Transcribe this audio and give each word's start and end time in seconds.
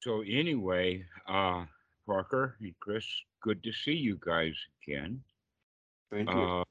So 0.00 0.22
anyway, 0.22 1.04
uh, 1.26 1.64
Parker 2.06 2.56
and 2.60 2.72
Chris, 2.80 3.04
good 3.42 3.62
to 3.64 3.72
see 3.72 3.92
you 3.92 4.18
guys 4.20 4.54
again. 4.82 5.20
Thank 6.10 6.30
you. 6.30 6.36
Uh, 6.36 6.64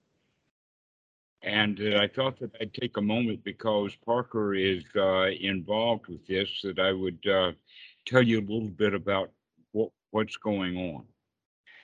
and 1.44 1.79
uh, 1.79 2.00
I 2.00 2.08
thought 2.08 2.40
that 2.40 2.52
I'd 2.60 2.74
take 2.74 2.98
a 2.98 3.02
moment 3.02 3.44
because 3.44 3.96
Parker 4.05 4.55
is 4.55 4.84
uh, 4.96 5.27
involved 5.27 6.08
with 6.08 6.26
this, 6.26 6.50
that 6.63 6.80
I 6.80 6.91
would 6.91 7.26
uh, 7.27 7.52
tell 8.05 8.23
you 8.23 8.40
a 8.40 8.41
little 8.41 8.70
bit 8.70 8.94
about 8.94 9.32
what, 9.71 9.91
what's 10.12 10.38
going 10.38 10.78
on. 10.78 11.04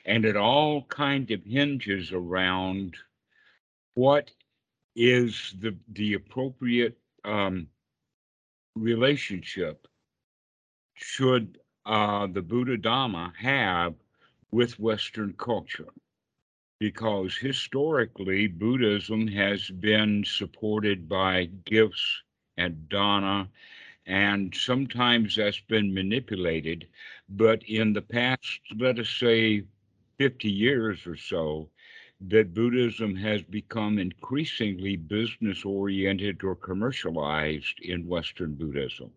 And 0.05 0.25
it 0.25 0.35
all 0.35 0.83
kind 0.83 1.29
of 1.31 1.43
hinges 1.43 2.11
around 2.11 2.95
what 3.93 4.31
is 4.95 5.55
the, 5.59 5.75
the 5.93 6.15
appropriate 6.15 6.97
um, 7.23 7.67
relationship 8.75 9.87
should 10.93 11.59
uh, 11.85 12.27
the 12.27 12.41
Buddha 12.41 12.77
Dhamma 12.77 13.35
have 13.37 13.95
with 14.51 14.79
Western 14.79 15.33
culture? 15.33 15.93
Because 16.79 17.37
historically, 17.37 18.47
Buddhism 18.47 19.27
has 19.29 19.69
been 19.69 20.23
supported 20.23 21.07
by 21.09 21.45
gifts 21.45 22.23
and 22.57 22.87
dana, 22.89 23.49
and 24.05 24.53
sometimes 24.55 25.35
that's 25.35 25.59
been 25.61 25.93
manipulated. 25.93 26.87
But 27.29 27.63
in 27.63 27.93
the 27.93 28.01
past, 28.01 28.61
let 28.77 28.99
us 28.99 29.09
say 29.09 29.63
50 30.17 30.51
years 30.51 31.05
or 31.07 31.15
so, 31.15 31.69
that 32.21 32.53
Buddhism 32.53 33.15
has 33.15 33.43
become 33.43 33.97
increasingly 33.99 34.95
business 34.97 35.65
oriented 35.65 36.43
or 36.43 36.55
commercialized 36.55 37.79
in 37.81 38.07
Western 38.07 38.55
Buddhism 38.55 39.11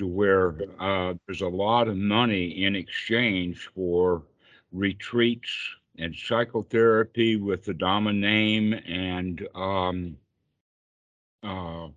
to 0.00 0.06
where 0.06 0.56
uh, 0.80 1.12
there's 1.26 1.42
a 1.42 1.46
lot 1.46 1.86
of 1.86 1.94
money 1.94 2.64
in 2.64 2.74
exchange 2.74 3.68
for 3.74 4.22
retreats 4.72 5.50
and 5.98 6.16
psychotherapy 6.16 7.36
with 7.36 7.64
the 7.64 7.74
Dhamma 7.74 8.16
name 8.16 8.72
and 8.72 9.46
um, 9.54 10.16
uh, 11.44 11.88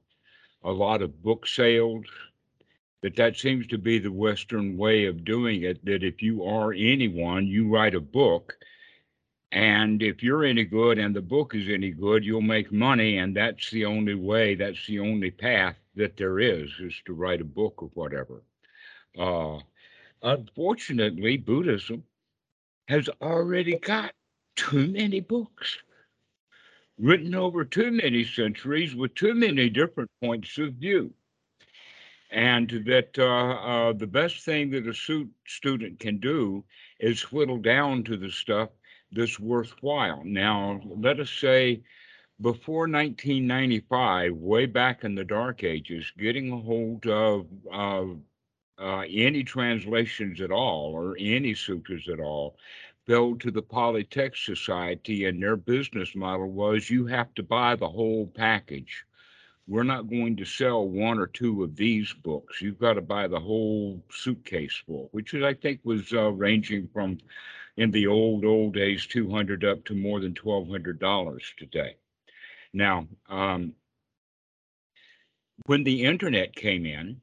a 0.66 0.72
lot 0.72 1.02
of 1.02 1.24
book 1.24 1.48
sales. 1.48 2.04
That 3.04 3.16
that 3.16 3.38
seems 3.38 3.68
to 3.68 3.78
be 3.78 4.00
the 4.00 4.12
Western 4.12 4.78
way 4.78 5.06
of 5.06 5.24
doing 5.24 5.64
it. 5.64 5.84
That 5.86 6.04
if 6.04 6.22
you 6.22 6.44
are 6.44 6.74
anyone, 6.74 7.48
you 7.48 7.70
write 7.70 7.96
a 7.96 8.02
book, 8.02 8.54
and 9.54 10.04
if 10.04 10.22
you're 10.22 10.44
any 10.44 10.66
good 10.66 11.00
and 11.00 11.16
the 11.16 11.22
book 11.22 11.56
is 11.56 11.70
any 11.70 11.92
good, 11.92 12.26
you'll 12.26 12.42
make 12.42 12.70
money, 12.70 13.18
and 13.20 13.34
that's 13.34 13.72
the 13.72 13.86
only 13.86 14.16
way. 14.16 14.56
That's 14.56 14.86
the 14.88 15.00
only 15.00 15.32
path 15.32 15.78
that 15.96 16.18
there 16.18 16.40
is 16.40 16.70
is 16.80 16.96
to 17.06 17.14
write 17.14 17.42
a 17.42 17.46
book 17.46 17.76
or 17.78 17.90
whatever. 17.94 18.44
Uh, 19.18 19.60
unfortunately, 20.22 21.38
Buddhism 21.38 22.04
has 22.88 23.10
already 23.22 23.78
got 23.78 24.14
too 24.56 24.88
many 24.88 25.20
books 25.20 25.78
written 27.00 27.34
over 27.34 27.66
too 27.66 27.92
many 27.92 28.24
centuries 28.24 28.96
with 28.96 29.16
too 29.16 29.34
many 29.34 29.70
different 29.70 30.10
points 30.22 30.58
of 30.58 30.74
view. 30.74 31.12
And 32.32 32.70
that 32.88 33.18
uh, 33.18 33.90
uh, 33.90 33.94
the 33.94 34.08
best 34.08 34.44
thing 34.44 34.72
that 34.72 34.88
a 34.88 35.28
student 35.46 36.00
can 36.00 36.18
do 36.18 36.64
is 37.00 37.32
whittle 37.32 37.58
down 37.58 38.04
to 38.06 38.18
the 38.18 38.32
stuff 38.32 38.70
that's 39.12 39.40
worthwhile. 39.40 40.24
Now, 40.26 40.82
let 40.84 41.20
us 41.20 41.30
say 41.30 41.84
before 42.42 42.88
1995, 42.88 44.34
way 44.34 44.66
back 44.66 45.04
in 45.04 45.16
the 45.16 45.24
dark 45.24 45.64
ages, 45.64 46.12
getting 46.18 46.52
a 46.52 46.58
hold 46.58 47.06
of 47.06 47.48
uh, 47.72 48.06
uh, 48.80 49.04
any 49.08 49.44
translations 49.44 50.42
at 50.42 50.52
all 50.52 50.94
or 50.94 51.16
any 51.20 51.54
sutras 51.54 52.10
at 52.10 52.20
all 52.20 52.58
fell 53.06 53.36
to 53.36 53.52
the 53.52 53.62
Pali 53.62 54.04
Text 54.04 54.46
Society, 54.46 55.26
and 55.26 55.42
their 55.42 55.58
business 55.58 56.16
model 56.16 56.50
was 56.50 56.90
you 56.90 57.06
have 57.06 57.34
to 57.36 57.44
buy 57.44 57.76
the 57.76 57.90
whole 57.90 58.28
package. 58.28 59.06
We're 59.68 59.84
not 59.84 60.10
going 60.10 60.36
to 60.38 60.46
sell 60.46 60.88
one 60.88 61.20
or 61.20 61.28
two 61.28 61.64
of 61.64 61.76
these 61.76 62.14
books. 62.14 62.62
You've 62.62 62.80
got 62.80 62.94
to 62.94 63.02
buy 63.02 63.28
the 63.28 63.40
whole 63.40 64.04
suitcase 64.10 64.82
full, 64.86 65.10
which 65.12 65.34
I 65.34 65.54
think 65.54 65.82
was 65.84 66.12
uh, 66.14 66.32
ranging 66.32 66.90
from 66.92 67.20
in 67.78 67.92
the 67.92 68.08
old 68.08 68.46
old 68.46 68.74
days 68.74 69.06
200 69.08 69.64
up 69.64 69.86
to 69.86 69.96
more 69.96 70.20
than 70.20 70.34
$1,200 70.34 71.56
today. 71.58 71.96
Now, 72.74 73.08
um, 73.30 73.76
when 75.68 75.84
the 75.84 76.04
internet 76.04 76.56
came 76.56 76.86
in, 76.86 77.22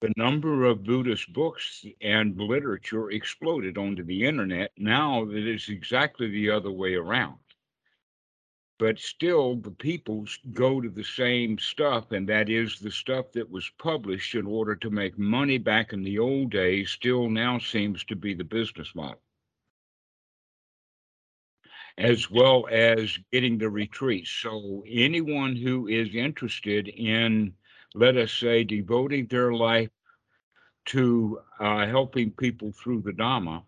the 0.00 0.12
number 0.16 0.64
of 0.64 0.82
Buddhist 0.82 1.32
books 1.32 1.84
and 2.00 2.36
literature 2.36 3.12
exploded 3.12 3.78
onto 3.78 4.02
the 4.02 4.24
internet. 4.24 4.72
Now 4.76 5.22
it 5.30 5.46
is 5.46 5.68
exactly 5.68 6.28
the 6.28 6.50
other 6.50 6.72
way 6.72 6.94
around. 6.94 7.38
But 8.80 8.98
still, 8.98 9.54
the 9.54 9.70
people 9.70 10.26
go 10.52 10.80
to 10.80 10.88
the 10.88 11.04
same 11.04 11.56
stuff, 11.56 12.10
and 12.10 12.28
that 12.28 12.50
is 12.50 12.80
the 12.80 12.90
stuff 12.90 13.30
that 13.32 13.48
was 13.48 13.70
published 13.78 14.34
in 14.34 14.44
order 14.44 14.74
to 14.74 14.90
make 14.90 15.16
money 15.16 15.58
back 15.58 15.92
in 15.92 16.02
the 16.02 16.18
old 16.18 16.50
days, 16.50 16.90
still 16.90 17.30
now 17.30 17.60
seems 17.60 18.02
to 18.06 18.16
be 18.16 18.34
the 18.34 18.42
business 18.42 18.92
model 18.96 19.22
as 22.02 22.28
well 22.28 22.66
as 22.68 23.16
getting 23.30 23.56
the 23.58 23.70
retreats. 23.70 24.28
So 24.28 24.82
anyone 24.90 25.54
who 25.54 25.86
is 25.86 26.12
interested 26.14 26.88
in, 26.88 27.54
let 27.94 28.16
us 28.16 28.32
say, 28.32 28.64
devoting 28.64 29.26
their 29.26 29.52
life 29.52 29.90
to 30.86 31.38
uh, 31.60 31.86
helping 31.86 32.32
people 32.32 32.72
through 32.72 33.02
the 33.02 33.12
Dhamma, 33.12 33.62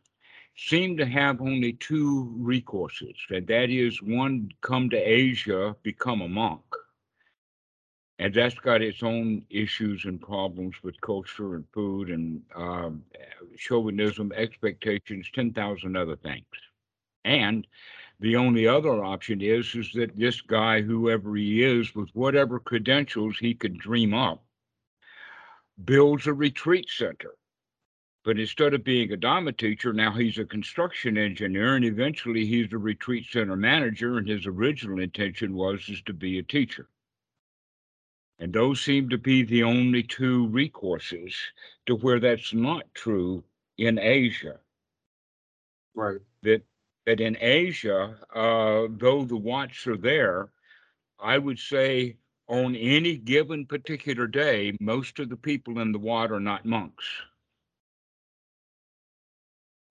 seem 0.56 0.96
to 0.96 1.06
have 1.06 1.40
only 1.40 1.74
two 1.74 2.34
recourses, 2.40 3.14
and 3.30 3.46
that 3.46 3.70
is 3.70 4.02
one, 4.02 4.50
come 4.62 4.90
to 4.90 4.96
Asia, 4.96 5.76
become 5.84 6.20
a 6.20 6.28
monk. 6.28 6.62
And 8.18 8.34
that's 8.34 8.54
got 8.54 8.82
its 8.82 9.02
own 9.02 9.44
issues 9.50 10.04
and 10.04 10.20
problems 10.20 10.76
with 10.82 11.00
culture 11.00 11.54
and 11.54 11.64
food 11.72 12.10
and 12.10 12.42
um, 12.54 13.02
chauvinism, 13.56 14.32
expectations, 14.36 15.28
10,000 15.34 15.96
other 15.96 16.16
things. 16.16 16.46
And 17.24 17.66
the 18.20 18.36
only 18.36 18.66
other 18.66 19.04
option 19.04 19.40
is 19.40 19.74
is 19.74 19.92
that 19.92 20.16
this 20.16 20.40
guy, 20.40 20.80
whoever 20.80 21.34
he 21.36 21.62
is, 21.62 21.94
with 21.94 22.10
whatever 22.14 22.60
credentials 22.60 23.36
he 23.38 23.54
could 23.54 23.78
dream 23.78 24.14
up, 24.14 24.44
builds 25.84 26.26
a 26.26 26.32
retreat 26.32 26.88
center. 26.88 27.34
But 28.24 28.38
instead 28.38 28.72
of 28.72 28.84
being 28.84 29.12
a 29.12 29.16
Dharma 29.18 29.52
teacher, 29.52 29.92
now 29.92 30.12
he's 30.12 30.38
a 30.38 30.46
construction 30.46 31.18
engineer, 31.18 31.76
and 31.76 31.84
eventually 31.84 32.46
he's 32.46 32.72
a 32.72 32.78
retreat 32.78 33.26
center 33.30 33.56
manager. 33.56 34.16
And 34.16 34.26
his 34.26 34.46
original 34.46 35.00
intention 35.00 35.54
was 35.54 35.86
is 35.90 36.00
to 36.02 36.14
be 36.14 36.38
a 36.38 36.42
teacher. 36.42 36.88
And 38.38 38.52
those 38.52 38.80
seem 38.80 39.10
to 39.10 39.18
be 39.18 39.42
the 39.42 39.62
only 39.62 40.02
two 40.02 40.48
recourses 40.48 41.34
to 41.86 41.96
where 41.96 42.18
that's 42.18 42.54
not 42.54 42.82
true 42.94 43.44
in 43.76 43.98
Asia. 43.98 44.58
Right. 45.94 46.20
That 46.42 46.62
that 47.06 47.20
in 47.20 47.36
Asia, 47.40 48.16
uh, 48.34 48.88
though 48.90 49.24
the 49.24 49.36
Wats 49.36 49.86
are 49.86 49.96
there, 49.96 50.50
I 51.18 51.38
would 51.38 51.58
say 51.58 52.16
on 52.48 52.74
any 52.74 53.16
given 53.16 53.66
particular 53.66 54.26
day, 54.26 54.76
most 54.80 55.18
of 55.18 55.28
the 55.28 55.36
people 55.36 55.80
in 55.80 55.92
the 55.92 55.98
Wat 55.98 56.30
are 56.30 56.40
not 56.40 56.64
monks. 56.66 57.04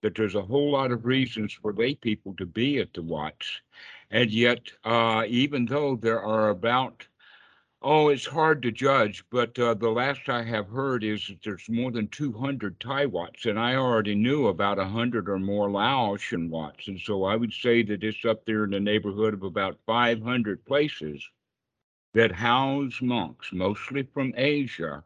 That 0.02 0.14
there's 0.14 0.34
a 0.34 0.42
whole 0.42 0.72
lot 0.72 0.92
of 0.92 1.06
reasons 1.06 1.52
for 1.52 1.72
lay 1.72 1.94
people 1.94 2.34
to 2.36 2.46
be 2.46 2.78
at 2.78 2.92
the 2.92 3.02
Wats. 3.02 3.62
And 4.10 4.30
yet, 4.30 4.70
uh, 4.84 5.24
even 5.26 5.64
though 5.66 5.96
there 5.96 6.22
are 6.22 6.50
about 6.50 7.06
Oh, 7.84 8.08
it's 8.08 8.26
hard 8.26 8.62
to 8.62 8.72
judge, 8.72 9.22
but 9.30 9.56
uh, 9.60 9.74
the 9.74 9.88
last 9.90 10.28
I 10.28 10.42
have 10.42 10.66
heard 10.70 11.04
is 11.04 11.28
that 11.28 11.40
there's 11.44 11.68
more 11.68 11.92
than 11.92 12.08
200 12.08 12.80
Thai 12.80 13.06
Wats, 13.06 13.46
and 13.46 13.60
I 13.60 13.76
already 13.76 14.16
knew 14.16 14.48
about 14.48 14.78
100 14.78 15.28
or 15.28 15.38
more 15.38 15.70
Laotian 15.70 16.50
Wats. 16.50 16.88
And 16.88 16.98
so 16.98 17.22
I 17.22 17.36
would 17.36 17.52
say 17.52 17.84
that 17.84 18.02
it's 18.02 18.24
up 18.24 18.44
there 18.44 18.64
in 18.64 18.70
the 18.70 18.80
neighborhood 18.80 19.34
of 19.34 19.44
about 19.44 19.78
500 19.86 20.64
places 20.64 21.24
that 22.14 22.32
house 22.32 23.02
monks, 23.02 23.52
mostly 23.52 24.02
from 24.04 24.34
Asia. 24.36 25.04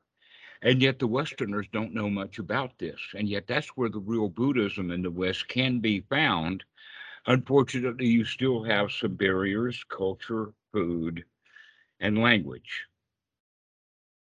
And 0.62 0.82
yet 0.82 0.98
the 0.98 1.08
Westerners 1.08 1.68
don't 1.72 1.94
know 1.94 2.10
much 2.10 2.38
about 2.38 2.78
this. 2.78 3.00
And 3.14 3.28
yet 3.28 3.46
that's 3.48 3.68
where 3.76 3.90
the 3.90 4.00
real 4.00 4.28
Buddhism 4.28 4.90
in 4.90 5.02
the 5.02 5.10
West 5.10 5.48
can 5.48 5.80
be 5.80 6.02
found. 6.02 6.64
Unfortunately, 7.26 8.06
you 8.08 8.24
still 8.24 8.64
have 8.64 8.92
some 8.92 9.14
barriers 9.16 9.84
culture, 9.84 10.52
food, 10.72 11.24
and 12.00 12.18
language. 12.18 12.86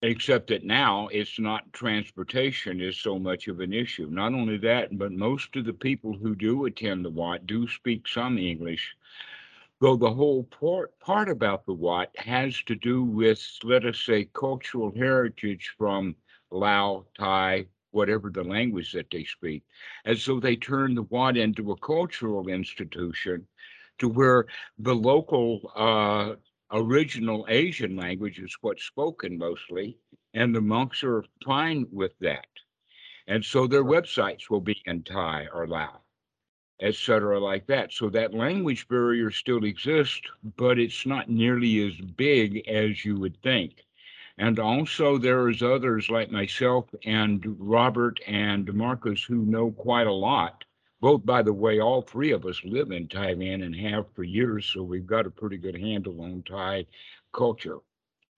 Except 0.01 0.47
that 0.47 0.65
now 0.65 1.07
it's 1.07 1.39
not 1.39 1.71
transportation 1.71 2.81
is 2.81 2.99
so 2.99 3.17
much 3.17 3.47
of 3.47 3.61
an 3.61 3.71
issue. 3.71 4.09
Not 4.11 4.33
only 4.33 4.57
that, 4.57 4.97
but 4.97 5.13
most 5.13 5.55
of 5.55 5.63
the 5.63 5.73
people 5.73 6.13
who 6.13 6.35
do 6.35 6.65
attend 6.65 7.05
the 7.05 7.09
Wat 7.09 7.47
do 7.47 7.67
speak 7.69 8.07
some 8.07 8.37
English. 8.37 8.95
Though 9.79 9.95
the 9.95 10.13
whole 10.13 10.43
part, 10.43 10.97
part 10.99 11.29
about 11.29 11.65
the 11.65 11.73
Wat 11.73 12.09
has 12.17 12.61
to 12.63 12.75
do 12.75 13.03
with, 13.03 13.41
let 13.63 13.85
us 13.85 13.99
say, 13.99 14.29
cultural 14.33 14.91
heritage 14.93 15.73
from 15.77 16.15
Lao, 16.51 17.05
Thai, 17.17 17.67
whatever 17.91 18.29
the 18.29 18.43
language 18.43 18.91
that 18.93 19.09
they 19.09 19.23
speak. 19.23 19.63
And 20.03 20.17
so 20.17 20.39
they 20.39 20.55
turn 20.55 20.95
the 20.95 21.03
Wat 21.03 21.37
into 21.37 21.71
a 21.71 21.77
cultural 21.77 22.47
institution 22.49 23.47
to 23.99 24.09
where 24.09 24.47
the 24.79 24.95
local 24.95 25.71
uh, 25.75 26.35
original 26.73 27.45
Asian 27.47 27.95
language 27.95 28.39
is 28.39 28.57
what's 28.61 28.83
spoken 28.83 29.37
mostly, 29.37 29.97
and 30.33 30.53
the 30.53 30.61
monks 30.61 31.03
are 31.03 31.23
fine 31.45 31.85
with 31.91 32.11
that. 32.19 32.47
And 33.27 33.45
so 33.45 33.67
their 33.67 33.85
websites 33.85 34.49
will 34.49 34.59
be 34.59 34.81
in 34.85 35.03
Thai 35.03 35.47
or 35.53 35.67
Lao, 35.67 36.01
et 36.81 36.95
cetera, 36.95 37.39
like 37.39 37.67
that. 37.67 37.93
So 37.93 38.09
that 38.09 38.33
language 38.33 38.87
barrier 38.87 39.31
still 39.31 39.63
exists, 39.63 40.21
but 40.57 40.79
it's 40.79 41.05
not 41.05 41.29
nearly 41.29 41.87
as 41.87 41.95
big 42.01 42.67
as 42.67 43.05
you 43.05 43.17
would 43.19 43.41
think. 43.41 43.85
And 44.39 44.57
also, 44.57 45.19
there's 45.19 45.61
others 45.61 46.09
like 46.09 46.31
myself 46.31 46.85
and 47.05 47.55
Robert 47.59 48.19
and 48.25 48.73
Marcus 48.73 49.23
who 49.23 49.45
know 49.45 49.71
quite 49.71 50.07
a 50.07 50.11
lot. 50.11 50.63
Both, 51.03 51.27
by 51.27 51.43
the 51.43 51.53
way, 51.53 51.81
all 51.81 52.01
three 52.01 52.31
of 52.31 52.47
us 52.47 52.63
live 52.65 52.91
in 52.91 53.09
Taiwan 53.09 53.63
and 53.63 53.75
have 53.75 54.11
for 54.13 54.23
years, 54.23 54.65
so 54.67 54.83
we've 54.83 55.05
got 55.05 55.27
a 55.27 55.31
pretty 55.31 55.57
good 55.57 55.77
handle 55.77 56.21
on 56.21 56.43
Thai 56.43 56.87
culture 57.33 57.79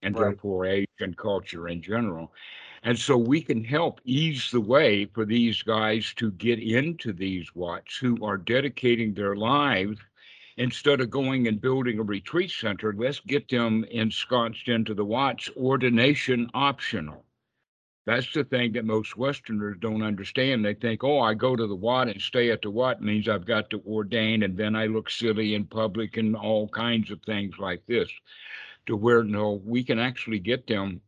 and 0.02 0.16
Right. 0.16 0.38
therefore 0.38 0.66
Asian 0.66 1.14
culture 1.16 1.68
in 1.68 1.82
general. 1.82 2.34
And 2.82 2.98
so 2.98 3.18
we 3.18 3.42
can 3.42 3.64
help 3.64 4.00
ease 4.04 4.50
the 4.50 4.60
way 4.60 5.06
for 5.06 5.24
these 5.26 5.62
guys 5.62 6.14
to 6.16 6.32
get 6.32 6.58
into 6.58 7.12
these 7.12 7.54
Wats 7.54 7.98
who 7.98 8.24
are 8.24 8.38
dedicating 8.38 9.14
their 9.14 9.36
lives 9.36 10.00
instead 10.56 11.00
of 11.02 11.10
going 11.10 11.48
and 11.48 11.60
building 11.60 12.00
a 12.00 12.04
retreat 12.04 12.50
center, 12.50 12.92
let's 12.94 13.20
get 13.20 13.48
them 13.48 13.84
ensconced 13.92 14.68
into 14.68 14.94
the 14.94 15.06
Wats 15.06 15.50
ordination 15.56 16.50
optional. 16.54 17.25
That's 18.06 18.32
the 18.32 18.44
thing 18.44 18.72
that 18.72 18.84
most 18.84 19.16
Westerners 19.16 19.78
don't 19.80 20.02
understand. 20.02 20.64
They 20.64 20.74
think, 20.74 21.02
oh, 21.02 21.18
I 21.18 21.34
go 21.34 21.56
to 21.56 21.66
the 21.66 21.74
Wat 21.74 22.06
and 22.06 22.22
stay 22.22 22.52
at 22.52 22.62
the 22.62 22.70
Wat 22.70 23.02
means 23.02 23.28
I've 23.28 23.44
got 23.44 23.68
to 23.70 23.82
ordain 23.84 24.44
and 24.44 24.56
then 24.56 24.76
I 24.76 24.86
look 24.86 25.10
silly 25.10 25.54
in 25.54 25.64
public 25.64 26.16
and 26.16 26.36
all 26.36 26.68
kinds 26.68 27.10
of 27.10 27.20
things 27.22 27.58
like 27.58 27.84
this. 27.86 28.08
To 28.86 28.96
where 28.96 29.24
no, 29.24 29.60
we 29.64 29.82
can 29.82 29.98
actually 29.98 30.38
get 30.38 30.68
them 30.68 31.00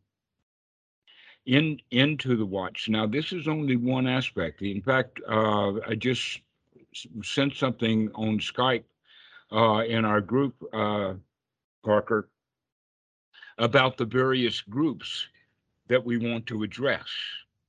in 1.45 1.79
into 1.89 2.35
the 2.35 2.45
watch. 2.45 2.89
Now, 2.89 3.07
this 3.07 3.31
is 3.31 3.47
only 3.47 3.77
one 3.77 4.05
aspect. 4.05 4.61
In 4.61 4.81
fact, 4.81 5.21
uh, 5.25 5.75
I 5.87 5.95
just 5.95 6.41
sent 7.23 7.55
something 7.55 8.11
on 8.13 8.39
Skype 8.39 8.83
uh, 9.53 9.83
in 9.87 10.03
our 10.03 10.19
group, 10.19 10.55
uh, 10.73 11.13
Parker, 11.85 12.27
about 13.57 13.95
the 13.95 14.05
various 14.05 14.59
groups 14.59 15.27
that 15.89 16.05
we 16.05 16.17
want 16.17 16.45
to 16.47 16.63
address. 16.63 17.07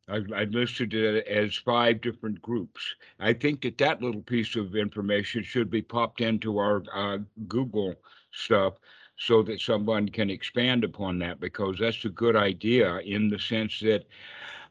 I, 0.08 0.20
I 0.34 0.44
listed 0.44 0.94
it 0.94 1.26
as 1.26 1.56
five 1.56 2.00
different 2.00 2.40
groups. 2.43 2.81
I 3.19 3.32
think 3.32 3.62
that 3.62 3.78
that 3.78 4.02
little 4.02 4.22
piece 4.22 4.56
of 4.56 4.76
information 4.76 5.43
should 5.43 5.70
be 5.70 5.82
popped 5.82 6.20
into 6.20 6.58
our 6.58 6.82
uh, 6.94 7.19
Google 7.49 7.94
stuff 8.32 8.75
so 9.17 9.43
that 9.43 9.61
someone 9.61 10.08
can 10.08 10.31
expand 10.31 10.84
upon 10.84 11.19
that 11.19 11.40
because 11.40 11.78
that's 11.78 12.05
a 12.05 12.11
good 12.11 12.37
idea 12.37 12.99
in 12.99 13.28
the 13.28 13.38
sense 13.38 13.81
that 13.81 14.06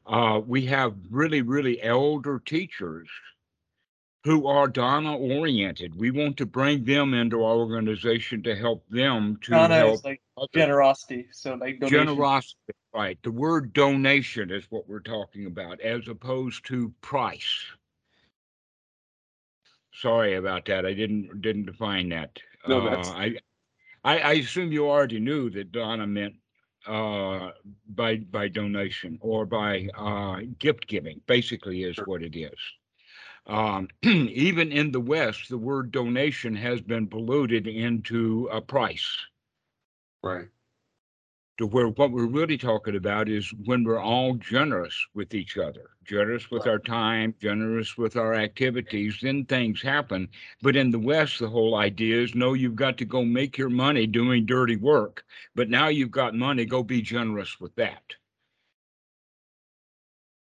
uh, 0.07 0.41
we 0.45 0.65
have 0.65 0.95
really, 1.11 1.41
really 1.41 1.81
elder 1.83 2.39
teachers 2.39 3.07
who 4.23 4.47
are 4.47 4.67
Dana 4.67 5.15
oriented. 5.15 5.95
We 5.95 6.11
want 6.11 6.35
to 6.37 6.45
bring 6.45 6.83
them 6.83 7.13
into 7.13 7.43
our 7.43 7.55
organization 7.55 8.43
to 8.43 8.55
help 8.55 8.83
them 8.89 9.37
to 9.43 9.51
Dana 9.51 9.75
help 9.75 9.93
is 9.93 10.03
like 10.03 10.21
generosity. 10.53 11.27
So 11.31 11.55
like 11.55 11.79
donation. 11.79 12.07
Generosity, 12.07 12.73
right. 12.93 13.17
The 13.23 13.31
word 13.31 13.73
donation 13.73 14.51
is 14.51 14.65
what 14.69 14.87
we're 14.87 14.99
talking 14.99 15.45
about 15.45 15.79
as 15.81 16.07
opposed 16.07 16.65
to 16.67 16.93
price. 17.01 17.63
Sorry 19.93 20.35
about 20.35 20.65
that. 20.65 20.85
I 20.85 20.93
didn't 20.93 21.41
didn't 21.41 21.65
define 21.65 22.09
that. 22.09 22.39
No, 22.67 22.79
Uh, 22.79 22.89
that's- 22.89 23.09
I, 23.09 23.37
I 24.03 24.19
I 24.19 24.33
assume 24.33 24.71
you 24.71 24.89
already 24.89 25.19
knew 25.19 25.49
that 25.51 25.71
Dana 25.71 26.07
meant 26.07 26.35
uh 26.87 27.51
by 27.89 28.17
by 28.17 28.47
donation 28.47 29.17
or 29.21 29.45
by 29.45 29.87
uh 29.97 30.41
gift 30.59 30.87
giving 30.87 31.21
basically 31.27 31.83
is 31.83 31.95
Sure. 31.95 32.05
what 32.05 32.23
it 32.23 32.35
is. 32.37 32.57
Um, 33.47 33.87
even 34.03 34.71
in 34.71 34.91
the 34.91 34.99
West, 35.01 35.49
the 35.49 35.57
word 35.57 35.91
donation 35.91 36.55
has 36.55 36.81
been 36.81 37.07
polluted 37.07 37.67
into 37.67 38.47
a 38.51 38.61
price 38.61 39.17
Right. 40.21 40.47
To 41.59 41.67
where 41.67 41.89
what 41.89 42.11
we're 42.11 42.25
really 42.25 42.57
talking 42.57 42.95
about 42.95 43.29
is 43.29 43.53
when 43.65 43.83
we're 43.83 43.99
all 43.99 44.35
generous 44.35 45.07
with 45.13 45.33
each 45.35 45.57
other, 45.57 45.91
generous 46.05 46.49
with 46.49 46.65
Right. 46.65 46.71
our 46.71 46.79
time, 46.79 47.35
generous 47.41 47.97
with 47.97 48.15
our 48.15 48.33
activities, 48.33 49.19
then 49.21 49.45
things 49.45 49.81
happen. 49.81 50.29
But 50.61 50.77
in 50.77 50.91
the 50.91 50.99
West, 50.99 51.39
the 51.39 51.49
whole 51.49 51.75
idea 51.75 52.21
is 52.21 52.33
no, 52.33 52.53
you've 52.53 52.77
got 52.77 52.97
to 52.99 53.05
go 53.05 53.25
make 53.25 53.57
your 53.57 53.69
money 53.69 54.07
doing 54.07 54.45
dirty 54.45 54.77
work. 54.77 55.25
But 55.53 55.69
now 55.69 55.89
you've 55.89 56.11
got 56.11 56.33
money, 56.33 56.65
go 56.65 56.81
be 56.81 57.01
generous 57.01 57.59
with 57.59 57.75
that. 57.75 58.15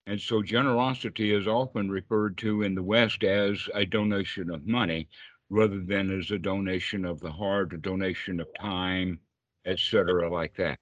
And 0.06 0.20
so 0.20 0.44
generosity 0.44 1.34
is 1.34 1.48
often 1.48 1.90
referred 1.90 2.38
to 2.40 2.64
in 2.64 2.76
the 2.76 2.84
West 2.84 3.24
as 3.24 3.70
a 3.74 3.86
donation 3.86 4.50
of 4.50 4.68
money 4.68 5.08
rather 5.50 5.80
than 5.80 6.12
as 6.12 6.30
a 6.32 6.40
donation 6.40 7.06
of 7.06 7.22
the 7.22 7.32
heart, 7.32 7.74
a 7.74 7.78
donation 7.78 8.42
of 8.42 8.54
time, 8.60 9.22
et 9.66 9.80
cetera, 9.80 10.30
like 10.30 10.56
that. 10.56 10.78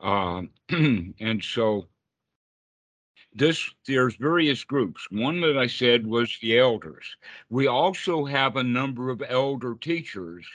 Um, 0.00 0.50
and 0.68 1.42
so 1.42 1.88
this 3.32 3.68
there's 3.86 4.16
various 4.16 4.64
groups. 4.64 5.06
One 5.10 5.40
that 5.40 5.58
I 5.58 5.66
said 5.66 6.06
was 6.06 6.38
the 6.40 6.58
elders. 6.58 7.16
We 7.50 7.66
also 7.66 8.24
have 8.24 8.56
a 8.56 8.62
number 8.62 9.10
of 9.10 9.22
elder 9.28 9.74
teachers 9.74 10.46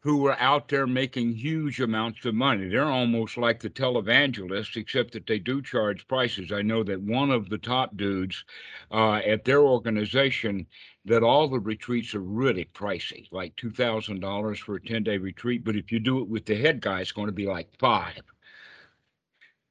who 0.00 0.24
are 0.26 0.38
out 0.38 0.68
there 0.68 0.86
making 0.86 1.32
huge 1.34 1.80
amounts 1.80 2.24
of 2.24 2.34
money. 2.34 2.68
They're 2.68 2.84
almost 2.84 3.36
like 3.36 3.60
the 3.60 3.68
televangelists, 3.68 4.76
except 4.76 5.12
that 5.12 5.26
they 5.26 5.40
do 5.40 5.60
charge 5.60 6.06
prices. 6.06 6.52
I 6.52 6.62
know 6.62 6.84
that 6.84 7.00
one 7.00 7.30
of 7.30 7.48
the 7.48 7.58
top 7.58 7.96
dudes 7.96 8.44
uh, 8.92 9.16
at 9.16 9.44
their 9.44 9.60
organization 9.62 10.66
that 11.04 11.24
all 11.24 11.48
the 11.48 11.58
retreats 11.58 12.14
are 12.14 12.20
really 12.20 12.66
pricey, 12.74 13.26
like 13.32 13.56
two 13.56 13.70
thousand 13.70 14.20
dollars 14.20 14.60
for 14.60 14.76
a 14.76 14.80
ten 14.80 15.02
day 15.02 15.18
retreat. 15.18 15.64
But 15.64 15.76
if 15.76 15.90
you 15.90 15.98
do 15.98 16.20
it 16.20 16.28
with 16.28 16.46
the 16.46 16.54
head 16.54 16.80
guy, 16.80 17.00
it's 17.00 17.12
going 17.12 17.26
to 17.26 17.32
be 17.32 17.46
like 17.46 17.68
five. 17.78 18.22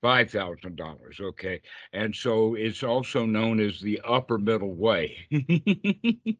Five 0.01 0.29
thousand 0.29 0.75
dollars, 0.75 1.19
okay, 1.19 1.59
and 1.91 2.15
so 2.15 2.53
it's 2.53 2.83
also 2.83 3.25
known 3.25 3.59
as 3.59 3.81
the 3.81 3.99
upper 4.07 4.37
middle 4.37 4.75
way. 4.75 5.17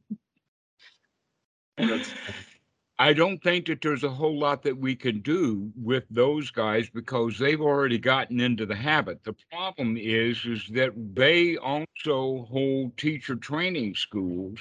I 3.00 3.14
don't 3.14 3.42
think 3.44 3.68
that 3.68 3.82
there's 3.82 4.04
a 4.04 4.10
whole 4.10 4.38
lot 4.38 4.64
that 4.64 4.78
we 4.78 4.96
can 4.96 5.22
do 5.22 5.72
with 5.76 6.04
those 6.10 6.50
guys 6.50 6.90
because 6.90 7.38
they've 7.38 7.62
already 7.62 8.00
gotten 8.00 8.40
into 8.40 8.66
the 8.66 8.76
habit. 8.76 9.24
The 9.24 9.36
problem 9.52 9.98
is, 9.98 10.44
is 10.46 10.68
that 10.74 10.94
they 11.14 11.58
also 11.58 12.48
hold 12.50 12.98
teacher 12.98 13.36
training 13.36 13.94
schools 13.94 14.60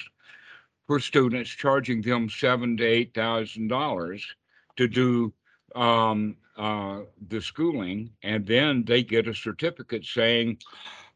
for 0.87 1.01
students, 1.01 1.51
charging 1.51 2.03
them 2.03 2.29
seven 2.29 2.77
to 2.77 2.85
eight 2.85 3.15
thousand 3.15 3.69
dollars 3.69 4.27
to 4.77 4.87
do 4.87 5.33
um, 5.75 6.37
uh, 6.57 7.03
the 7.29 7.41
schooling, 7.41 8.11
and 8.23 8.47
then 8.47 8.85
they 8.85 9.03
get 9.03 9.29
a 9.29 9.35
certificate 9.35 10.05
saying, 10.05 10.59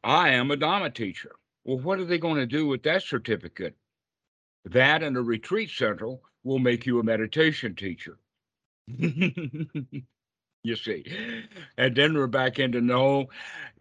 "I 0.04 0.30
am 0.30 0.50
a 0.50 0.56
Dharma 0.56 0.90
teacher." 0.90 1.36
Well, 1.64 1.78
what 1.78 1.98
are 2.00 2.04
they 2.04 2.18
going 2.18 2.36
to 2.36 2.46
do 2.46 2.66
with 2.66 2.82
that 2.84 3.02
certificate? 3.02 3.76
That 4.64 5.02
and 5.02 5.16
a 5.16 5.22
retreat 5.22 5.70
center 5.70 6.16
will 6.44 6.58
make 6.58 6.86
you 6.86 6.98
a 7.00 7.04
meditation 7.04 7.74
teacher. 7.74 8.18
you 10.62 10.76
see. 10.76 11.04
And 11.78 11.94
then 11.94 12.14
we're 12.14 12.26
back 12.26 12.58
into 12.58 12.80
no, 12.80 13.28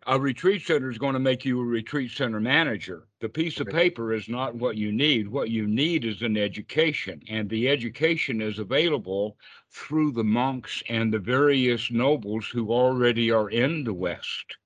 a 0.08 0.20
retreat 0.20 0.62
center 0.66 0.90
is 0.90 0.98
going 0.98 1.14
to 1.14 1.20
make 1.20 1.44
you 1.44 1.60
a 1.60 1.66
retreat 1.66 2.12
center 2.12 2.40
manager. 2.40 3.08
The 3.20 3.30
piece 3.30 3.60
of 3.60 3.68
paper 3.68 4.14
is 4.14 4.30
not 4.30 4.56
what 4.56 4.78
you 4.78 4.92
need. 4.92 5.28
What 5.28 5.50
you 5.50 5.68
need 5.68 6.06
is 6.06 6.22
an 6.22 6.38
education, 6.38 7.22
and 7.28 7.50
the 7.50 7.68
education 7.68 8.42
is 8.42 8.60
available 8.60 9.38
through 9.72 10.14
the 10.14 10.24
monks 10.24 10.82
and 10.88 11.14
the 11.14 11.20
various 11.20 11.92
nobles 11.92 12.48
who 12.48 12.72
already 12.72 13.30
are 13.30 13.50
in 13.50 13.84
the 13.84 13.94
West. 13.94 14.58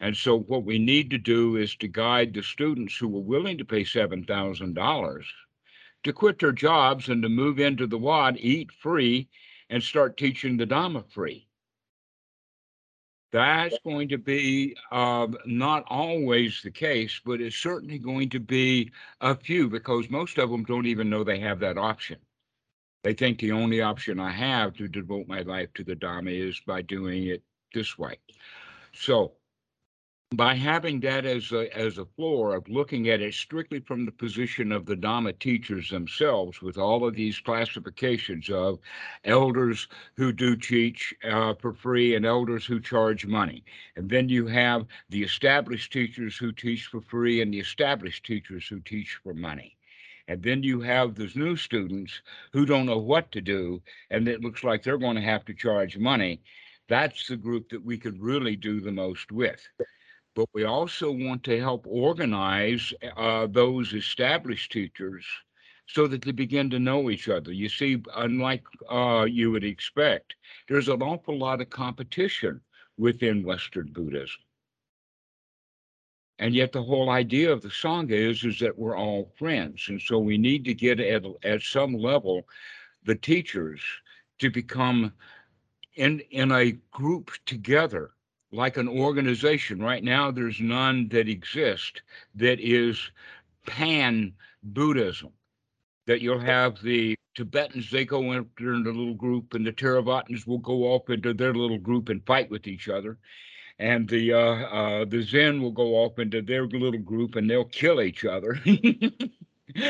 And 0.00 0.16
so, 0.16 0.40
what 0.40 0.64
we 0.64 0.78
need 0.78 1.10
to 1.10 1.18
do 1.18 1.56
is 1.56 1.76
to 1.76 1.88
guide 1.88 2.34
the 2.34 2.42
students 2.42 2.96
who 2.96 3.14
are 3.16 3.22
willing 3.22 3.58
to 3.58 3.64
pay 3.64 3.82
$7,000 3.84 5.24
to 6.02 6.12
quit 6.12 6.38
their 6.38 6.52
jobs 6.52 7.08
and 7.08 7.22
to 7.22 7.28
move 7.28 7.58
into 7.58 7.86
the 7.86 7.98
Wat, 7.98 8.38
eat 8.38 8.70
free, 8.72 9.28
and 9.74 9.82
start 9.82 10.16
teaching 10.16 10.56
the 10.56 10.64
Dhamma 10.64 11.04
free. 11.10 11.48
That's 13.32 13.76
going 13.84 14.08
to 14.10 14.18
be 14.18 14.76
um, 14.92 15.36
not 15.46 15.82
always 15.88 16.62
the 16.62 16.70
case, 16.70 17.20
but 17.24 17.40
it's 17.40 17.56
certainly 17.56 17.98
going 17.98 18.30
to 18.30 18.38
be 18.38 18.92
a 19.20 19.34
few 19.34 19.68
because 19.68 20.08
most 20.08 20.38
of 20.38 20.48
them 20.48 20.62
don't 20.62 20.86
even 20.86 21.10
know 21.10 21.24
they 21.24 21.40
have 21.40 21.58
that 21.58 21.76
option. 21.76 22.18
They 23.02 23.14
think 23.14 23.40
the 23.40 23.50
only 23.50 23.80
option 23.80 24.20
I 24.20 24.30
have 24.30 24.74
to 24.74 24.86
devote 24.86 25.26
my 25.26 25.40
life 25.40 25.70
to 25.74 25.82
the 25.82 25.96
Dhamma 25.96 26.30
is 26.30 26.60
by 26.64 26.80
doing 26.80 27.26
it 27.26 27.42
this 27.74 27.98
way. 27.98 28.20
So, 28.92 29.32
by 30.36 30.54
having 30.54 31.00
that 31.00 31.24
as 31.26 31.52
a, 31.52 31.76
as 31.76 31.98
a 31.98 32.04
floor 32.04 32.54
of 32.54 32.68
looking 32.68 33.08
at 33.08 33.20
it 33.20 33.34
strictly 33.34 33.80
from 33.80 34.04
the 34.04 34.12
position 34.12 34.72
of 34.72 34.86
the 34.86 34.96
Dharma 34.96 35.32
teachers 35.32 35.90
themselves, 35.90 36.62
with 36.62 36.78
all 36.78 37.06
of 37.06 37.14
these 37.14 37.40
classifications 37.40 38.48
of 38.48 38.78
elders 39.24 39.88
who 40.16 40.32
do 40.32 40.56
teach 40.56 41.14
uh, 41.24 41.54
for 41.54 41.72
free 41.72 42.14
and 42.14 42.24
elders 42.24 42.64
who 42.64 42.80
charge 42.80 43.26
money. 43.26 43.64
And 43.96 44.08
then 44.08 44.28
you 44.28 44.46
have 44.46 44.86
the 45.08 45.22
established 45.22 45.92
teachers 45.92 46.36
who 46.36 46.52
teach 46.52 46.86
for 46.86 47.00
free 47.00 47.42
and 47.42 47.52
the 47.52 47.60
established 47.60 48.24
teachers 48.24 48.66
who 48.66 48.80
teach 48.80 49.18
for 49.22 49.34
money. 49.34 49.76
And 50.28 50.42
then 50.42 50.62
you 50.62 50.80
have 50.80 51.14
those 51.14 51.36
new 51.36 51.56
students 51.56 52.22
who 52.52 52.64
don't 52.64 52.86
know 52.86 52.98
what 52.98 53.30
to 53.32 53.40
do, 53.40 53.82
and 54.10 54.26
it 54.26 54.40
looks 54.40 54.64
like 54.64 54.82
they're 54.82 54.96
going 54.96 55.16
to 55.16 55.22
have 55.22 55.44
to 55.46 55.54
charge 55.54 55.98
money. 55.98 56.40
That's 56.88 57.26
the 57.28 57.36
group 57.36 57.68
that 57.70 57.84
we 57.84 57.98
could 57.98 58.20
really 58.20 58.56
do 58.56 58.80
the 58.80 58.92
most 58.92 59.32
with 59.32 59.60
but 60.34 60.48
we 60.52 60.64
also 60.64 61.10
want 61.10 61.44
to 61.44 61.58
help 61.60 61.86
organize 61.88 62.92
uh, 63.16 63.46
those 63.46 63.92
established 63.94 64.72
teachers 64.72 65.24
so 65.86 66.06
that 66.06 66.22
they 66.22 66.32
begin 66.32 66.70
to 66.70 66.78
know 66.78 67.10
each 67.10 67.28
other. 67.28 67.52
You 67.52 67.68
see, 67.68 68.02
unlike 68.16 68.64
uh, 68.90 69.26
you 69.28 69.50
would 69.50 69.64
expect, 69.64 70.34
there's 70.68 70.88
an 70.88 71.02
awful 71.02 71.38
lot 71.38 71.60
of 71.60 71.70
competition 71.70 72.60
within 72.96 73.44
Western 73.44 73.92
Buddhism. 73.92 74.40
And 76.38 76.54
yet 76.54 76.72
the 76.72 76.82
whole 76.82 77.10
idea 77.10 77.52
of 77.52 77.62
the 77.62 77.68
Sangha 77.68 78.10
is, 78.10 78.44
is 78.44 78.58
that 78.58 78.76
we're 78.76 78.96
all 78.96 79.32
friends. 79.38 79.86
And 79.88 80.00
so 80.00 80.18
we 80.18 80.36
need 80.36 80.64
to 80.64 80.74
get 80.74 80.98
at, 80.98 81.24
at 81.44 81.62
some 81.62 81.94
level 81.94 82.48
the 83.04 83.14
teachers 83.14 83.80
to 84.40 84.50
become 84.50 85.12
in, 85.94 86.20
in 86.30 86.50
a 86.50 86.72
group 86.90 87.30
together 87.46 88.13
like 88.54 88.76
an 88.76 88.88
organization. 88.88 89.82
Right 89.82 90.02
now, 90.02 90.30
there's 90.30 90.60
none 90.60 91.08
that 91.08 91.28
exist 91.28 92.02
that 92.34 92.60
is 92.60 93.10
pan 93.66 94.32
Buddhism. 94.62 95.30
That 96.06 96.20
you'll 96.20 96.38
have 96.38 96.82
the 96.82 97.16
Tibetans, 97.34 97.90
they 97.90 98.04
go 98.04 98.32
into 98.32 98.46
a 98.60 98.92
little 98.92 99.14
group, 99.14 99.54
and 99.54 99.66
the 99.66 99.72
Theravadins 99.72 100.46
will 100.46 100.58
go 100.58 100.84
off 100.84 101.10
into 101.10 101.34
their 101.34 101.54
little 101.54 101.78
group 101.78 102.08
and 102.08 102.24
fight 102.26 102.50
with 102.50 102.66
each 102.66 102.88
other. 102.88 103.18
And 103.78 104.08
the 104.08 104.32
uh, 104.32 104.38
uh, 104.38 105.04
the 105.04 105.22
Zen 105.22 105.60
will 105.60 105.72
go 105.72 105.96
off 105.96 106.20
into 106.20 106.42
their 106.42 106.66
little 106.66 107.00
group 107.00 107.34
and 107.34 107.50
they'll 107.50 107.64
kill 107.64 108.00
each 108.00 108.24
other. 108.24 108.60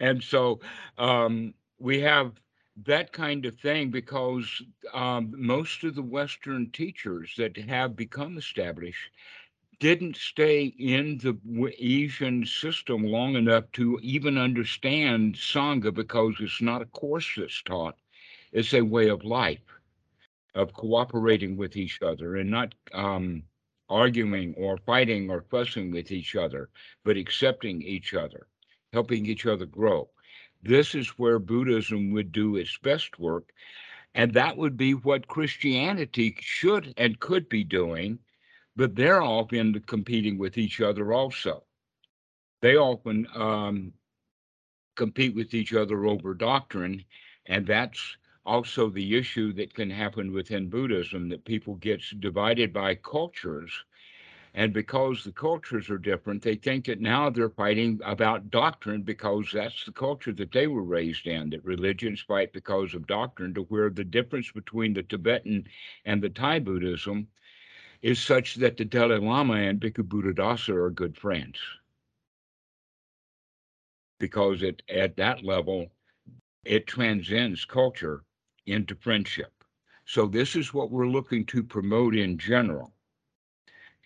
and 0.00 0.20
so 0.20 0.58
um, 0.98 1.54
we 1.78 2.00
have 2.00 2.32
that 2.76 3.12
kind 3.12 3.44
of 3.46 3.58
thing 3.58 3.90
because 3.90 4.62
um, 4.94 5.32
most 5.36 5.84
of 5.84 5.94
the 5.94 6.02
Western 6.02 6.70
teachers 6.70 7.34
that 7.36 7.56
have 7.56 7.96
become 7.96 8.38
established 8.38 9.10
didn't 9.80 10.16
stay 10.16 10.64
in 10.78 11.18
the 11.18 11.36
Asian 11.78 12.44
system 12.46 13.04
long 13.04 13.34
enough 13.36 13.64
to 13.72 13.98
even 14.02 14.36
understand 14.38 15.34
Sangha 15.34 15.92
because 15.92 16.34
it's 16.40 16.60
not 16.62 16.82
a 16.82 16.86
course 16.86 17.34
that's 17.36 17.62
taught, 17.62 17.96
it's 18.52 18.74
a 18.74 18.82
way 18.82 19.08
of 19.08 19.24
life 19.24 19.60
of 20.54 20.72
cooperating 20.74 21.56
with 21.56 21.76
each 21.76 22.00
other 22.02 22.36
and 22.36 22.50
not 22.50 22.74
um, 22.92 23.42
arguing 23.88 24.54
or 24.56 24.76
fighting 24.78 25.30
or 25.30 25.42
fussing 25.50 25.90
with 25.90 26.10
each 26.10 26.36
other, 26.36 26.70
but 27.04 27.16
accepting 27.16 27.82
each 27.82 28.14
other, 28.14 28.46
helping 28.92 29.26
each 29.26 29.46
other 29.46 29.66
grow. 29.66 30.08
This 30.62 30.94
is 30.94 31.18
where 31.18 31.38
Buddhism 31.38 32.10
would 32.12 32.32
do 32.32 32.56
its 32.56 32.76
best 32.78 33.18
work. 33.18 33.52
And 34.14 34.34
that 34.34 34.56
would 34.56 34.76
be 34.76 34.94
what 34.94 35.28
Christianity 35.28 36.36
should 36.40 36.92
and 36.96 37.20
could 37.20 37.48
be 37.48 37.64
doing, 37.64 38.18
but 38.76 38.96
they're 38.96 39.22
often 39.22 39.80
competing 39.80 40.36
with 40.38 40.58
each 40.58 40.80
other 40.80 41.12
also. 41.12 41.64
They 42.60 42.76
often 42.76 43.26
um, 43.34 43.94
compete 44.96 45.34
with 45.34 45.54
each 45.54 45.72
other 45.72 46.04
over 46.04 46.34
doctrine, 46.34 47.04
and 47.46 47.66
that's 47.66 48.16
also 48.44 48.90
the 48.90 49.16
issue 49.16 49.52
that 49.54 49.74
can 49.74 49.90
happen 49.90 50.32
within 50.32 50.68
Buddhism 50.68 51.28
that 51.28 51.44
people 51.44 51.76
get 51.76 52.02
divided 52.20 52.72
by 52.72 52.96
cultures 52.96 53.84
and 54.52 54.72
because 54.72 55.22
the 55.22 55.30
cultures 55.30 55.88
are 55.90 55.98
different, 55.98 56.42
they 56.42 56.56
think 56.56 56.86
that 56.86 57.00
now 57.00 57.30
they're 57.30 57.50
fighting 57.50 58.00
about 58.04 58.50
doctrine 58.50 59.02
because 59.02 59.48
that's 59.52 59.84
the 59.84 59.92
culture 59.92 60.32
that 60.32 60.50
they 60.50 60.66
were 60.66 60.82
raised 60.82 61.26
in, 61.28 61.50
that 61.50 61.64
religions 61.64 62.20
fight 62.20 62.52
because 62.52 62.92
of 62.94 63.06
doctrine, 63.06 63.54
to 63.54 63.62
where 63.62 63.90
the 63.90 64.02
difference 64.02 64.50
between 64.50 64.92
the 64.92 65.04
Tibetan 65.04 65.68
and 66.04 66.20
the 66.20 66.28
Thai 66.28 66.58
Buddhism 66.58 67.28
is 68.02 68.20
such 68.20 68.56
that 68.56 68.76
the 68.76 68.84
Dalai 68.84 69.18
Lama 69.18 69.54
and 69.54 69.80
Bhikkhu 69.80 70.02
Buddhadasa 70.08 70.74
are 70.74 70.90
good 70.90 71.16
friends. 71.16 71.58
Because 74.18 74.62
it, 74.62 74.82
at 74.88 75.16
that 75.16 75.44
level, 75.44 75.92
it 76.64 76.88
transcends 76.88 77.64
culture 77.64 78.24
into 78.66 78.96
friendship. 78.96 79.52
So, 80.06 80.26
this 80.26 80.56
is 80.56 80.74
what 80.74 80.90
we're 80.90 81.06
looking 81.08 81.46
to 81.46 81.62
promote 81.62 82.16
in 82.16 82.36
general 82.36 82.92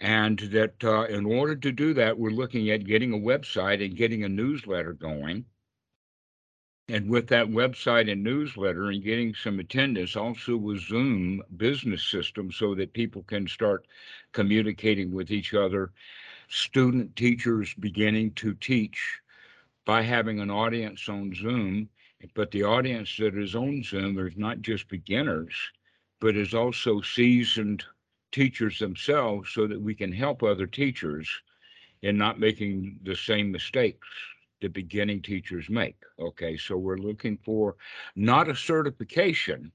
and 0.04 0.38
that 0.52 0.84
uh, 0.84 1.04
in 1.04 1.25
order 1.25 1.56
to 1.56 1.73
do 1.73 1.94
that, 1.94 2.18
we're 2.18 2.28
looking 2.28 2.68
at 2.68 2.84
getting 2.84 3.14
a 3.14 3.16
website 3.16 3.82
and 3.82 3.96
getting 3.96 4.23
a 4.23 4.28
newsletter 4.28 4.92
going. 4.92 5.46
And 6.88 7.08
with 7.08 7.26
that 7.28 7.46
website 7.46 8.12
and 8.12 8.23
newsletter 8.23 8.90
and 8.90 9.02
getting 9.02 9.34
some 9.34 9.58
attendance, 9.61 10.14
also 10.14 10.58
with 10.58 10.82
Zoom 10.82 11.42
business 11.56 12.04
system 12.04 12.52
so 12.52 12.75
that 12.75 12.92
people 12.92 13.23
can 13.23 13.49
start 13.49 13.87
communicating 14.32 15.11
with 15.11 15.30
each 15.30 15.54
other. 15.54 15.90
Student 16.49 17.16
teachers 17.16 17.73
beginning 17.73 18.32
to 18.32 18.52
teach 18.52 19.20
by 19.87 20.02
having 20.02 20.38
an 20.38 20.50
audience 20.50 21.08
on 21.08 21.34
Zoom, 21.34 21.88
but 22.34 22.50
the 22.50 22.64
audience 22.64 23.16
that 23.16 23.38
is 23.38 23.54
on 23.54 23.82
Zoom 23.82 24.18
is 24.18 24.37
not 24.37 24.61
just 24.61 24.87
beginners, 24.88 25.54
but 26.20 26.37
is 26.37 26.52
also 26.52 27.00
seasoned 27.00 27.84
teachers 28.34 28.80
themselves 28.80 29.48
so 29.52 29.68
that 29.68 29.80
we 29.80 29.94
can 29.94 30.10
help 30.10 30.42
other 30.42 30.66
teachers 30.66 31.30
in 32.02 32.18
not 32.18 32.40
making 32.40 32.98
the 33.04 33.14
same 33.14 33.52
mistakes 33.52 34.08
the 34.60 34.66
beginning 34.68 35.22
teachers 35.22 35.70
make. 35.70 35.96
Okay, 36.18 36.56
so 36.56 36.76
we're 36.76 36.96
looking 36.96 37.38
for 37.44 37.76
not 38.16 38.48
a 38.48 38.56
certification, 38.56 39.70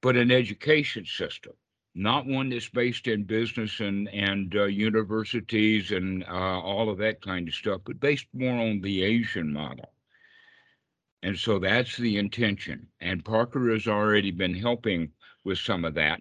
but 0.00 0.16
an 0.16 0.32
education 0.32 1.04
system, 1.04 1.52
not 1.94 2.26
one 2.26 2.48
that's 2.48 2.68
based 2.68 3.06
in 3.06 3.22
business 3.22 3.78
and 3.78 4.08
and 4.08 4.56
uh, 4.56 4.64
universities 4.64 5.92
and 5.92 6.24
uh, 6.24 6.60
all 6.60 6.90
of 6.90 6.98
that 6.98 7.22
kind 7.22 7.46
of 7.46 7.54
stuff, 7.54 7.82
but 7.84 8.00
based 8.00 8.26
more 8.32 8.58
on 8.58 8.80
the 8.80 9.04
Asian 9.04 9.52
model. 9.52 9.92
And 11.22 11.38
so 11.38 11.60
that's 11.60 11.96
the 11.96 12.16
intention. 12.16 12.88
And 13.00 13.24
Parker 13.24 13.70
has 13.70 13.86
already 13.86 14.32
been 14.32 14.54
helping 14.54 15.12
with 15.44 15.58
some 15.58 15.84
of 15.84 15.94
that. 15.94 16.20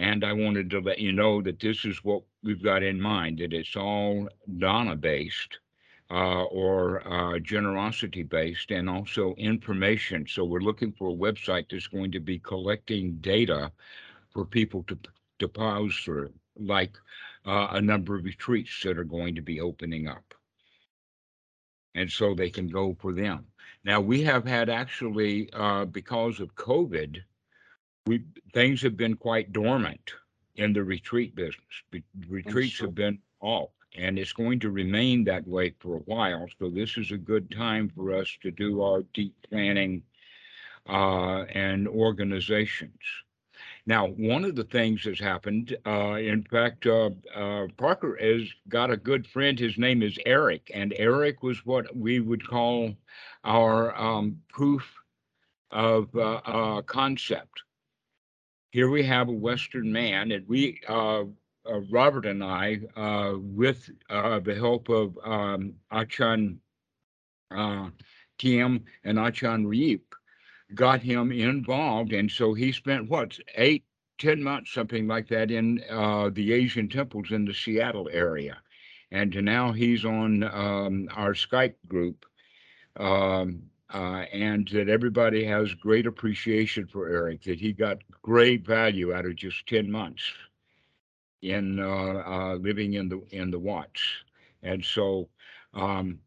And 0.00 0.24
I 0.24 0.32
wanted 0.32 0.70
to 0.70 0.80
let 0.80 0.98
you 0.98 1.12
know 1.12 1.42
that 1.42 1.60
this 1.60 1.84
is 1.84 2.02
what 2.02 2.22
we've 2.42 2.62
got 2.62 2.82
in 2.82 2.98
mind, 2.98 3.40
that 3.40 3.52
it's 3.52 3.76
all 3.76 4.30
Dana 4.56 4.96
based 4.96 5.58
uh, 6.10 6.44
or 6.44 7.06
uh, 7.06 7.38
generosity 7.40 8.22
based 8.22 8.70
and 8.70 8.88
also 8.88 9.34
information. 9.34 10.26
So 10.26 10.46
we're 10.46 10.60
looking 10.60 10.92
for 10.92 11.10
a 11.10 11.14
website 11.14 11.66
that's 11.70 11.86
going 11.86 12.12
to 12.12 12.20
be 12.20 12.38
collecting 12.38 13.16
data 13.20 13.72
for 14.30 14.46
people 14.46 14.84
to, 14.84 14.98
to 15.38 15.48
pause 15.48 15.94
through, 16.02 16.32
like 16.58 16.96
uh, 17.44 17.68
a 17.72 17.80
number 17.82 18.16
of 18.16 18.24
retreats 18.24 18.80
that 18.84 18.96
are 18.96 19.04
going 19.04 19.34
to 19.34 19.42
be 19.42 19.60
opening 19.60 20.08
up. 20.08 20.32
And 21.94 22.10
so 22.10 22.34
they 22.34 22.48
can 22.48 22.68
go 22.68 22.96
for 22.98 23.12
them. 23.12 23.44
Now, 23.84 24.00
we 24.00 24.22
have 24.22 24.46
had 24.46 24.70
actually, 24.70 25.52
uh, 25.52 25.84
because 25.84 26.40
of 26.40 26.54
COVID, 26.54 27.18
we 28.10 28.24
things 28.52 28.82
have 28.82 28.96
been 28.96 29.14
quite 29.14 29.52
dormant 29.52 30.14
in 30.56 30.72
the 30.72 30.82
retreat 30.82 31.36
business. 31.36 31.76
Retreats 32.28 32.80
have 32.80 32.92
been 32.92 33.20
off, 33.40 33.70
and 33.96 34.18
it's 34.18 34.32
going 34.32 34.58
to 34.60 34.70
remain 34.70 35.22
that 35.24 35.46
way 35.46 35.74
for 35.78 35.96
a 35.96 36.06
while. 36.14 36.48
So 36.58 36.70
this 36.70 36.98
is 36.98 37.12
a 37.12 37.16
good 37.16 37.52
time 37.52 37.88
for 37.94 38.12
us 38.12 38.28
to 38.42 38.50
do 38.50 38.82
our 38.82 39.04
deep 39.14 39.34
planning 39.48 40.02
uh, 40.88 41.42
and 41.54 41.86
organizations. 41.86 42.98
Now, 43.86 44.08
one 44.08 44.44
of 44.44 44.56
the 44.56 44.64
things 44.64 45.04
that's 45.04 45.20
happened, 45.20 45.76
uh, 45.86 46.14
in 46.14 46.42
fact, 46.42 46.86
uh, 46.86 47.10
uh, 47.32 47.68
Parker 47.76 48.18
has 48.20 48.42
got 48.68 48.90
a 48.90 48.96
good 48.96 49.24
friend. 49.24 49.56
His 49.56 49.78
name 49.78 50.02
is 50.02 50.18
Eric, 50.26 50.68
and 50.74 50.92
Eric 50.96 51.44
was 51.44 51.64
what 51.64 51.96
we 51.96 52.18
would 52.18 52.44
call 52.44 52.92
our 53.44 53.96
um, 53.96 54.42
proof 54.48 54.84
of 55.70 56.08
uh, 56.16 56.40
uh, 56.44 56.82
concept 56.82 57.62
here 58.70 58.88
we 58.88 59.02
have 59.02 59.28
a 59.28 59.32
Western 59.32 59.92
man, 59.92 60.32
and 60.32 60.46
we, 60.48 60.80
uh, 60.88 61.22
uh, 61.68 61.80
Robert 61.90 62.24
and 62.26 62.42
I, 62.42 62.80
uh, 62.96 63.34
with 63.36 63.90
uh, 64.08 64.38
the 64.40 64.54
help 64.54 64.88
of 64.88 65.18
um, 65.24 65.74
Achan 65.90 66.60
uh, 67.50 67.90
Tiem 68.38 68.84
and 69.04 69.18
Achan 69.18 69.66
Reep, 69.66 70.14
got 70.74 71.00
him 71.00 71.32
involved. 71.32 72.12
And 72.12 72.30
so 72.30 72.54
he 72.54 72.70
spent 72.72 73.10
what, 73.10 73.36
eight, 73.56 73.84
ten 74.18 74.42
months, 74.42 74.72
something 74.72 75.08
like 75.08 75.28
that, 75.28 75.50
in 75.50 75.82
uh, 75.90 76.30
the 76.32 76.52
Asian 76.52 76.88
temples 76.88 77.32
in 77.32 77.44
the 77.44 77.54
Seattle 77.54 78.08
area, 78.12 78.56
and 79.10 79.34
now 79.42 79.72
he's 79.72 80.04
on 80.04 80.44
um, 80.44 81.08
our 81.16 81.34
Skype 81.34 81.74
group, 81.88 82.24
um, 82.96 83.62
uh, 83.92 84.24
and 84.32 84.68
that 84.68 84.88
everybody 84.88 85.44
has 85.44 85.74
great 85.74 86.06
appreciation 86.06 86.86
for 86.86 87.08
Eric. 87.08 87.42
That 87.44 87.60
he 87.60 87.72
got 87.72 87.98
great 88.22 88.66
value 88.66 89.14
out 89.14 89.26
of 89.26 89.36
just 89.36 89.66
ten 89.66 89.90
months 89.90 90.22
in 91.42 91.80
uh, 91.80 92.22
uh, 92.26 92.54
living 92.56 92.94
in 92.94 93.08
the 93.08 93.22
in 93.30 93.50
the 93.50 93.58
Wats, 93.58 94.02
and 94.62 94.84
so. 94.84 95.28
Um, 95.74 96.20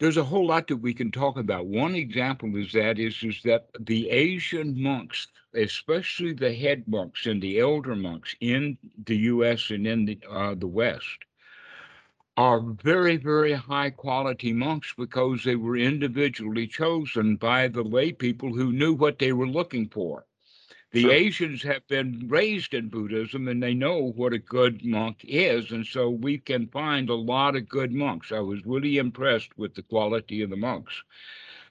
there's 0.00 0.16
a 0.16 0.24
whole 0.24 0.46
lot 0.46 0.66
that 0.68 0.76
we 0.78 0.92
can 0.92 1.10
talk 1.12 1.38
about. 1.38 1.66
One 1.66 1.94
example 1.94 2.56
is 2.56 2.72
that 2.72 2.98
is 2.98 3.22
is 3.22 3.40
that 3.44 3.68
the 3.78 4.10
Asian 4.10 4.80
monks, 4.82 5.28
especially 5.54 6.32
the 6.32 6.52
head 6.52 6.86
monks 6.88 7.26
and 7.26 7.40
the 7.40 7.60
elder 7.60 7.94
monks 7.94 8.34
in 8.40 8.76
the 9.06 9.16
U.S. 9.32 9.70
and 9.70 9.86
in 9.86 10.04
the 10.04 10.18
uh, 10.28 10.54
the 10.56 10.66
West, 10.66 11.18
are 12.36 12.60
very 12.60 13.16
very 13.16 13.52
high 13.52 13.90
quality 13.90 14.52
monks 14.52 14.94
because 14.96 15.44
they 15.44 15.56
were 15.56 15.76
individually 15.76 16.66
chosen 16.66 17.36
by 17.36 17.68
the 17.68 17.82
lay 17.82 18.12
people 18.12 18.54
who 18.54 18.72
knew 18.72 18.92
what 18.94 19.18
they 19.18 19.32
were 19.32 19.46
looking 19.48 19.88
for. 19.88 20.26
The 20.92 21.08
Sure. 21.08 21.10
Asians 21.10 21.62
have 21.62 21.86
been 21.88 22.28
raised 22.28 22.72
in 22.74 22.88
Buddhism 22.88 23.48
and 23.48 23.62
they 23.62 23.74
know 23.74 23.98
what 24.12 24.32
a 24.32 24.38
good 24.38 24.84
monk 24.84 25.24
is. 25.24 25.70
And 25.72 25.86
so 25.86 26.08
we 26.10 26.38
can 26.38 26.66
find 26.68 27.08
a 27.10 27.14
lot 27.14 27.56
of 27.56 27.68
good 27.68 27.92
monks. 27.92 28.32
I 28.32 28.40
was 28.40 28.64
really 28.64 28.96
impressed 28.98 29.56
with 29.58 29.74
the 29.74 29.82
quality 29.82 30.42
of 30.42 30.50
the 30.50 30.56
monks 30.56 31.02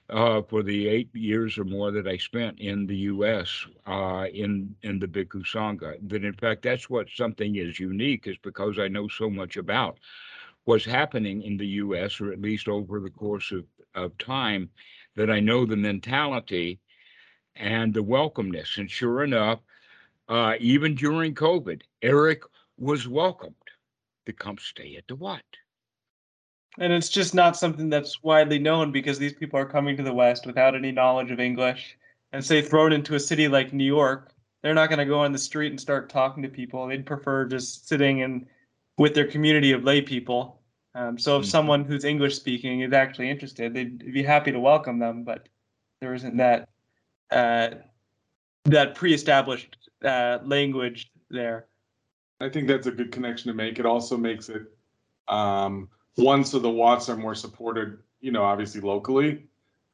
uh, 0.08 0.42
for 0.42 0.62
the 0.62 0.88
eight 0.88 1.14
years 1.14 1.58
or 1.58 1.64
more 1.64 1.90
that 1.92 2.06
I 2.06 2.16
spent 2.16 2.60
in 2.60 2.86
the 2.86 2.96
U.S. 3.12 3.66
Uh, 3.86 4.26
in 4.32 4.76
in 4.82 4.98
the 4.98 5.06
Bhikkhu 5.08 5.44
Sangha. 5.44 5.96
That 6.08 6.24
in 6.24 6.34
fact, 6.34 6.62
that's 6.62 6.88
what 6.90 7.08
something 7.10 7.56
is 7.56 7.78
unique 7.80 8.26
is 8.26 8.36
because 8.38 8.78
I 8.78 8.88
know 8.88 9.08
so 9.08 9.30
much 9.30 9.56
about 9.56 9.98
what's 10.64 10.84
happening 10.84 11.42
in 11.42 11.56
the 11.56 11.66
U.S. 11.66 12.20
or 12.20 12.32
at 12.32 12.40
least 12.40 12.68
over 12.68 13.00
the 13.00 13.10
course 13.10 13.52
of, 13.52 13.64
of 13.94 14.16
time 14.18 14.70
that 15.16 15.30
I 15.30 15.40
know 15.40 15.64
the 15.64 15.76
mentality 15.76 16.80
and 17.56 17.92
the 17.92 18.02
welcomeness. 18.02 18.78
And 18.78 18.90
sure 18.90 19.22
enough, 19.22 19.60
uh, 20.28 20.54
even 20.58 20.94
during 20.94 21.34
COVID, 21.34 21.82
Eric 22.02 22.42
was 22.78 23.06
welcomed 23.06 23.54
to 24.26 24.32
come 24.32 24.58
stay 24.58 24.96
at 24.96 25.06
the 25.06 25.16
Wat. 25.16 25.42
And 26.78 26.92
it's 26.92 27.08
just 27.08 27.34
not 27.34 27.56
something 27.56 27.88
that's 27.88 28.22
widely 28.22 28.58
known 28.58 28.90
because 28.90 29.18
these 29.18 29.34
people 29.34 29.60
are 29.60 29.66
coming 29.66 29.96
to 29.96 30.02
the 30.02 30.12
West 30.12 30.46
without 30.46 30.74
any 30.74 30.90
knowledge 30.90 31.30
of 31.30 31.38
English. 31.38 31.96
And 32.32 32.44
say 32.44 32.62
thrown 32.62 32.92
into 32.92 33.14
a 33.14 33.20
city 33.20 33.46
like 33.46 33.72
New 33.72 33.84
York, 33.84 34.32
they're 34.62 34.74
not 34.74 34.88
going 34.88 34.98
to 34.98 35.04
go 35.04 35.20
on 35.20 35.30
the 35.30 35.38
street 35.38 35.70
and 35.70 35.80
start 35.80 36.08
talking 36.08 36.42
to 36.42 36.48
people. 36.48 36.88
They'd 36.88 37.06
prefer 37.06 37.44
just 37.44 37.86
sitting 37.86 38.20
in 38.20 38.46
with 38.98 39.14
their 39.14 39.26
community 39.26 39.72
of 39.72 39.84
lay 39.84 40.00
people. 40.00 40.60
Um, 40.94 41.18
so 41.18 41.38
if 41.38 41.44
Mhm. 41.44 41.50
someone 41.50 41.84
who's 41.84 42.04
English 42.04 42.36
speaking 42.36 42.80
is 42.82 42.92
actually 42.92 43.28
interested, 43.28 43.74
they'd 43.74 44.12
be 44.12 44.22
happy 44.22 44.52
to 44.52 44.60
welcome 44.60 44.98
them. 44.98 45.24
But 45.24 45.48
there 46.00 46.14
isn't 46.14 46.36
that 46.36 46.68
uh, 47.30 47.70
that 48.64 48.94
pre-established 48.94 49.76
uh, 50.04 50.38
language 50.44 51.10
there. 51.30 51.66
I 52.40 52.48
think 52.48 52.68
that's 52.68 52.86
a 52.86 52.92
good 52.92 53.10
connection 53.10 53.50
to 53.50 53.54
make. 53.54 53.78
It 53.78 53.86
also 53.86 54.16
makes 54.16 54.48
it, 54.48 54.62
um, 55.28 55.88
one, 56.14 56.44
so 56.44 56.58
the 56.58 56.70
Wats 56.70 57.08
are 57.08 57.16
more 57.16 57.34
supported, 57.34 57.98
you 58.20 58.30
know, 58.30 58.44
obviously 58.44 58.80
locally. 58.80 59.46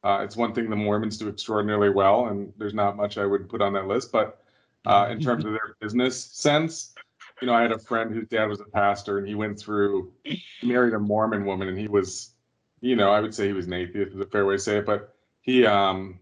Uh, 0.03 0.21
it's 0.23 0.37
one 0.37 0.53
thing 0.53 0.69
the 0.69 0.77
Mormons 0.77 1.19
do 1.19 1.29
extraordinarily 1.29 1.91
well, 1.91 2.27
and 2.27 2.53
there's 2.59 2.75
not 2.75 2.97
much 2.97 3.17
I 3.17 3.25
would 3.27 3.49
put 3.49 3.63
on 3.63 3.73
that 3.75 3.87
list, 3.87 4.13
but, 4.13 4.43
uh, 4.87 5.09
in 5.11 5.21
terms 5.21 5.45
of 5.45 5.53
their 5.53 5.77
business 5.81 6.23
sense, 6.23 6.95
you 7.41 7.47
know, 7.47 7.55
I 7.55 7.63
had 7.63 7.73
a 7.73 7.79
friend 7.79 8.13
whose 8.13 8.29
dad 8.29 8.47
was 8.47 8.61
a 8.61 8.65
pastor 8.65 9.19
and 9.19 9.27
he 9.27 9.35
went 9.35 9.59
through, 9.59 10.13
he 10.25 10.43
married 10.63 10.95
a 10.95 10.99
Mormon 10.99 11.45
woman 11.45 11.69
and 11.69 11.79
he 11.79 11.89
was, 11.89 12.35
you 12.81 12.97
know, 12.97 13.11
I 13.11 13.21
would 13.21 13.35
say 13.35 13.47
he 13.47 13.53
was 13.53 13.67
an 13.67 13.73
atheist 13.73 14.15
is 14.15 14.21
a 14.21 14.27
fair 14.27 14.47
way 14.47 14.55
to 14.55 14.59
say 14.59 14.79
it, 14.79 14.87
but 14.87 15.15
he, 15.41 15.65
um, 15.67 16.21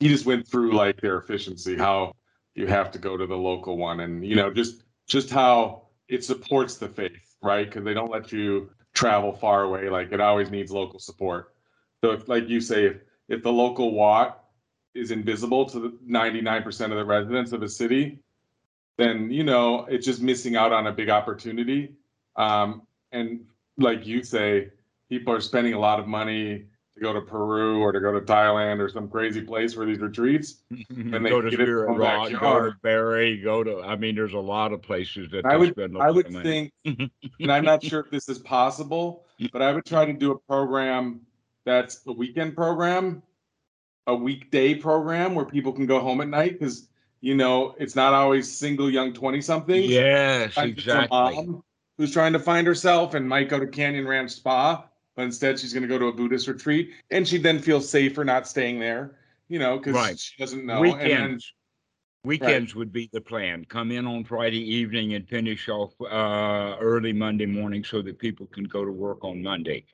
he 0.00 0.08
just 0.08 0.26
went 0.26 0.46
through 0.46 0.72
like 0.72 1.00
their 1.00 1.18
efficiency, 1.18 1.76
how 1.76 2.12
you 2.54 2.66
have 2.66 2.90
to 2.92 2.98
go 2.98 3.16
to 3.16 3.26
the 3.26 3.36
local 3.36 3.76
one 3.76 4.00
and, 4.00 4.24
you 4.24 4.36
know, 4.36 4.52
just, 4.52 4.82
just 5.06 5.30
how 5.30 5.88
it 6.08 6.24
supports 6.24 6.76
the 6.76 6.88
faith, 6.88 7.36
right? 7.42 7.66
Because 7.66 7.84
they 7.84 7.94
don't 7.94 8.10
let 8.10 8.32
you 8.32 8.70
travel 8.94 9.32
far 9.32 9.62
away. 9.62 9.88
Like 9.88 10.12
it 10.12 10.20
always 10.20 10.50
needs 10.50 10.72
local 10.72 10.98
support. 10.98 11.54
So 12.02 12.12
if, 12.12 12.28
like 12.28 12.48
you 12.48 12.60
say, 12.60 12.86
if, 12.86 12.96
if 13.28 13.42
the 13.42 13.52
local 13.52 13.92
Wat 13.92 14.44
is 14.94 15.10
invisible 15.10 15.66
to 15.66 15.80
the 15.80 15.98
ninety-nine 16.04 16.62
percent 16.62 16.92
of 16.92 16.98
the 16.98 17.04
residents 17.04 17.52
of 17.52 17.62
a 17.62 17.68
city, 17.68 18.20
then, 18.98 19.30
you 19.30 19.44
know, 19.44 19.86
it's 19.88 20.04
just 20.04 20.20
missing 20.20 20.56
out 20.56 20.72
on 20.72 20.88
a 20.88 20.92
big 20.92 21.08
opportunity. 21.08 21.94
Um, 22.36 22.82
and 23.12 23.46
like 23.78 24.06
you 24.06 24.22
say, 24.22 24.70
people 25.08 25.32
are 25.32 25.40
spending 25.40 25.74
a 25.74 25.78
lot 25.78 26.00
of 26.00 26.06
money 26.06 26.64
to 26.94 27.00
go 27.00 27.12
to 27.12 27.20
Peru 27.20 27.80
or 27.80 27.92
to 27.92 28.00
go 28.00 28.12
to 28.12 28.20
Thailand 28.20 28.80
or 28.80 28.88
some 28.88 29.08
crazy 29.08 29.40
place 29.40 29.72
for 29.72 29.86
these 29.86 30.00
retreats. 30.00 30.62
And 30.90 31.24
they 31.24 31.30
go 31.30 31.40
to 31.40 31.50
Spirit 31.50 31.96
Rock, 31.96 32.32
go 32.32 32.60
to. 32.62 32.72
Barre, 32.82 33.36
go 33.36 33.62
to, 33.62 33.80
I 33.80 33.94
mean, 33.94 34.16
there's 34.16 34.34
a 34.34 34.38
lot 34.38 34.72
of 34.72 34.82
places 34.82 35.30
that 35.30 35.46
I 35.46 35.56
would, 35.56 35.78
I 36.00 36.10
would 36.10 36.28
think, 36.42 36.72
and 36.84 37.52
I'm 37.52 37.64
not 37.64 37.84
sure 37.84 38.00
if 38.00 38.10
this 38.10 38.28
is 38.28 38.40
possible, 38.40 39.24
but 39.52 39.62
I 39.62 39.72
would 39.72 39.84
try 39.84 40.04
to 40.06 40.12
do 40.12 40.32
a 40.32 40.38
program 40.40 41.20
that's 41.64 42.00
a 42.06 42.12
weekend 42.12 42.56
program, 42.56 43.22
a 44.08 44.14
weekday 44.14 44.74
program 44.74 45.34
where 45.34 45.44
people 45.44 45.72
can 45.72 45.86
go 45.86 46.00
home 46.00 46.20
at 46.20 46.28
night, 46.28 46.58
because, 46.58 46.88
you 47.20 47.34
know, 47.34 47.74
it's 47.78 47.96
not 47.96 48.14
always 48.14 48.50
single 48.50 48.90
young 48.90 49.12
twenty 49.12 49.40
somethings. 49.40 49.86
Yes, 49.88 50.54
exactly. 50.56 51.08
Mom 51.10 51.62
Who's 51.96 52.12
trying 52.12 52.32
to 52.34 52.38
find 52.38 52.64
herself 52.64 53.14
and 53.14 53.28
might 53.28 53.48
go 53.48 53.58
to 53.58 53.66
Canyon 53.66 54.06
Ranch 54.06 54.30
Spa, 54.30 54.84
but 55.16 55.22
instead 55.22 55.58
she's 55.58 55.74
gonna 55.74 55.88
go 55.88 55.98
to 55.98 56.06
a 56.06 56.12
Buddhist 56.12 56.46
retreat, 56.46 56.92
and 57.10 57.26
she 57.26 57.38
then 57.38 57.58
feels 57.58 57.88
safer 57.88 58.24
not 58.24 58.46
staying 58.46 58.78
there, 58.78 59.16
you 59.48 59.58
know, 59.58 59.78
because 59.78 59.94
Right. 59.96 60.16
she 60.18 60.36
doesn't 60.38 60.64
know. 60.64 60.84
and 60.84 60.92
then- 61.00 61.08
Weekends. 61.10 61.52
Weekends 62.24 62.74
would 62.76 62.92
be 62.92 63.08
the 63.12 63.20
plan. 63.20 63.64
Come 63.64 63.90
in 63.90 64.06
on 64.06 64.24
Friday 64.24 64.60
evening 64.76 65.14
and 65.14 65.28
finish 65.28 65.68
off 65.68 65.92
uh 66.00 66.76
early 66.80 67.12
Monday 67.12 67.46
morning 67.46 67.82
so 67.82 68.00
that 68.02 68.18
people 68.20 68.46
can 68.46 68.64
go 68.64 68.84
to 68.84 68.92
work 68.92 69.24
on 69.24 69.42
Monday. 69.42 69.84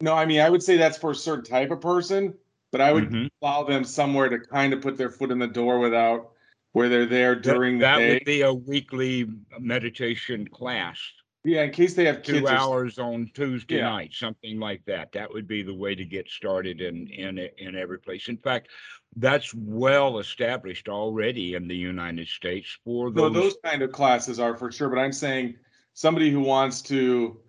No, 0.00 0.14
I 0.14 0.24
mean, 0.26 0.40
I 0.40 0.50
would 0.50 0.62
say 0.64 0.76
that's 0.76 0.98
for 0.98 1.12
a 1.12 1.14
certain 1.14 1.44
type 1.44 1.70
of 1.70 1.80
person, 1.80 2.34
but 2.72 2.80
I 2.80 2.92
would 2.92 3.08
Mhm. 3.10 3.30
allow 3.40 3.62
them 3.62 3.84
somewhere 3.84 4.28
to 4.28 4.40
kind 4.40 4.72
of 4.72 4.80
put 4.80 4.96
their 4.96 5.10
foot 5.10 5.30
in 5.30 5.38
the 5.38 5.46
door 5.46 5.78
without 5.78 6.31
where 6.72 6.88
they're 6.88 7.06
there 7.06 7.34
That- 7.34 7.42
during 7.42 7.78
the 7.78 7.82
That 7.84 7.98
would 7.98 8.24
be 8.24 8.42
a 8.42 8.52
weekly 8.52 9.28
meditation 9.58 10.48
class, 10.48 10.98
Yeah, 11.44 11.62
in 11.64 11.72
case 11.72 11.94
they 11.94 12.04
have 12.04 12.22
two 12.22 12.46
or 12.46 12.50
hours 12.52 12.98
on 13.00 13.28
Tuesday 13.34 13.78
Yeah. 13.78 13.90
night, 13.90 14.12
something 14.14 14.60
like 14.60 14.84
that. 14.84 15.10
That 15.12 15.32
would 15.32 15.48
be 15.48 15.62
the 15.62 15.74
way 15.74 15.94
to 15.96 16.04
get 16.04 16.28
started 16.28 16.80
in 16.80 17.08
in 17.08 17.38
in 17.58 17.74
every 17.74 17.98
place. 17.98 18.28
In 18.28 18.36
fact, 18.36 18.68
that's 19.16 19.52
well 19.54 20.20
established 20.20 20.88
already 20.88 21.54
in 21.54 21.66
the 21.66 21.76
United 21.76 22.28
States 22.28 22.78
for 22.84 23.10
those 23.10 23.34
those 23.34 23.56
kind 23.64 23.82
of 23.82 23.90
classes 23.90 24.38
are 24.38 24.56
for 24.56 24.70
sure, 24.70 24.88
but 24.88 24.98
I'm 25.00 25.12
saying 25.12 25.56
somebody 25.94 26.30
who 26.30 26.40
wants 26.40 26.80
to 26.82 27.40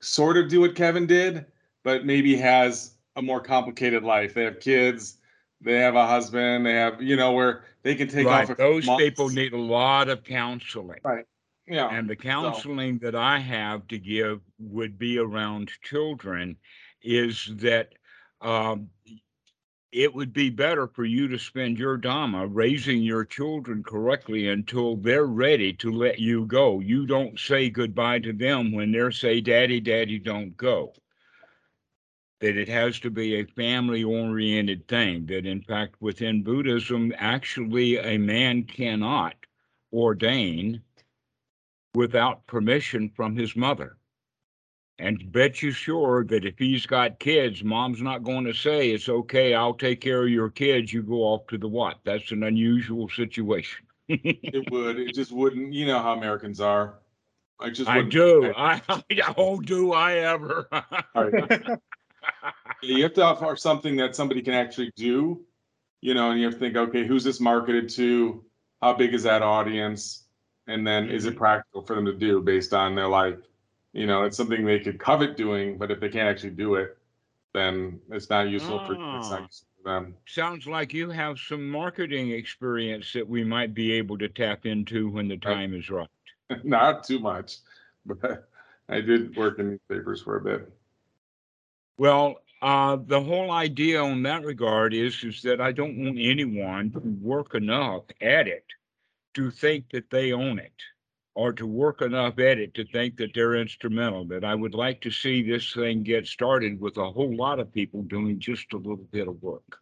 sort 0.00 0.36
of 0.36 0.48
do 0.48 0.60
what 0.62 0.74
Kevin 0.74 1.06
did, 1.06 1.46
but 1.84 2.04
maybe 2.04 2.34
has 2.36 2.96
a 3.16 3.22
more 3.22 3.40
complicated 3.40 4.02
life. 4.02 4.34
They 4.34 4.44
have 4.44 4.58
kids, 4.60 5.18
they 5.60 5.78
have 5.78 5.94
a 5.94 6.06
husband, 6.06 6.64
they 6.66 6.74
have, 6.74 7.02
you 7.02 7.16
know, 7.16 7.32
where 7.32 7.64
they 7.82 7.94
can 7.94 8.08
take 8.08 8.26
Right, 8.26 8.48
off. 8.48 8.56
those 8.56 8.88
people 8.88 9.28
need 9.28 9.52
a 9.52 9.58
lot 9.58 10.08
of 10.08 10.24
counseling. 10.24 11.00
Right. 11.04 11.26
Yeah, 11.66 11.88
And 11.88 12.08
the 12.10 12.16
counseling 12.16 12.98
that 12.98 13.14
I 13.14 13.38
have 13.38 13.86
to 13.88 13.98
give 13.98 14.40
would 14.58 14.98
be 14.98 15.18
around 15.18 15.70
children 15.82 16.56
is 17.02 17.48
that 17.58 17.94
um, 18.40 18.90
it 19.92 20.14
would 20.14 20.32
be 20.32 20.50
better 20.50 20.86
for 20.88 21.04
you 21.04 21.28
to 21.28 21.38
spend 21.38 21.78
your 21.78 21.98
Dhamma 21.98 22.48
raising 22.50 23.02
your 23.02 23.24
children 23.24 23.82
correctly 23.82 24.48
until 24.48 24.96
they're 24.96 25.26
ready 25.26 25.72
to 25.74 25.92
let 25.92 26.18
you 26.18 26.46
go. 26.46 26.80
You 26.80 27.06
don't 27.06 27.38
say 27.38 27.70
goodbye 27.70 28.20
to 28.20 28.32
them 28.32 28.72
when 28.72 28.92
they're 28.92 29.12
say, 29.12 29.40
Daddy, 29.40 29.80
Daddy, 29.80 30.18
don't 30.18 30.56
go. 30.56 30.92
That 32.40 32.56
it 32.56 32.68
has 32.68 32.98
to 33.00 33.10
be 33.10 33.34
a 33.34 33.44
family 33.44 34.02
oriented 34.02 34.88
thing, 34.88 35.26
that 35.26 35.44
in 35.44 35.60
fact, 35.60 35.96
within 36.00 36.42
Buddhism, 36.42 37.12
actually 37.18 37.98
a 37.98 38.16
man 38.16 38.64
cannot 38.64 39.34
ordain 39.92 40.80
without 41.94 42.46
permission 42.46 43.10
from 43.14 43.36
his 43.36 43.54
mother. 43.56 43.96
And 44.98 45.32
bet 45.32 45.62
you 45.62 45.70
sure 45.70 46.24
that 46.24 46.44
if 46.44 46.58
he's 46.58 46.84
got 46.84 47.18
kids, 47.18 47.64
mom's 47.64 48.02
not 48.02 48.22
going 48.22 48.44
to 48.44 48.52
say, 48.52 48.90
it's 48.90 49.08
okay, 49.08 49.54
I'll 49.54 49.74
take 49.74 50.00
care 50.00 50.22
of 50.22 50.28
your 50.28 50.50
kids, 50.50 50.92
you 50.92 51.02
go 51.02 51.22
off 51.22 51.46
to 51.48 51.58
the 51.58 51.68
Wat? 51.68 52.00
That's 52.04 52.32
an 52.32 52.42
unusual 52.42 53.08
situation. 53.08 53.86
it 54.08 54.70
would. 54.70 54.98
It 54.98 55.14
just 55.14 55.32
wouldn't, 55.32 55.72
you 55.72 55.86
know 55.86 56.02
how 56.02 56.12
Americans 56.12 56.60
are. 56.60 56.98
I 57.58 57.70
just 57.70 57.88
I 57.88 58.02
do. 58.02 58.52
I, 58.56 58.82
oh, 59.36 59.60
do 59.60 59.92
I 59.92 60.16
ever? 60.16 60.68
All 61.14 61.30
right. 61.30 61.78
You 62.82 63.02
have 63.02 63.14
to 63.14 63.22
offer 63.22 63.56
something 63.56 63.96
that 63.96 64.16
somebody 64.16 64.42
can 64.42 64.54
actually 64.54 64.90
do, 64.96 65.40
you 66.00 66.14
know, 66.14 66.30
and 66.30 66.40
you 66.40 66.46
have 66.46 66.54
to 66.54 66.60
think, 66.60 66.76
okay, 66.76 67.06
who's 67.06 67.24
this 67.24 67.40
marketed 67.40 67.88
to? 67.90 68.44
how 68.80 68.94
big 68.94 69.14
is 69.14 69.22
that 69.24 69.42
audience? 69.42 70.24
And 70.66 70.86
then 70.86 71.10
is 71.10 71.24
it 71.24 71.30
mm-hmm. 71.30 71.38
practical 71.38 71.82
for 71.82 71.96
them 71.96 72.06
to 72.06 72.14
do 72.14 72.40
based 72.40 72.72
on 72.72 72.94
their 72.94 73.08
life? 73.08 73.38
You 73.92 74.06
know, 74.06 74.22
it's 74.22 74.36
something 74.36 74.64
they 74.64 74.78
could 74.78 75.00
covet 75.00 75.36
doing, 75.36 75.76
but 75.76 75.90
if 75.90 76.00
they 76.00 76.08
can't 76.08 76.28
actually 76.28 76.50
do 76.50 76.76
it, 76.76 76.96
then 77.52 78.00
it's 78.10 78.30
not 78.30 78.48
useful 78.48 78.78
for, 78.86 78.92
it's 78.92 79.30
not 79.30 79.40
ah. 79.40 79.42
useful 79.42 79.68
for 79.82 79.90
them. 79.90 80.14
Sounds 80.26 80.66
like 80.66 80.94
you 80.94 81.10
have 81.10 81.38
some 81.38 81.68
marketing 81.68 82.30
experience 82.30 83.12
that 83.12 83.28
we 83.28 83.42
might 83.42 83.74
be 83.74 83.92
able 83.92 84.16
to 84.18 84.28
tap 84.28 84.64
into 84.64 85.10
when 85.10 85.26
the 85.26 85.34
uh, 85.34 85.38
time 85.38 85.74
is 85.74 85.90
right. 85.90 86.08
Not 86.62 87.02
too 87.02 87.18
much, 87.18 87.56
but 88.06 88.48
I 88.88 89.00
did 89.00 89.36
work 89.36 89.58
in 89.58 89.70
newspapers 89.70 90.22
for 90.22 90.36
a 90.36 90.40
bit. 90.40 90.72
Well, 91.98 92.36
uh, 92.62 92.98
the 93.06 93.20
whole 93.20 93.50
idea 93.50 94.02
on 94.02 94.22
that 94.22 94.44
regard 94.44 94.92
is, 94.92 95.24
is 95.24 95.42
that 95.42 95.60
I 95.60 95.72
don't 95.72 95.96
want 95.98 96.18
anyone 96.20 96.90
to 96.92 97.00
work 97.00 97.54
enough 97.54 98.04
at 98.20 98.48
it 98.48 98.64
to 99.34 99.50
think 99.50 99.90
that 99.92 100.10
they 100.10 100.32
own 100.32 100.58
it 100.58 100.72
or 101.34 101.52
to 101.52 101.66
work 101.66 102.02
enough 102.02 102.38
at 102.38 102.58
it 102.58 102.74
to 102.74 102.84
think 102.84 103.16
that 103.16 103.30
they're 103.34 103.54
instrumental. 103.54 104.24
That 104.26 104.44
I 104.44 104.54
would 104.54 104.74
like 104.74 105.00
to 105.02 105.10
see 105.10 105.42
this 105.42 105.72
thing 105.72 106.02
get 106.02 106.26
started 106.26 106.80
with 106.80 106.98
a 106.98 107.10
whole 107.10 107.34
lot 107.34 107.60
of 107.60 107.72
people 107.72 108.02
doing 108.02 108.38
just 108.38 108.72
a 108.72 108.76
little 108.76 109.06
bit 109.10 109.28
of 109.28 109.42
work. 109.42 109.78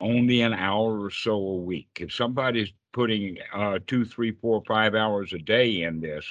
Only 0.00 0.40
an 0.40 0.54
hour 0.54 1.00
or 1.00 1.10
so 1.10 1.34
a 1.34 1.56
week. 1.56 1.98
If 2.00 2.12
somebody's 2.12 2.72
putting 2.92 3.38
uh, 3.52 3.80
two, 3.86 4.04
three, 4.04 4.32
four, 4.32 4.62
five 4.66 4.94
hours 4.94 5.32
a 5.32 5.38
day 5.38 5.82
in 5.82 6.00
this, 6.00 6.24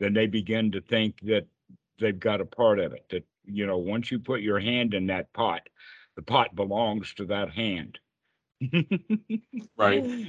then 0.00 0.12
they 0.12 0.26
begin 0.26 0.70
to 0.72 0.80
think 0.80 1.20
that 1.22 1.46
they've 1.98 2.18
got 2.18 2.40
a 2.40 2.44
part 2.44 2.78
of 2.78 2.92
it. 2.92 3.04
That, 3.10 3.24
you 3.48 3.66
know, 3.66 3.78
once 3.78 4.10
you 4.10 4.18
put 4.18 4.40
your 4.40 4.60
hand 4.60 4.94
in 4.94 5.06
that 5.06 5.32
pot, 5.32 5.62
the 6.16 6.22
pot 6.22 6.54
belongs 6.54 7.14
to 7.14 7.26
that 7.26 7.50
hand. 7.50 7.98
Right. 9.76 10.26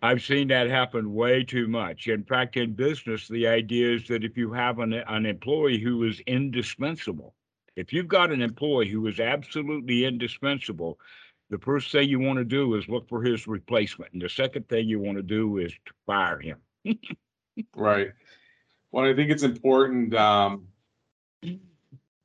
I've 0.00 0.22
seen 0.22 0.48
that 0.48 0.70
happen 0.70 1.12
way 1.12 1.42
too 1.44 1.68
much. 1.68 2.06
In 2.06 2.24
fact, 2.24 2.56
in 2.56 2.72
business, 2.74 3.28
the 3.28 3.46
idea 3.46 3.94
is 3.94 4.08
that 4.08 4.24
if 4.24 4.36
you 4.36 4.52
have 4.52 4.78
an, 4.78 4.92
an 4.94 5.26
employee 5.26 5.78
who 5.78 6.04
is 6.04 6.20
indispensable, 6.20 7.34
if 7.76 7.92
you've 7.92 8.08
got 8.08 8.30
an 8.30 8.40
employee 8.40 8.88
who 8.88 9.06
is 9.06 9.20
absolutely 9.20 10.04
indispensable, 10.04 10.98
the 11.50 11.58
first 11.58 11.92
thing 11.92 12.08
you 12.08 12.20
want 12.20 12.38
to 12.38 12.44
do 12.44 12.74
is 12.74 12.88
look 12.88 13.08
for 13.08 13.22
his 13.22 13.46
replacement. 13.46 14.12
And 14.12 14.22
the 14.22 14.28
second 14.28 14.68
thing 14.68 14.88
you 14.88 15.00
want 15.00 15.18
to 15.18 15.22
do 15.22 15.58
is 15.58 15.72
to 15.72 15.92
fire 16.06 16.40
him. 16.40 16.58
Right. 17.76 18.08
Well, 18.90 19.04
I 19.04 19.14
think 19.14 19.30
it's 19.30 19.44
important 19.44 20.12
um, 20.12 20.66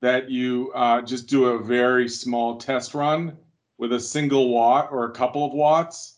that 0.01 0.29
you 0.29 0.71
uh, 0.75 1.01
just 1.01 1.27
do 1.27 1.45
a 1.47 1.63
very 1.63 2.07
small 2.07 2.57
test 2.57 2.93
run 2.93 3.37
with 3.77 3.93
a 3.93 3.99
single 3.99 4.49
Wat 4.49 4.89
or 4.91 5.05
a 5.05 5.11
couple 5.11 5.45
of 5.45 5.53
Wats, 5.53 6.17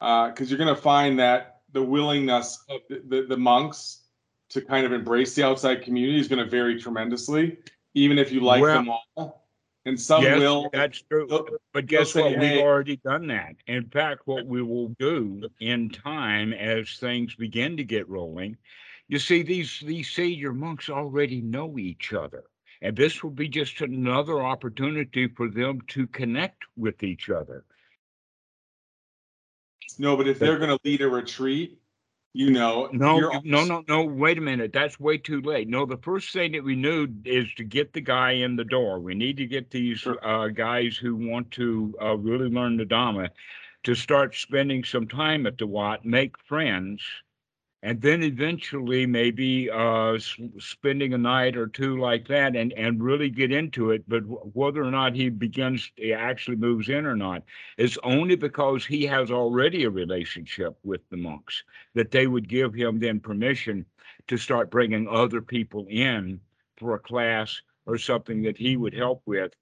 because 0.00 0.50
you're 0.50 0.58
going 0.58 0.74
to 0.74 0.80
find 0.80 1.18
that 1.18 1.60
the 1.72 1.82
willingness 1.82 2.62
of 2.68 2.80
the, 2.88 3.02
the, 3.08 3.26
the 3.28 3.36
monks 3.36 4.02
to 4.50 4.60
kind 4.60 4.86
of 4.86 4.92
embrace 4.92 5.34
the 5.34 5.42
outside 5.42 5.82
community 5.82 6.20
is 6.20 6.28
going 6.28 6.42
to 6.42 6.48
vary 6.48 6.80
tremendously, 6.80 7.58
even 7.94 8.18
if 8.18 8.30
you 8.30 8.40
like 8.40 8.62
Well- 8.62 8.74
them 8.74 8.90
all. 9.16 9.40
And 9.86 10.00
some 10.00 10.22
Yes, 10.22 10.38
will. 10.38 10.70
That's 10.72 11.02
true. 11.02 11.26
they'll- 11.28 11.46
But 11.74 11.84
guess 11.84 12.14
say, 12.14 12.22
what? 12.22 12.38
We've 12.38 12.62
already 12.62 12.96
done 12.96 13.26
that. 13.26 13.56
In 13.66 13.84
fact, 13.90 14.22
what 14.24 14.46
we 14.46 14.62
will 14.62 14.88
do 14.98 15.46
in 15.60 15.90
time 15.90 16.54
as 16.54 16.96
things 16.96 17.34
begin 17.34 17.76
to 17.76 17.84
get 17.84 18.08
rolling, 18.08 18.56
you 19.08 19.18
see, 19.18 19.42
these 19.42 19.82
these 19.84 20.08
senior 20.08 20.54
monks 20.54 20.88
already 20.88 21.42
know 21.42 21.78
each 21.78 22.14
other. 22.14 22.44
And 22.84 22.94
this 22.94 23.22
will 23.22 23.30
be 23.30 23.48
just 23.48 23.80
another 23.80 24.42
opportunity 24.42 25.26
for 25.26 25.48
them 25.48 25.80
to 25.88 26.06
connect 26.06 26.64
with 26.76 27.02
each 27.02 27.30
other. 27.30 27.64
No, 29.98 30.18
but 30.18 30.28
if 30.28 30.38
they're 30.38 30.58
going 30.58 30.68
to 30.68 30.78
lead 30.84 31.00
a 31.00 31.08
retreat, 31.08 31.78
you 32.34 32.50
know, 32.50 32.90
No, 32.92 33.40
no, 33.42 33.64
no, 33.64 33.84
no, 33.88 34.04
wait 34.04 34.36
a 34.36 34.42
minute. 34.42 34.74
That's 34.74 35.00
way 35.00 35.16
too 35.16 35.40
late. 35.40 35.66
No, 35.66 35.86
the 35.86 35.96
first 35.96 36.30
thing 36.34 36.52
that 36.52 36.62
we 36.62 36.76
knew 36.76 37.08
is 37.24 37.46
to 37.54 37.64
get 37.64 37.94
the 37.94 38.02
guy 38.02 38.32
in 38.32 38.54
the 38.54 38.64
door. 38.64 39.00
We 39.00 39.14
need 39.14 39.38
to 39.38 39.46
get 39.46 39.70
these 39.70 40.06
uh, 40.22 40.48
guys 40.48 40.98
who 40.98 41.16
want 41.16 41.52
to 41.52 41.94
uh, 42.02 42.16
really 42.18 42.50
learn 42.50 42.76
the 42.76 42.84
Dhamma 42.84 43.30
to 43.84 43.94
start 43.94 44.34
spending 44.34 44.84
some 44.84 45.08
time 45.08 45.46
at 45.46 45.56
the 45.56 45.66
Wat, 45.66 46.04
make 46.04 46.38
friends, 46.38 47.02
and 47.84 48.00
then 48.00 48.22
eventually 48.22 49.04
maybe 49.04 49.70
uh, 49.70 50.18
spending 50.58 51.12
a 51.12 51.18
night 51.18 51.54
or 51.54 51.66
two 51.66 52.00
like 52.00 52.26
that 52.28 52.56
and, 52.56 52.72
and 52.72 53.02
really 53.02 53.28
get 53.28 53.52
into 53.52 53.90
it. 53.90 54.02
But 54.08 54.22
wh- 54.22 54.56
whether 54.56 54.82
or 54.82 54.90
not 54.90 55.14
he 55.14 55.28
begins, 55.28 55.92
he 55.96 56.14
actually 56.14 56.56
moves 56.56 56.88
in 56.88 57.04
or 57.04 57.14
not, 57.14 57.42
is 57.76 57.98
only 58.02 58.36
because 58.36 58.86
he 58.86 59.04
has 59.04 59.30
already 59.30 59.84
a 59.84 59.90
relationship 59.90 60.78
with 60.82 61.02
the 61.10 61.18
monks 61.18 61.62
that 61.92 62.10
they 62.10 62.26
would 62.26 62.48
give 62.48 62.72
him 62.72 62.98
then 62.98 63.20
permission 63.20 63.84
to 64.28 64.38
start 64.38 64.70
bringing 64.70 65.06
other 65.06 65.42
people 65.42 65.86
in 65.90 66.40
for 66.78 66.94
a 66.94 66.98
class 66.98 67.60
or 67.84 67.98
something 67.98 68.42
that 68.44 68.56
he 68.56 68.78
would 68.78 68.94
help 68.94 69.20
with. 69.26 69.52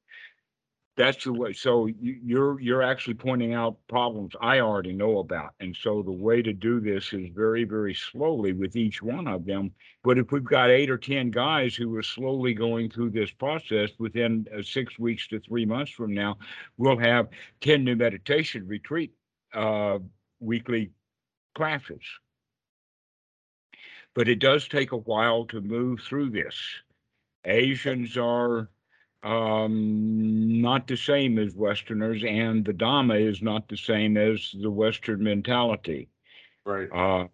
That's 0.94 1.24
the 1.24 1.32
way. 1.32 1.54
So 1.54 1.86
you, 1.86 2.18
you're 2.22 2.60
you're 2.60 2.82
actually 2.82 3.14
pointing 3.14 3.54
out 3.54 3.78
problems 3.88 4.34
I 4.42 4.60
already 4.60 4.92
know 4.92 5.20
about, 5.20 5.54
and 5.58 5.74
so 5.74 6.02
the 6.02 6.12
way 6.12 6.42
to 6.42 6.52
do 6.52 6.80
this 6.80 7.14
is 7.14 7.30
very 7.34 7.64
very 7.64 7.94
slowly 7.94 8.52
with 8.52 8.76
each 8.76 9.02
one 9.02 9.26
of 9.26 9.46
them. 9.46 9.70
But 10.04 10.18
if 10.18 10.32
we've 10.32 10.44
got 10.44 10.68
eight 10.68 10.90
or 10.90 10.98
ten 10.98 11.30
guys 11.30 11.74
who 11.74 11.96
are 11.96 12.02
slowly 12.02 12.52
going 12.52 12.90
through 12.90 13.10
this 13.10 13.30
process, 13.30 13.90
within 13.98 14.46
uh, 14.54 14.62
six 14.62 14.98
weeks 14.98 15.26
to 15.28 15.40
three 15.40 15.64
months 15.64 15.92
from 15.92 16.12
now, 16.12 16.36
we'll 16.76 16.98
have 16.98 17.28
ten 17.62 17.84
new 17.84 17.96
meditation 17.96 18.66
retreat 18.66 19.12
uh, 19.54 19.98
weekly 20.40 20.90
classes. 21.54 22.02
But 24.14 24.28
it 24.28 24.40
does 24.40 24.68
take 24.68 24.92
a 24.92 24.98
while 24.98 25.46
to 25.46 25.62
move 25.62 26.00
through 26.00 26.30
this. 26.30 26.54
Asians 27.46 28.18
are 28.18 28.68
um, 29.22 30.60
not 30.60 30.86
the 30.86 30.96
same 30.96 31.38
as 31.38 31.54
Westerners, 31.54 32.22
and 32.26 32.64
the 32.64 32.72
Dhamma 32.72 33.20
is 33.20 33.42
not 33.42 33.68
the 33.68 33.76
same 33.76 34.16
as 34.16 34.54
the 34.60 34.70
Western 34.70 35.22
mentality. 35.22 36.08
right. 36.64 36.88
Uh, 36.92 37.28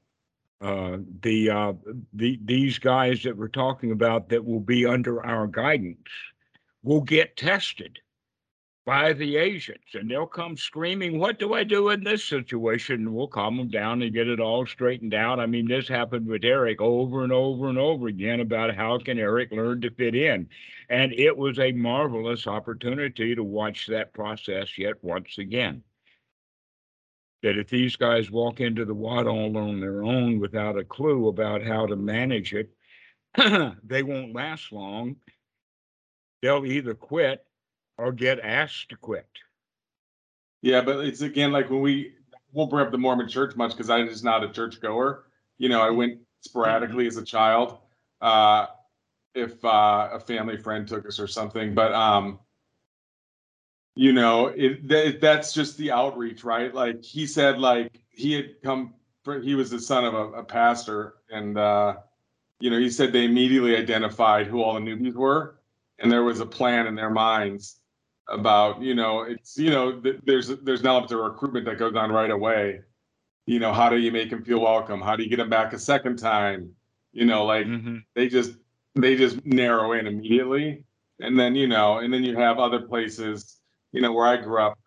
uh, 0.61 0.98
the, 1.20 1.51
uh, 1.51 1.72
the, 2.12 2.38
these 2.44 2.81
guys 2.81 3.22
that 3.22 3.37
we're 3.37 3.46
talking 3.46 3.92
about 3.92 4.29
that 4.29 4.44
will 4.44 4.61
be 4.61 4.85
under 4.85 5.24
our 5.24 5.46
guidance 5.46 6.09
will 6.83 7.01
get 7.01 7.37
tested 7.37 8.01
by 8.88 9.12
the 9.12 9.37
Asians 9.37 9.85
and 9.92 10.11
they'll 10.11 10.24
come 10.24 10.57
screaming, 10.57 11.18
What 11.18 11.38
do 11.38 11.53
I 11.53 11.62
do 11.62 11.90
in 11.90 12.03
this 12.03 12.24
situation? 12.24 12.94
And 12.94 13.14
we'll 13.14 13.29
calm 13.29 13.59
them 13.59 13.68
down 13.68 14.01
and 14.01 14.14
get 14.14 14.29
it 14.29 14.40
all 14.40 14.64
straightened 14.64 15.12
out. 15.12 15.38
I 15.38 15.44
mean, 15.44 15.68
this 15.68 15.87
happened 15.87 16.27
with 16.27 16.42
Eric 16.42 16.81
over 16.81 17.22
and 17.22 17.31
over 17.31 17.68
and 17.68 17.77
over 17.77 18.07
again 18.07 18.40
about 18.40 18.74
how 18.74 18.98
can 18.98 19.18
Eric 19.18 19.53
learn 19.53 19.83
to 19.83 19.90
fit 19.90 20.14
in. 20.14 20.48
And 20.88 21.12
it 21.12 21.37
was 21.37 21.59
a 21.59 21.70
marvelous 21.72 22.46
opportunity 22.46 23.35
to 23.35 23.44
watch 23.44 23.88
that 23.88 24.14
process 24.14 24.79
yet 24.79 24.94
once 25.05 25.37
again 25.37 25.83
that 27.42 27.59
if 27.59 27.68
these 27.68 27.94
guys 27.94 28.31
walk 28.31 28.62
into 28.62 28.87
the 28.87 28.94
water 28.94 29.29
all 29.29 29.55
on 29.59 29.81
their 29.81 30.03
own 30.03 30.40
without 30.40 30.79
a 30.79 30.85
clue 30.85 31.29
about 31.29 31.62
how 31.62 31.85
to 31.85 31.94
manage 31.94 32.55
it, 32.55 32.70
they 33.85 34.03
won't 34.03 34.35
last 34.35 34.72
long. 34.72 35.16
They'll 36.40 36.64
either 36.64 36.94
quit 36.94 37.44
or 37.99 38.13
get 38.13 38.41
asked 38.41 38.89
to 38.91 38.97
quit. 38.97 39.29
Yeah, 40.63 40.81
but 40.81 41.05
it's 41.05 41.21
again 41.21 41.53
like 41.53 41.71
when 41.71 41.81
we 41.81 42.13
won't 42.53 42.71
bring 42.71 42.87
up 42.87 42.93
the 42.93 42.99
Mormon 42.99 43.29
church 43.29 43.55
much 43.57 43.73
because 43.73 43.91
I'm 43.91 44.09
just 44.09 44.25
not 44.25 44.43
a 44.43 44.49
church 44.49 44.81
goer. 44.81 45.27
You 45.59 45.69
know, 45.69 45.83
I 45.83 45.91
went 45.91 46.19
sporadically 46.41 47.07
as 47.07 47.17
a 47.17 47.25
child. 47.25 47.79
Uh, 48.21 48.67
if 49.35 49.65
uh, 49.65 50.09
a 50.13 50.21
family 50.21 50.57
friend 50.57 50.89
took 50.89 51.07
us 51.07 51.21
or 51.21 51.27
something, 51.27 51.75
but 51.75 51.93
um, 51.93 52.41
you 53.95 54.13
know, 54.13 54.49
it 54.49 54.89
that, 54.89 55.21
that's 55.21 55.53
just 55.53 55.77
the 55.77 55.93
outreach, 55.93 56.45
right? 56.45 56.75
Like 56.75 57.05
he 57.05 57.27
said, 57.27 57.59
like 57.59 58.01
he 58.11 58.33
had 58.33 58.63
come. 58.63 58.95
For, 59.25 59.41
he 59.41 59.57
was 59.57 59.71
the 59.71 59.81
son 59.81 60.05
of 60.05 60.15
a, 60.15 60.25
a 60.39 60.45
pastor, 60.45 61.15
and 61.31 61.59
uh, 61.59 61.97
you 62.61 62.71
know, 62.71 62.79
he 62.79 62.89
said 62.89 63.13
they 63.13 63.25
immediately 63.25 63.77
identified 63.77 64.47
who 64.47 64.63
all 64.63 64.75
the 64.75 64.81
newbies 64.81 65.15
were, 65.15 65.59
and 65.99 66.11
there 66.11 66.25
was 66.25 66.41
a 66.41 66.47
plan 66.47 66.87
in 66.87 66.95
their 66.95 67.11
minds 67.11 67.81
about 68.29 68.83
you 68.83 68.95
know 68.95 69.23
it's 69.23 69.57
you 69.59 69.71
know 69.71 70.01
th- 70.01 70.21
there's 70.25 70.49
there's 70.62 70.81
an 70.81 70.87
element 70.87 71.12
of 71.12 71.21
recruitment 71.21 71.67
that 71.67 71.79
goes 71.79 71.95
on 71.97 72.11
right 72.12 72.31
away. 72.31 72.81
You 73.47 73.59
know 73.61 73.73
how 73.73 73.88
do 73.88 73.97
you 73.99 74.12
make 74.12 74.31
them 74.31 74.45
feel 74.45 74.61
welcome? 74.61 75.01
How 75.01 75.17
do 75.17 75.23
you 75.23 75.31
get 75.31 75.37
them 75.37 75.51
back 75.51 75.73
a 75.73 75.79
second 75.79 76.19
time? 76.19 76.75
You 77.12 77.25
know 77.25 77.45
like 77.47 77.67
Mhm. 77.67 78.03
they 78.14 78.29
just 78.29 78.53
they 78.95 79.17
just 79.17 79.45
narrow 79.47 79.93
in 79.93 80.07
immediately. 80.07 80.85
And 81.21 81.38
then 81.38 81.55
you 81.55 81.67
know 81.67 81.99
and 81.99 82.12
then 82.12 82.23
you 82.25 82.37
have 82.37 82.59
other 82.59 82.81
places 82.83 83.61
you 83.93 84.01
know 84.03 84.12
where 84.12 84.27
i 84.27 84.37
grew 84.37 84.61
up 84.62 84.79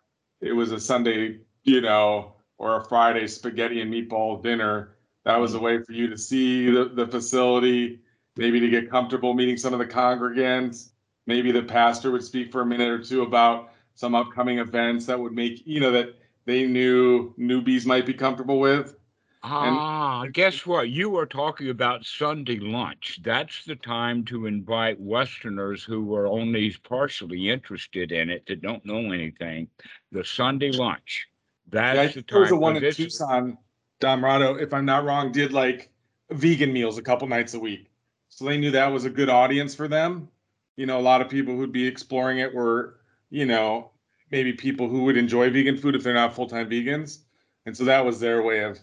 it 0.41 0.53
was 0.53 0.71
a 0.71 0.79
sunday 0.79 1.39
you 1.63 1.81
know 1.81 2.35
or 2.59 2.77
a 2.77 2.85
friday 2.85 3.27
spaghetti 3.27 3.81
and 3.81 3.91
meatball 3.93 4.41
dinner. 4.41 4.95
That 5.25 5.37
was 5.37 5.55
a 5.55 5.59
way 5.59 5.83
for 5.83 5.91
you 5.93 6.07
to 6.09 6.17
see 6.17 6.69
the, 6.71 6.85
the 6.85 7.07
facility 7.07 7.99
maybe 8.37 8.59
to 8.59 8.69
get 8.69 8.89
comfortable 8.89 9.33
meeting 9.33 9.57
some 9.57 9.73
of 9.73 9.79
the 9.79 9.85
congregants 9.85 10.90
maybe 11.31 11.49
the 11.53 11.63
pastor 11.63 12.11
would 12.11 12.23
speak 12.23 12.51
for 12.51 12.59
a 12.59 12.65
minute 12.65 12.89
or 12.89 13.01
two 13.01 13.21
about 13.21 13.71
some 13.95 14.13
upcoming 14.15 14.59
events 14.59 15.05
that 15.05 15.17
would 15.17 15.31
make 15.31 15.65
you 15.65 15.79
know 15.79 15.91
that 15.91 16.09
they 16.45 16.67
knew 16.67 17.33
newbies 17.39 17.85
might 17.85 18.05
be 18.05 18.13
comfortable 18.13 18.59
with 18.59 18.95
Ah, 19.43 20.27
guess 20.31 20.67
what? 20.67 20.89
You 20.89 21.09
were 21.09 21.25
talking 21.25 21.69
about 21.69 22.05
Sunday 22.05 22.59
lunch. 22.59 23.19
That's 23.23 23.65
the 23.65 23.75
time 23.75 24.23
to 24.25 24.45
invite 24.45 24.99
Westerners 24.99 25.83
who 25.83 26.13
are 26.13 26.27
only 26.27 26.75
partially 26.87 27.49
interested 27.49 28.11
in 28.11 28.29
it, 28.29 28.45
that 28.45 28.61
don't 28.61 28.85
know 28.85 29.11
anything. 29.11 29.67
The 30.11 30.23
Sunday 30.23 30.71
lunch. 30.71 31.27
Yeah, 31.73 31.93
That's 31.95 32.09
the 32.09 32.13
think 32.21 32.29
there 32.29 32.39
was 32.41 32.49
time. 32.49 32.57
a 32.57 32.61
one 32.61 32.75
in 32.77 32.93
Tucson, 32.93 33.57
Dhammarato, 33.99 34.61
if 34.61 34.75
I'm 34.75 34.85
not 34.85 35.05
wrong, 35.05 35.31
did 35.31 35.53
like 35.53 35.89
vegan 36.29 36.71
meals 36.71 36.99
a 36.99 37.01
couple 37.01 37.27
nights 37.27 37.55
a 37.55 37.59
week. 37.59 37.89
So 38.29 38.45
they 38.45 38.59
knew 38.59 38.69
that 38.71 38.91
was 38.91 39.05
a 39.05 39.09
good 39.09 39.29
audience 39.29 39.73
for 39.73 39.87
them. 39.87 40.29
You 40.77 40.85
know, 40.85 40.99
a 40.99 41.01
lot 41.01 41.21
of 41.21 41.29
people 41.29 41.55
who'd 41.55 41.71
be 41.71 41.85
exploring 41.85 42.39
it 42.39 42.53
were, 42.53 42.99
you 43.29 43.45
know, 43.45 43.91
maybe 44.31 44.53
people 44.53 44.87
who 44.87 45.03
would 45.03 45.17
enjoy 45.17 45.49
vegan 45.49 45.77
food 45.77 45.95
if 45.95 46.03
they're 46.03 46.13
not 46.13 46.33
full-time 46.33 46.69
vegans. 46.69 47.19
And 47.65 47.75
so 47.75 47.83
that 47.85 48.05
was 48.05 48.19
their 48.19 48.41
way 48.41 48.63
of 48.63 48.79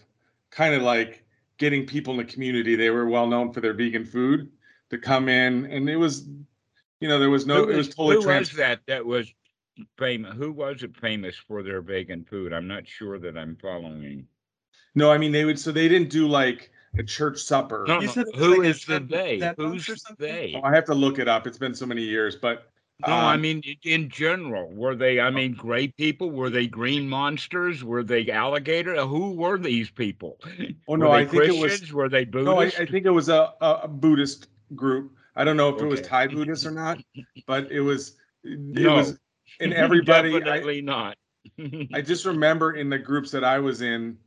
kind 0.51 0.73
of 0.73 0.81
like 0.81 1.25
getting 1.57 1.85
people 1.85 2.13
in 2.13 2.17
the 2.17 2.31
community. 2.31 2.75
They 2.75 2.89
were 2.89 3.07
well 3.07 3.27
known 3.27 3.51
for 3.51 3.61
their 3.61 3.73
vegan 3.73 4.05
food 4.05 4.49
to 4.89 4.97
come 4.97 5.27
in 5.29 5.65
and 5.65 5.89
it 5.89 5.97
was, 5.97 6.27
you 6.99 7.07
know, 7.07 7.19
there 7.19 7.29
was 7.29 7.45
no, 7.45 7.65
Who 7.65 7.71
it 7.71 7.77
was 7.77 7.89
totally 7.89 8.23
Who 8.23 8.27
was 8.27 8.51
that 8.53 8.79
that 8.87 9.05
was 9.05 9.31
famous? 9.97 10.35
Who 10.35 10.51
was 10.51 10.83
it 10.83 10.95
famous 10.97 11.35
for 11.35 11.63
their 11.63 11.81
vegan 11.81 12.25
food? 12.25 12.53
I'm 12.53 12.67
not 12.67 12.87
sure 12.87 13.19
that 13.19 13.37
I'm 13.37 13.57
following. 13.61 14.27
No, 14.95 15.11
I 15.11 15.17
mean, 15.17 15.31
they 15.31 15.45
would, 15.45 15.59
so 15.59 15.71
they 15.71 15.87
didn't 15.87 16.09
do 16.09 16.27
like 16.27 16.71
a 16.97 17.03
church 17.03 17.39
supper. 17.39 17.85
No, 17.87 17.99
no, 17.99 18.07
said 18.07 18.25
who 18.35 18.57
like 18.61 18.67
is 18.69 18.85
the 18.85 18.95
Zen- 18.95 19.07
they? 19.07 19.53
Who's 19.57 19.87
monks 19.87 20.09
or 20.09 20.15
they? 20.17 20.53
Oh, 20.57 20.65
I 20.65 20.73
have 20.73 20.85
to 20.85 20.93
look 20.93 21.19
it 21.19 21.27
up. 21.27 21.45
It's 21.47 21.57
been 21.57 21.75
so 21.75 21.85
many 21.85 22.01
years, 22.01 22.35
but 22.35 22.71
No, 23.05 23.13
I 23.13 23.35
um, 23.35 23.41
mean, 23.41 23.61
in 23.83 24.09
general, 24.09 24.69
were 24.71 24.95
they, 24.95 25.19
I 25.19 25.29
mean, 25.29 25.53
gray 25.53 25.87
people? 25.87 26.31
Were 26.31 26.49
they 26.49 26.67
green 26.67 27.07
monsters? 27.07 27.83
Were 27.83 28.03
they 28.03 28.29
alligator? 28.29 28.95
Who 29.05 29.31
were 29.31 29.57
these 29.57 29.89
people? 29.89 30.37
Oh, 30.43 30.65
Were 30.87 30.97
no, 30.97 31.11
I 31.11 31.23
they 31.23 31.29
think 31.47 31.55
it 31.55 31.61
was- 31.61 31.93
Were 31.93 32.09
they 32.09 32.25
Buddhist? 32.25 32.45
no, 32.45 32.59
I, 32.59 32.65
I 32.83 32.85
think 32.85 33.05
it 33.05 33.11
was 33.11 33.29
a, 33.29 33.53
a 33.61 33.71
a 33.83 33.87
Buddhist 33.87 34.47
group. 34.75 35.13
I 35.35 35.43
don't 35.45 35.55
know 35.57 35.69
if 35.73 35.81
it 35.81 35.85
was 35.85 36.01
Thai 36.01 36.27
Buddhist 36.27 36.65
or 36.65 36.71
not, 36.71 36.97
but 37.47 37.71
it 37.71 37.79
was, 37.79 38.17
it 38.43 38.59
No. 38.59 38.95
was, 38.95 39.17
and 39.61 39.73
everybody, 39.73 40.35
I, 40.35 40.39
Definitely 40.39 40.81
not. 40.81 41.15
I 41.93 42.01
just 42.01 42.25
remember 42.25 42.73
in 42.73 42.89
the 42.89 42.99
groups 42.99 43.31
that 43.31 43.43
I 43.45 43.59
was 43.59 43.81
in, 43.81 44.17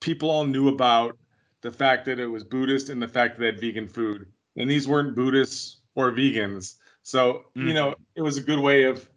people 0.00 0.30
all 0.30 0.44
knew 0.44 0.68
about 0.68 1.18
the 1.62 1.72
fact 1.72 2.04
that 2.06 2.18
it 2.18 2.26
was 2.26 2.44
Buddhist 2.44 2.88
and 2.90 3.00
the 3.00 3.08
fact 3.08 3.36
that 3.36 3.40
they 3.40 3.46
had 3.46 3.60
vegan 3.60 3.88
food. 3.88 4.26
And 4.56 4.68
these 4.68 4.86
weren't 4.86 5.14
Buddhists 5.16 5.78
or 5.94 6.12
vegans. 6.12 6.76
So, 7.02 7.46
you 7.54 7.72
know, 7.72 7.94
it 8.14 8.22
was 8.22 8.36
a 8.36 8.42
good 8.42 8.58
way 8.58 8.84
of, 8.84 9.08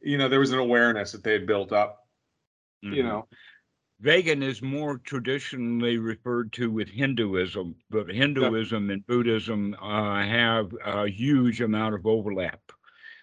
you 0.00 0.18
know, 0.18 0.28
there 0.28 0.40
was 0.40 0.52
an 0.52 0.58
awareness 0.58 1.12
that 1.12 1.22
they 1.22 1.32
had 1.32 1.46
built 1.46 1.72
up, 1.72 2.06
you 2.82 3.02
Mhm. 3.02 3.06
know. 3.06 3.28
Vegan 4.00 4.42
is 4.42 4.62
more 4.62 4.96
traditionally 4.98 5.98
referred 5.98 6.52
to 6.54 6.70
with 6.70 6.88
Hinduism, 6.88 7.76
but 7.90 8.08
Hinduism 8.10 8.88
and 8.90 9.06
Buddhism 9.06 9.74
uh, 9.74 10.22
have 10.24 10.74
a 10.84 11.06
huge 11.06 11.60
amount 11.60 11.94
of 11.94 12.06
overlap. 12.06 12.60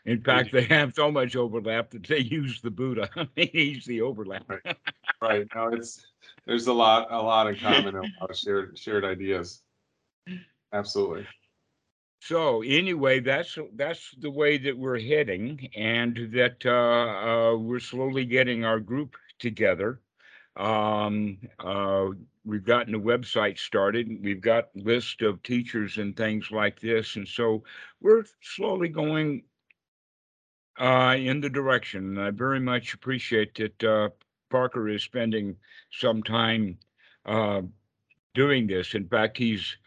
In 0.06 0.22
fact, 0.22 0.52
they 0.54 0.64
have 0.64 0.94
so 0.94 1.12
much 1.12 1.36
overlap 1.36 1.90
that 1.90 2.04
they 2.04 2.20
use 2.20 2.62
the 2.62 2.72
Buddha. 2.72 3.10
He's 3.36 3.86
the 3.86 4.02
overlap. 4.02 4.48
Right. 4.48 4.78
Right. 5.22 5.48
No, 5.56 5.70
it's 5.70 6.06
there's 6.48 6.68
a 6.68 6.74
lot 6.74 7.08
a 7.12 7.22
lot 7.22 7.48
in 7.48 7.56
common 7.60 7.96
a 7.96 8.02
lot 8.02 8.32
of 8.32 8.38
shared 8.38 8.78
shared 8.78 9.06
ideas. 9.06 9.62
Absolutely. 10.74 11.28
So 12.20 12.64
anyway, 12.64 13.20
that's 13.20 13.58
that's 13.76 14.12
the 14.20 14.32
way 14.32 14.58
that 14.58 14.78
we're 14.78 15.00
heading, 15.00 15.70
and 15.76 16.32
that 16.34 16.66
uh, 16.66 17.52
uh, 17.52 17.58
we're 17.58 17.80
slowly 17.80 18.26
getting 18.26 18.66
our 18.66 18.80
group 18.80 19.16
together. 19.40 20.02
Um, 20.56 21.38
uh, 21.60 22.08
we've 22.44 22.66
gotten 22.66 22.94
the 22.94 23.00
website 23.00 23.60
started. 23.60 24.10
We've 24.24 24.42
got 24.42 24.76
list 24.76 25.22
of 25.22 25.44
teachers 25.44 26.00
and 26.00 26.18
things 26.18 26.50
like 26.50 26.80
this, 26.80 27.18
and 27.18 27.28
so 27.28 27.64
we're 28.02 28.26
slowly 28.42 28.90
going 28.90 29.44
uh, 30.80 31.16
in 31.20 31.40
the 31.40 31.50
direction. 31.50 32.18
I 32.18 32.32
very 32.32 32.60
much 32.60 32.96
appreciate 32.96 33.54
that 33.56 33.84
uh, 33.84 34.10
Parker 34.50 34.88
is 34.90 35.04
spending 35.04 35.58
some 35.92 36.24
time 36.24 36.80
uh, 37.26 37.62
doing 38.34 38.68
this. 38.68 38.94
In 38.96 39.08
fact, 39.08 39.38
he's 39.38 39.78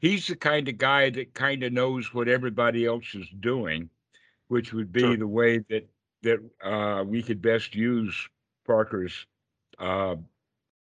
he's 0.00 0.26
the 0.26 0.36
kind 0.36 0.68
of 0.68 0.78
guy 0.78 1.10
that 1.10 1.34
kind 1.34 1.62
of 1.62 1.72
knows 1.72 2.14
what 2.14 2.28
everybody 2.28 2.86
else 2.86 3.14
is 3.14 3.28
doing, 3.40 3.90
which 4.48 4.72
would 4.72 4.92
be 4.92 5.14
Sure. 5.14 5.16
the 5.16 5.26
way 5.28 5.58
that 5.70 5.88
that 6.22 6.40
uh, 6.62 7.04
we 7.04 7.22
could 7.22 7.40
best 7.42 7.74
use 7.74 8.28
Parker's 8.66 9.26
uh, 9.78 10.16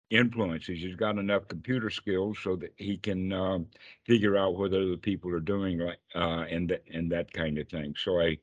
influences. 0.10 0.80
He's 0.82 0.96
got 0.96 1.18
enough 1.18 1.48
computer 1.48 1.90
skills 1.90 2.40
so 2.42 2.56
that 2.58 2.74
he 2.78 2.98
can 2.98 3.32
um, 3.34 3.68
figure 4.06 4.38
out 4.38 4.56
what 4.56 4.74
other 4.74 4.98
people 4.98 5.32
are 5.32 5.40
doing, 5.40 5.80
like 5.80 6.00
uh, 6.16 6.46
and 6.50 6.70
that 6.70 6.84
and 6.94 7.12
that 7.12 7.32
kind 7.34 7.58
of 7.58 7.68
thing. 7.70 7.96
So 7.98 8.20
I 8.22 8.38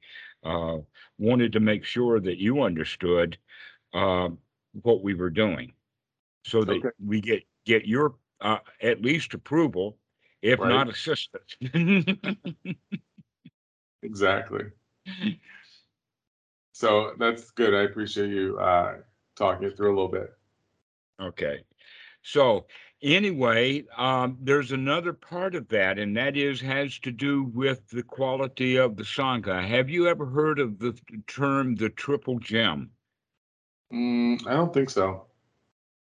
uh, 0.45 0.79
wanted 1.19 1.53
to 1.53 1.61
make 1.61 1.85
sure 1.85 2.21
that 2.21 2.39
you 2.39 2.63
understood 2.63 3.39
uh, 3.95 4.31
what 4.83 5.03
we 5.03 5.15
were 5.15 5.31
doing, 5.31 5.73
so 6.45 6.65
that 6.65 6.77
Okay. 6.79 6.89
we 7.05 7.21
get 7.21 7.45
get 7.67 7.87
your 7.87 8.15
uh, 8.41 8.59
at 8.81 9.03
least 9.03 9.35
approval, 9.35 9.99
if 10.43 10.59
Right. 10.61 10.69
not 10.69 10.89
assistance. 10.89 11.57
Exactly. 14.03 14.65
So 16.73 17.15
that's 17.19 17.51
good. 17.53 17.75
I 17.75 17.83
appreciate 17.83 18.31
you 18.31 18.59
uh 18.59 18.99
talking 19.37 19.69
it 19.69 19.77
through 19.77 19.89
a 19.89 19.95
little 19.95 20.09
bit. 20.09 20.35
Okay. 21.21 21.65
So 22.23 22.67
anyway, 23.03 23.85
um, 23.97 24.39
there's 24.41 24.73
another 24.73 25.13
part 25.13 25.55
of 25.55 25.69
that, 25.69 25.99
and 25.99 26.17
that 26.17 26.37
is 26.37 26.61
has 26.61 26.99
to 27.01 27.11
do 27.13 27.45
with 27.45 27.89
the 27.91 28.03
quality 28.03 28.77
of 28.77 28.97
the 28.97 29.03
Sangha. 29.05 29.67
Have 29.67 29.91
you 29.91 30.07
ever 30.09 30.27
heard 30.27 30.59
of 30.59 30.79
the 30.79 30.99
term 31.27 31.75
the 31.77 31.91
triple 31.91 32.39
gem? 32.39 32.91
Mm, 33.93 34.47
I 34.47 34.55
don't 34.55 34.73
think 34.75 34.91
so. 34.91 35.27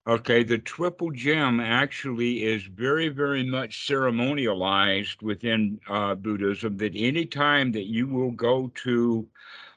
Okay, 0.07 0.43
the 0.43 0.57
triple 0.57 1.11
gem 1.11 1.59
actually 1.59 2.43
is 2.43 2.63
very, 2.63 3.09
very 3.09 3.43
much 3.43 3.87
ceremonialized 3.87 5.21
within 5.21 5.79
uh, 5.87 6.15
Buddhism. 6.15 6.77
That 6.77 6.93
any 6.95 7.25
time 7.25 7.71
that 7.73 7.85
you 7.87 8.07
will 8.07 8.31
go 8.31 8.71
to 8.83 9.27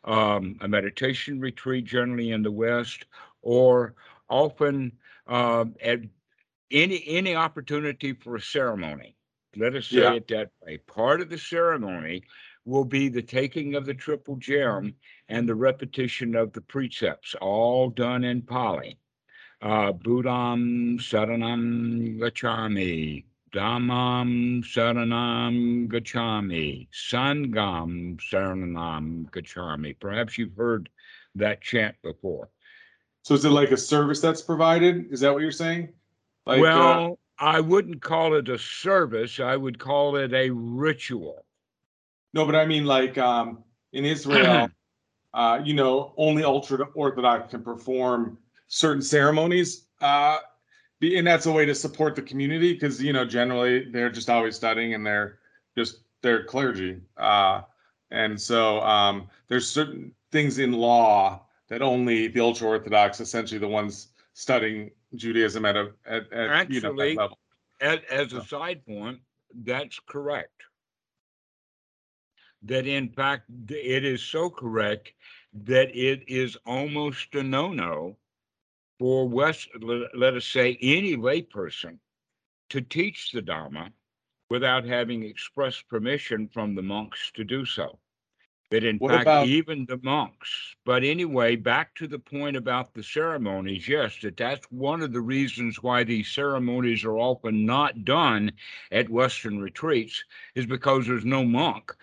um, 0.04 0.56
a 0.60 0.68
meditation 0.68 1.40
retreat, 1.40 1.84
generally 1.84 2.30
in 2.30 2.42
the 2.42 2.50
West, 2.52 3.06
or 3.42 3.94
often 4.28 4.98
uh, 5.26 5.66
at 5.82 6.00
any 6.70 7.02
any 7.06 7.34
opportunity 7.34 8.12
for 8.12 8.36
a 8.36 8.40
ceremony, 8.40 9.16
let 9.56 9.74
us 9.74 9.86
say 9.88 10.12
Yeah. 10.12 10.14
it 10.14 10.28
that 10.28 10.50
way. 10.62 10.78
Part 10.78 11.20
of 11.20 11.28
the 11.30 11.38
ceremony 11.38 12.24
will 12.70 12.84
be 12.84 13.08
the 13.08 13.22
taking 13.22 13.74
of 13.74 13.84
the 13.84 13.94
triple 13.94 14.36
gem 14.36 14.94
and 15.28 15.48
the 15.48 15.54
repetition 15.54 16.34
of 16.34 16.52
the 16.52 16.60
precepts, 16.62 17.34
all 17.40 17.90
done 17.90 18.24
in 18.24 18.42
Pali 18.42 18.98
uh, 19.62 19.92
Buddham 19.92 20.98
Saranam 20.98 22.18
Gacchami, 22.18 23.24
Dhammam 23.52 24.62
Saranam 24.64 25.88
Gacchami, 25.88 26.88
Sangham 26.92 28.18
Saranam 28.18 29.30
Gacchami. 29.30 29.98
Perhaps 29.98 30.38
you've 30.38 30.56
heard 30.56 30.88
that 31.34 31.60
chant 31.60 31.96
before. 32.02 32.48
So 33.22 33.34
is 33.34 33.44
it 33.44 33.50
like 33.50 33.70
a 33.70 33.76
service 33.76 34.20
that's 34.20 34.40
provided? 34.40 35.12
Is 35.12 35.20
that 35.20 35.32
what 35.32 35.42
you're 35.42 35.52
saying? 35.52 35.90
Like 36.46 36.60
uh, 36.60 36.62
well, 36.62 37.18
I 37.38 37.60
wouldn't 37.60 38.00
call 38.00 38.34
it 38.34 38.48
a 38.48 38.58
service. 38.58 39.40
I 39.40 39.56
would 39.56 39.78
call 39.78 40.16
it 40.16 40.32
a 40.32 40.50
ritual. 40.50 41.44
No, 42.32 42.44
but 42.46 42.54
I 42.54 42.66
mean 42.66 42.84
like 42.84 43.18
um 43.18 43.64
in 43.92 44.04
Israel, 44.04 44.70
uh, 45.34 45.60
you 45.64 45.74
know, 45.74 46.14
only 46.16 46.44
ultra 46.44 46.84
orthodox 46.94 47.50
can 47.50 47.62
perform 47.62 48.38
certain 48.68 49.02
ceremonies. 49.02 49.86
Uh 50.00 50.38
and 51.02 51.26
that's 51.26 51.46
a 51.46 51.52
way 51.52 51.64
to 51.64 51.74
support 51.74 52.14
the 52.14 52.22
community 52.22 52.72
because 52.74 53.02
you 53.02 53.12
know 53.12 53.24
generally 53.24 53.90
they're 53.90 54.10
just 54.10 54.28
always 54.28 54.54
studying 54.54 54.94
and 54.94 55.06
they're 55.06 55.38
just 55.76 56.00
they're 56.22 56.44
clergy 56.44 57.00
uh 57.16 57.62
and 58.10 58.38
so 58.38 58.80
um 58.80 59.26
there's 59.48 59.66
certain 59.66 60.12
things 60.30 60.58
in 60.58 60.72
law 60.72 61.42
that 61.68 61.80
only 61.80 62.28
the 62.28 62.40
ultra 62.40 62.68
orthodox 62.68 63.20
essentially 63.20 63.58
the 63.58 63.66
ones 63.66 64.08
studying 64.34 64.90
judaism 65.14 65.64
at 65.64 65.76
a 65.76 65.90
at, 66.06 66.30
at 66.32 66.70
you 66.70 66.80
know 66.80 66.90
Actually, 66.90 67.14
that 67.14 67.20
level 67.20 67.38
As, 67.80 67.98
as 68.10 68.32
a 68.32 68.44
side 68.44 68.84
point, 68.86 69.20
that's 69.64 69.98
correct. 70.06 70.62
That 72.62 72.86
in 72.86 73.08
fact, 73.08 73.44
it 73.70 74.04
is 74.04 74.22
so 74.22 74.50
correct 74.50 75.12
that 75.52 75.94
it 75.96 76.24
is 76.28 76.56
almost 76.66 77.34
a 77.34 77.42
no-no 77.42 78.16
for 78.98 79.26
West, 79.28 79.68
let, 79.80 80.34
us 80.34 80.44
say, 80.44 80.76
any 80.82 81.16
layperson 81.16 81.98
to 82.68 82.80
teach 82.82 83.32
the 83.32 83.40
Dhamma 83.40 83.90
without 84.50 84.84
having 84.84 85.22
express 85.22 85.80
permission 85.80 86.48
from 86.48 86.74
the 86.74 86.82
monks 86.82 87.30
to 87.34 87.44
do 87.44 87.64
so. 87.64 87.98
That 88.70 88.84
in 88.84 88.98
What 88.98 89.10
fact, 89.12 89.22
about- 89.22 89.46
even 89.48 89.86
the 89.86 89.98
monks, 90.02 90.76
but 90.84 91.02
anyway, 91.02 91.56
back 91.56 91.94
to 91.96 92.06
the 92.06 92.18
point 92.20 92.56
about 92.56 92.94
the 92.94 93.02
ceremonies, 93.02 93.88
yes, 93.88 94.16
that 94.20 94.36
that's 94.36 94.64
one 94.70 95.00
of 95.02 95.12
the 95.12 95.20
reasons 95.20 95.82
why 95.82 96.04
these 96.04 96.28
ceremonies 96.30 97.04
are 97.04 97.16
often 97.16 97.64
not 97.64 98.04
done 98.04 98.52
at 98.92 99.08
Western 99.08 99.58
retreats 99.60 100.22
is 100.54 100.66
because 100.66 101.06
there's 101.06 101.24
no 101.24 101.44
monk 101.44 101.96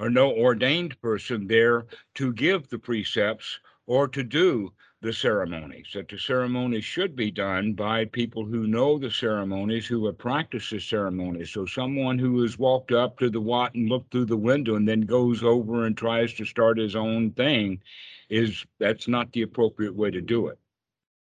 or 0.00 0.08
no 0.08 0.32
ordained 0.32 1.00
person 1.02 1.46
there 1.46 1.84
to 2.14 2.32
give 2.32 2.68
the 2.68 2.78
precepts 2.78 3.60
or 3.86 4.08
to 4.08 4.22
do 4.22 4.72
the 5.02 5.12
ceremonies. 5.12 5.88
That 5.94 6.08
the 6.08 6.18
ceremonies 6.18 6.84
should 6.84 7.14
be 7.14 7.30
done 7.30 7.74
by 7.74 8.06
people 8.06 8.44
who 8.44 8.66
know 8.66 8.98
the 8.98 9.10
ceremonies, 9.10 9.86
who 9.86 10.06
have 10.06 10.18
practiced 10.18 10.70
the 10.70 10.80
ceremonies. 10.80 11.50
So 11.50 11.66
someone 11.66 12.18
who 12.18 12.40
has 12.42 12.58
walked 12.58 12.92
up 12.92 13.18
to 13.18 13.30
the 13.30 13.40
Wat 13.40 13.74
and 13.74 13.88
looked 13.88 14.10
through 14.10 14.26
the 14.26 14.36
window 14.36 14.76
and 14.76 14.88
then 14.88 15.02
goes 15.02 15.42
over 15.42 15.84
and 15.86 15.96
tries 15.96 16.32
to 16.34 16.44
start 16.44 16.78
his 16.78 16.96
own 16.96 17.32
thing 17.32 17.80
is 18.28 18.64
that's 18.78 19.08
not 19.08 19.32
the 19.32 19.42
appropriate 19.42 19.94
way 19.94 20.10
to 20.10 20.20
do 20.20 20.48
it. 20.48 20.58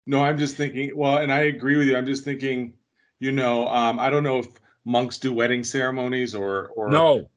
No, 0.06 0.22
I'm 0.22 0.38
just 0.38 0.56
thinking, 0.56 0.96
well, 0.96 1.18
and 1.18 1.32
I 1.32 1.40
agree 1.42 1.76
with 1.76 1.86
you. 1.86 1.96
I'm 1.96 2.06
just 2.06 2.24
thinking, 2.24 2.72
you 3.20 3.32
know, 3.32 3.68
um, 3.68 3.98
I 3.98 4.10
don't 4.10 4.24
know 4.24 4.38
if 4.38 4.48
monks 4.84 5.18
do 5.18 5.32
wedding 5.32 5.62
ceremonies 5.62 6.34
or, 6.34 6.68
or 6.68 6.90
No, 6.90 7.28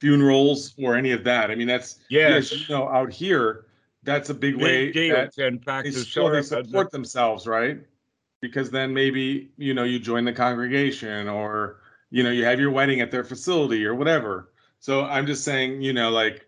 funerals 0.00 0.74
or 0.78 0.96
any 0.96 1.12
of 1.12 1.24
that. 1.24 1.50
I 1.50 1.54
mean, 1.54 1.68
that's, 1.68 1.98
yes, 2.08 2.52
you 2.52 2.74
know, 2.74 2.88
out 2.88 3.12
here, 3.12 3.66
that's 4.04 4.30
a 4.30 4.34
big 4.34 4.56
way 4.56 4.92
that 5.10 5.34
fact, 5.64 5.84
they 5.84 5.90
the 5.90 6.00
still 6.00 6.30
they 6.30 6.42
support 6.42 6.90
themselves, 6.90 7.46
right? 7.46 7.78
Because 8.40 8.70
then 8.70 8.94
maybe, 8.94 9.50
you 9.56 9.74
know, 9.74 9.84
you 9.84 9.98
join 9.98 10.24
the 10.24 10.32
congregation 10.32 11.28
or, 11.28 11.80
you 12.10 12.22
know, 12.22 12.30
you 12.30 12.44
have 12.44 12.60
your 12.60 12.70
wedding 12.70 13.00
at 13.00 13.10
their 13.10 13.24
facility 13.24 13.84
or 13.84 13.94
whatever. 13.94 14.52
So 14.78 15.04
I'm 15.04 15.26
just 15.26 15.44
saying, 15.44 15.82
you 15.82 15.92
know, 15.92 16.10
like 16.10 16.46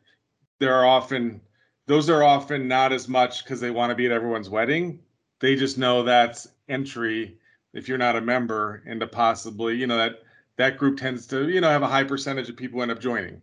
there 0.60 0.74
are 0.74 0.86
often, 0.86 1.40
those 1.86 2.08
are 2.08 2.22
often 2.22 2.68
not 2.68 2.92
as 2.92 3.08
much 3.08 3.42
because 3.44 3.60
they 3.60 3.72
want 3.72 3.90
to 3.90 3.96
be 3.96 4.06
at 4.06 4.12
everyone's 4.12 4.48
wedding. 4.48 5.00
They 5.40 5.56
just 5.56 5.76
know 5.76 6.04
that's 6.04 6.46
entry 6.68 7.38
if 7.72 7.88
you're 7.88 7.98
not 7.98 8.16
a 8.16 8.20
member 8.20 8.82
into 8.86 9.06
possibly, 9.08 9.74
you 9.74 9.88
know, 9.88 9.96
that 9.96 10.20
that 10.60 10.76
group 10.76 10.98
tends 10.98 11.26
to, 11.26 11.48
you 11.48 11.60
know, 11.62 11.70
have 11.70 11.82
a 11.82 11.86
high 11.86 12.04
percentage 12.04 12.50
of 12.50 12.56
people 12.56 12.82
end 12.82 12.90
up 12.90 13.00
joining. 13.00 13.40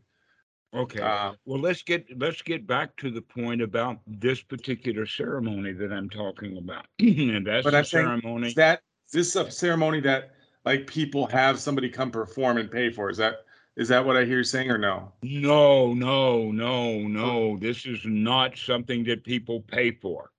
Okay. 0.74 1.00
Uh, 1.02 1.34
Well, 1.46 1.60
let's 1.60 1.82
get, 1.82 2.06
let's 2.20 2.44
get 2.44 2.68
back 2.68 2.96
to 2.98 3.10
the 3.10 3.24
point 3.24 3.60
about 3.60 3.98
this 4.06 4.44
particular 4.44 5.08
ceremony 5.08 5.74
that 5.74 5.92
I'm 5.92 6.10
talking 6.12 6.58
about. 6.58 6.86
And 7.00 7.46
that's 7.48 7.64
But 7.64 7.72
the 7.72 7.78
I'm 7.80 7.86
saying, 7.86 8.06
ceremony. 8.06 8.50
Is 8.50 8.56
that, 8.56 8.82
is 9.08 9.34
this 9.34 9.36
a 9.36 9.50
ceremony 9.50 10.00
that 10.02 10.36
like 10.64 10.86
people 10.86 11.26
have 11.28 11.60
somebody 11.60 11.90
come 11.90 12.12
perform 12.12 12.58
and 12.58 12.70
pay 12.70 12.92
for? 12.92 13.10
Is 13.10 13.18
that, 13.18 13.46
is 13.78 13.88
that 13.88 14.06
what 14.06 14.16
I 14.16 14.24
hear 14.24 14.38
you 14.38 14.44
saying 14.44 14.70
or 14.70 14.78
no? 14.78 15.12
No, 15.24 15.96
no, 15.96 16.52
no, 16.52 17.00
no. 17.00 17.58
This 17.58 17.88
is 17.88 18.00
not 18.06 18.56
something 18.58 19.04
that 19.06 19.24
people 19.24 19.62
pay 19.62 19.92
for. 19.92 20.30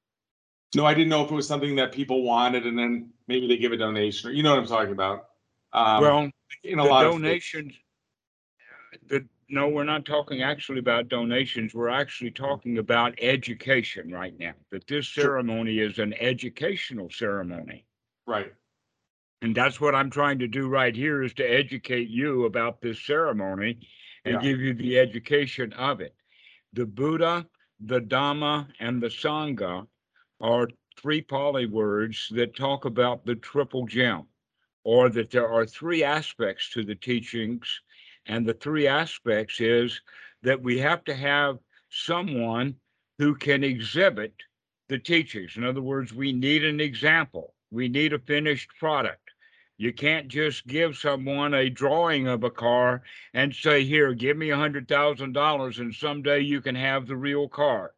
No, 0.76 0.86
I 0.86 0.94
didn't 0.94 1.08
know 1.08 1.24
if 1.24 1.30
it 1.32 1.34
was 1.34 1.48
something 1.48 1.74
that 1.76 1.90
people 1.90 2.22
wanted 2.22 2.66
and 2.66 2.78
then 2.78 3.10
maybe 3.26 3.48
they 3.48 3.56
give 3.56 3.72
a 3.72 3.76
donation 3.76 4.30
or, 4.30 4.32
you 4.32 4.44
know 4.44 4.50
what 4.50 4.60
I'm 4.60 4.66
talking 4.68 4.92
about? 4.92 5.30
Um, 5.72 6.02
Well, 6.02 6.30
in 6.64 6.78
a 6.78 6.82
the 6.82 6.88
lot 6.88 7.06
of. 7.06 7.12
donations, 7.12 7.74
no, 9.50 9.68
we're 9.68 9.84
not 9.84 10.04
talking 10.04 10.42
actually 10.42 10.78
about 10.78 11.08
donations. 11.08 11.74
We're 11.74 11.88
actually 11.88 12.30
talking 12.30 12.78
about 12.78 13.14
education 13.20 14.12
right 14.12 14.38
now. 14.38 14.54
That 14.70 14.86
this 14.86 15.06
Sure. 15.06 15.24
ceremony 15.24 15.78
is 15.78 15.98
an 15.98 16.14
educational 16.14 17.10
ceremony. 17.10 17.86
Right, 18.26 18.52
And 19.40 19.54
that's 19.54 19.80
what 19.80 19.94
I'm 19.94 20.10
trying 20.10 20.38
to 20.40 20.48
do 20.48 20.68
right 20.68 20.94
here 20.94 21.22
is 21.22 21.32
to 21.34 21.44
educate 21.44 22.08
you 22.08 22.44
about 22.44 22.80
this 22.82 23.00
ceremony 23.00 23.88
and 24.24 24.34
Yeah. 24.34 24.40
give 24.40 24.60
you 24.60 24.74
the 24.74 24.98
education 24.98 25.72
of 25.74 26.00
it. 26.00 26.14
The 26.74 26.84
Buddha, 26.84 27.48
the 27.80 28.00
Dhamma, 28.00 28.74
and 28.80 29.02
the 29.02 29.08
Sangha 29.08 29.88
are 30.40 30.68
three 30.96 31.22
Pali 31.22 31.66
words 31.66 32.28
that 32.32 32.54
talk 32.54 32.84
about 32.84 33.24
the 33.24 33.36
triple 33.36 33.86
gem, 33.86 34.28
or 34.84 35.08
that 35.10 35.30
there 35.30 35.48
are 35.48 35.66
three 35.66 36.02
aspects 36.02 36.70
to 36.70 36.84
the 36.84 36.94
teachings. 36.94 37.80
And 38.26 38.46
the 38.46 38.54
three 38.54 38.86
aspects 38.86 39.60
is 39.60 40.00
that 40.42 40.62
we 40.62 40.78
have 40.78 41.04
to 41.04 41.14
have 41.14 41.58
someone 41.90 42.76
who 43.18 43.34
can 43.34 43.64
exhibit 43.64 44.34
the 44.88 44.98
teachings. 44.98 45.56
In 45.56 45.64
other 45.64 45.82
words, 45.82 46.12
we 46.12 46.32
need 46.32 46.64
an 46.64 46.80
example. 46.80 47.54
We 47.70 47.88
need 47.88 48.12
a 48.12 48.18
finished 48.18 48.70
product. 48.78 49.30
You 49.76 49.92
can't 49.92 50.28
just 50.28 50.66
give 50.66 50.96
someone 50.96 51.54
a 51.54 51.70
drawing 51.70 52.26
of 52.26 52.42
a 52.42 52.50
car 52.50 53.02
and 53.32 53.54
say, 53.54 53.84
here, 53.84 54.12
give 54.12 54.36
me 54.36 54.50
a 54.50 54.56
hundred 54.56 54.88
thousand 54.88 55.32
dollars 55.32 55.78
and 55.78 55.94
someday 55.94 56.40
you 56.40 56.60
can 56.60 56.74
have 56.74 57.06
the 57.06 57.16
real 57.16 57.48
car. 57.48 57.92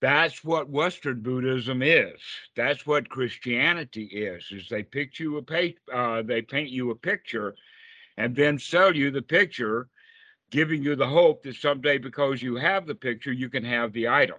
That's 0.00 0.42
what 0.42 0.70
Western 0.70 1.20
Buddhism 1.20 1.82
is. 1.82 2.20
That's 2.56 2.86
what 2.86 3.10
Christianity 3.10 4.04
is, 4.04 4.46
is 4.50 4.68
they 4.68 4.82
pick 4.82 5.18
you 5.18 5.36
a 5.36 5.42
pa- 5.42 5.92
uh, 5.92 6.22
they 6.22 6.42
paint 6.42 6.70
you 6.70 6.90
a 6.90 6.94
picture 6.94 7.54
and 8.16 8.34
then 8.34 8.58
sell 8.58 8.96
you 8.96 9.10
the 9.10 9.22
picture, 9.22 9.88
giving 10.50 10.82
you 10.82 10.96
the 10.96 11.06
hope 11.06 11.42
that 11.42 11.56
someday 11.56 11.98
because 11.98 12.42
you 12.42 12.56
have 12.56 12.86
the 12.86 12.94
picture, 12.94 13.32
you 13.32 13.50
can 13.50 13.64
have 13.64 13.92
the 13.92 14.08
item. 14.08 14.38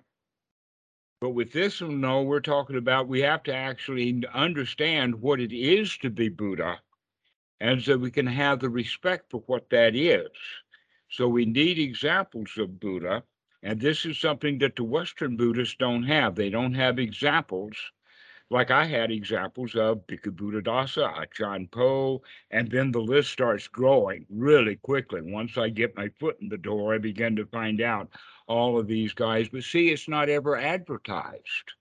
But 1.21 1.31
with 1.31 1.51
this 1.51 1.81
one, 1.81 2.01
no, 2.01 2.23
we're 2.23 2.39
talking 2.39 2.77
about 2.77 3.07
we 3.07 3.21
have 3.21 3.43
to 3.43 3.53
actually 3.53 4.23
understand 4.33 5.13
what 5.21 5.39
it 5.39 5.53
is 5.55 5.95
to 5.97 6.09
be 6.09 6.29
Buddha, 6.29 6.79
and 7.59 7.81
so 7.81 7.97
we 7.97 8.09
can 8.09 8.25
have 8.25 8.59
the 8.59 8.69
respect 8.69 9.29
for 9.29 9.41
what 9.45 9.69
that 9.69 9.95
is. 9.95 10.29
So 11.09 11.27
we 11.27 11.45
need 11.45 11.77
examples 11.77 12.57
of 12.57 12.79
Buddha, 12.79 13.23
and 13.63 13.79
this 13.79 14.05
is 14.05 14.17
something 14.17 14.57
that 14.59 14.75
the 14.75 14.83
Western 14.83 15.37
Buddhists 15.37 15.75
don't 15.77 16.03
have. 16.03 16.35
They 16.35 16.49
don't 16.49 16.73
have 16.73 16.99
examples 16.99 17.75
like 18.51 18.69
I 18.69 18.83
had 18.83 19.11
examples 19.11 19.75
of 19.75 20.05
Bhikkhu 20.07 20.35
Buddhadasa, 20.35 21.17
Achan 21.21 21.69
Po, 21.69 22.21
and 22.51 22.69
then 22.69 22.91
the 22.91 22.99
list 22.99 23.31
starts 23.31 23.67
growing 23.69 24.25
really 24.29 24.75
quickly. 24.75 25.21
Once 25.21 25.57
I 25.57 25.69
get 25.69 25.95
my 25.95 26.09
foot 26.19 26.37
in 26.41 26.49
the 26.49 26.57
door, 26.57 26.93
I 26.93 26.97
begin 26.97 27.35
to 27.37 27.45
find 27.45 27.79
out 27.79 28.09
all 28.47 28.77
of 28.77 28.87
these 28.87 29.13
guys. 29.13 29.47
But 29.47 29.63
see, 29.63 29.89
it's 29.89 30.09
not 30.09 30.27
ever 30.27 30.57
advertised. 30.57 31.73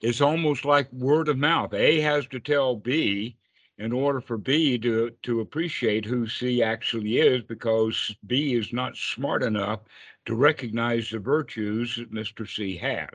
It's 0.00 0.20
almost 0.20 0.64
like 0.64 0.92
word 0.92 1.28
of 1.28 1.38
mouth. 1.38 1.72
A 1.72 2.00
has 2.00 2.26
to 2.28 2.40
tell 2.40 2.74
B 2.74 3.36
in 3.78 3.92
order 3.92 4.20
for 4.20 4.38
B 4.38 4.78
to, 4.78 5.10
to 5.22 5.40
appreciate 5.40 6.04
who 6.04 6.28
C 6.28 6.62
actually 6.62 7.18
is, 7.18 7.42
because 7.42 8.14
B 8.26 8.54
is 8.54 8.72
not 8.72 8.96
smart 8.96 9.42
enough 9.42 9.80
to 10.26 10.34
recognize 10.34 11.10
the 11.10 11.18
virtues 11.18 11.96
that 11.96 12.12
Mr. 12.12 12.48
C 12.48 12.76
has. 12.76 13.08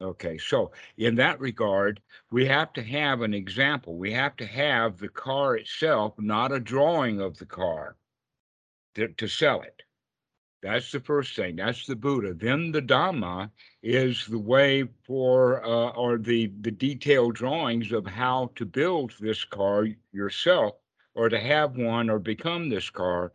Okay, 0.00 0.38
so 0.38 0.70
in 0.96 1.16
that 1.16 1.40
regard, 1.40 2.00
we 2.30 2.46
have 2.46 2.72
to 2.74 2.82
have 2.82 3.22
an 3.22 3.34
example. 3.34 3.96
We 3.96 4.12
have 4.12 4.36
to 4.36 4.46
have 4.46 4.98
the 4.98 5.08
car 5.08 5.56
itself, 5.56 6.14
not 6.18 6.52
a 6.52 6.60
drawing 6.60 7.20
of 7.20 7.36
the 7.38 7.46
car 7.46 7.96
to, 8.94 9.08
to 9.08 9.26
sell 9.26 9.62
it. 9.62 9.82
That's 10.62 10.90
the 10.90 11.00
first 11.00 11.36
thing. 11.36 11.56
That's 11.56 11.86
the 11.86 11.94
Buddha. 11.94 12.34
Then 12.34 12.72
the 12.72 12.82
Dhamma 12.82 13.50
is 13.82 14.26
the 14.26 14.38
way 14.38 14.88
for, 15.06 15.64
uh, 15.64 15.90
or 15.90 16.18
the, 16.18 16.52
the 16.60 16.72
detailed 16.72 17.36
drawings 17.36 17.92
of 17.92 18.06
how 18.06 18.50
to 18.56 18.66
build 18.66 19.14
this 19.20 19.44
car 19.44 19.86
yourself 20.12 20.74
or 21.14 21.28
to 21.28 21.38
have 21.38 21.76
one 21.76 22.10
or 22.10 22.18
become 22.18 22.68
this 22.68 22.90
car. 22.90 23.32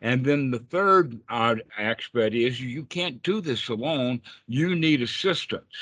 And 0.00 0.24
then 0.24 0.50
the 0.50 0.58
third 0.58 1.20
uh, 1.28 1.56
aspect 1.78 2.34
is 2.34 2.60
you 2.60 2.84
can't 2.84 3.22
do 3.22 3.40
this 3.40 3.68
alone. 3.68 4.22
You 4.46 4.74
need 4.74 5.00
assistance. 5.02 5.74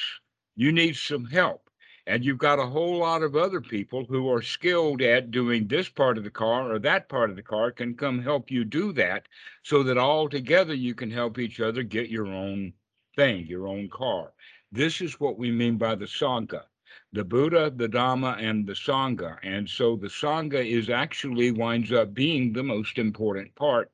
You 0.57 0.73
need 0.73 0.97
some 0.97 1.25
help. 1.25 1.62
And 2.07 2.25
you've 2.25 2.39
got 2.39 2.59
a 2.59 2.67
whole 2.67 2.99
lot 2.99 3.23
of 3.23 3.37
other 3.37 3.61
people 3.61 4.05
who 4.05 4.29
are 4.31 4.43
skilled 4.43 5.03
at 5.03 5.31
doing 5.31 5.69
this 5.69 5.89
part 5.89 6.19
of 6.19 6.25
the 6.25 6.31
car 6.31 6.73
or 6.73 6.79
that 6.81 7.09
part 7.09 7.31
of 7.31 7.37
the 7.37 7.43
car 7.43 7.71
can 7.71 7.95
come 7.95 8.23
help 8.23 8.51
you 8.51 8.65
do 8.65 8.93
that 8.95 9.29
so 9.63 9.83
that 9.85 9.99
all 9.99 10.29
together 10.29 10.75
you 10.75 10.95
can 10.95 11.11
help 11.11 11.39
each 11.39 11.61
other 11.61 11.83
get 11.83 12.11
your 12.11 12.27
own 12.27 12.73
thing, 13.15 13.47
your 13.47 13.69
own 13.69 13.89
car. 13.89 14.33
This 14.73 15.01
is 15.01 15.21
what 15.21 15.39
we 15.39 15.53
mean 15.53 15.77
by 15.79 15.95
the 15.95 16.07
Sangha 16.07 16.65
the 17.13 17.25
Buddha, 17.25 17.71
the 17.75 17.89
Dhamma, 17.89 18.39
and 18.39 18.67
the 18.67 18.73
Sangha. 18.73 19.39
And 19.43 19.69
so 19.69 19.97
the 19.97 20.09
Sangha 20.09 20.65
is 20.65 20.91
actually 20.91 21.51
winds 21.51 21.93
up 21.93 22.15
being 22.15 22.53
the 22.53 22.63
most 22.63 22.99
important 22.99 23.55
part. 23.55 23.91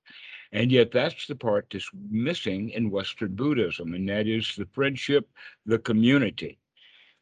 And 0.53 0.71
yet 0.73 0.93
that's 0.93 1.27
the 1.27 1.37
part 1.37 1.67
that's 1.71 1.91
missing 2.11 2.71
in 2.71 2.91
Western 2.91 3.35
Buddhism, 3.35 3.93
and 3.95 4.09
that 4.09 4.27
is 4.27 4.55
the 4.57 4.67
friendship, 4.73 5.29
the 5.67 5.79
community. 5.79 6.59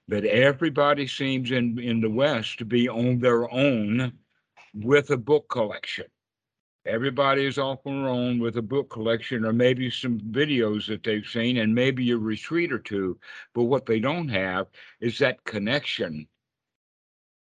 That 0.08 0.24
everybody 0.24 1.06
seems 1.06 1.50
in, 1.50 1.78
in 1.78 2.00
the 2.00 2.10
West 2.10 2.58
to 2.58 2.64
be 2.64 2.88
on 2.88 3.18
their 3.18 3.50
own 3.52 4.12
with 4.74 5.10
a 5.10 5.16
book 5.16 5.48
collection. 5.48 6.06
Everybody 6.86 7.44
is 7.44 7.58
off 7.58 7.84
on 7.84 8.02
their 8.02 8.10
own 8.10 8.38
with 8.38 8.56
a 8.56 8.62
book 8.62 8.88
collection 8.88 9.44
or 9.44 9.52
maybe 9.52 9.90
some 9.90 10.20
videos 10.20 10.86
that 10.86 11.02
they've 11.02 11.26
seen 11.26 11.56
and 11.56 11.74
maybe 11.74 12.12
a 12.12 12.16
retreat 12.16 12.72
or 12.72 12.78
two. 12.78 13.18
But 13.54 13.64
what 13.64 13.86
they 13.86 13.98
don't 13.98 14.28
have 14.28 14.68
is 15.00 15.18
that 15.18 15.42
connection 15.44 16.28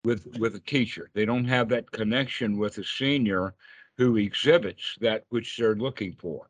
with 0.03 0.26
with 0.39 0.55
a 0.55 0.60
teacher. 0.60 1.12
They 1.14 1.26
don't 1.26 1.45
have 1.45 1.70
that 1.70 1.91
connection 1.91 2.58
with 2.58 2.80
a 2.80 2.84
senior 2.84 3.53
who 3.97 4.18
exhibits 4.18 4.95
that 5.01 5.26
which 5.30 5.58
they're 5.58 5.76
looking 5.76 6.14
for. 6.14 6.49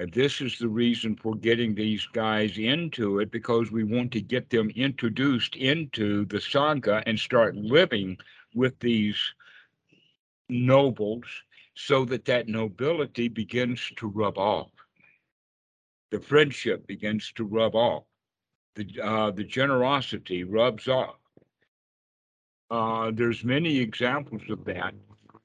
And 0.00 0.10
this 0.14 0.40
is 0.40 0.58
the 0.58 0.66
reason 0.66 1.14
for 1.14 1.34
getting 1.34 1.74
these 1.74 2.06
guys 2.06 2.56
into 2.56 3.18
it 3.18 3.30
because 3.30 3.70
we 3.70 3.84
want 3.84 4.12
to 4.12 4.22
get 4.22 4.48
them 4.48 4.70
introduced 4.70 5.56
into 5.56 6.24
the 6.24 6.38
Sangha 6.38 7.02
and 7.04 7.20
start 7.20 7.54
living 7.54 8.16
with 8.54 8.78
these 8.80 9.18
nobles 10.48 11.26
so 11.74 12.06
that 12.06 12.24
that 12.24 12.48
nobility 12.48 13.28
begins 13.28 13.92
to 13.96 14.06
rub 14.06 14.38
off. 14.38 14.70
The 16.12 16.20
friendship 16.20 16.86
begins 16.86 17.30
to 17.32 17.44
rub 17.44 17.74
off. 17.74 18.04
The, 18.76 18.86
uh, 19.02 19.32
the 19.32 19.44
generosity 19.44 20.44
rubs 20.44 20.88
off. 20.88 21.18
Uh, 22.70 23.10
there's 23.12 23.44
many 23.44 23.76
examples 23.76 24.48
of 24.48 24.64
that, 24.64 24.94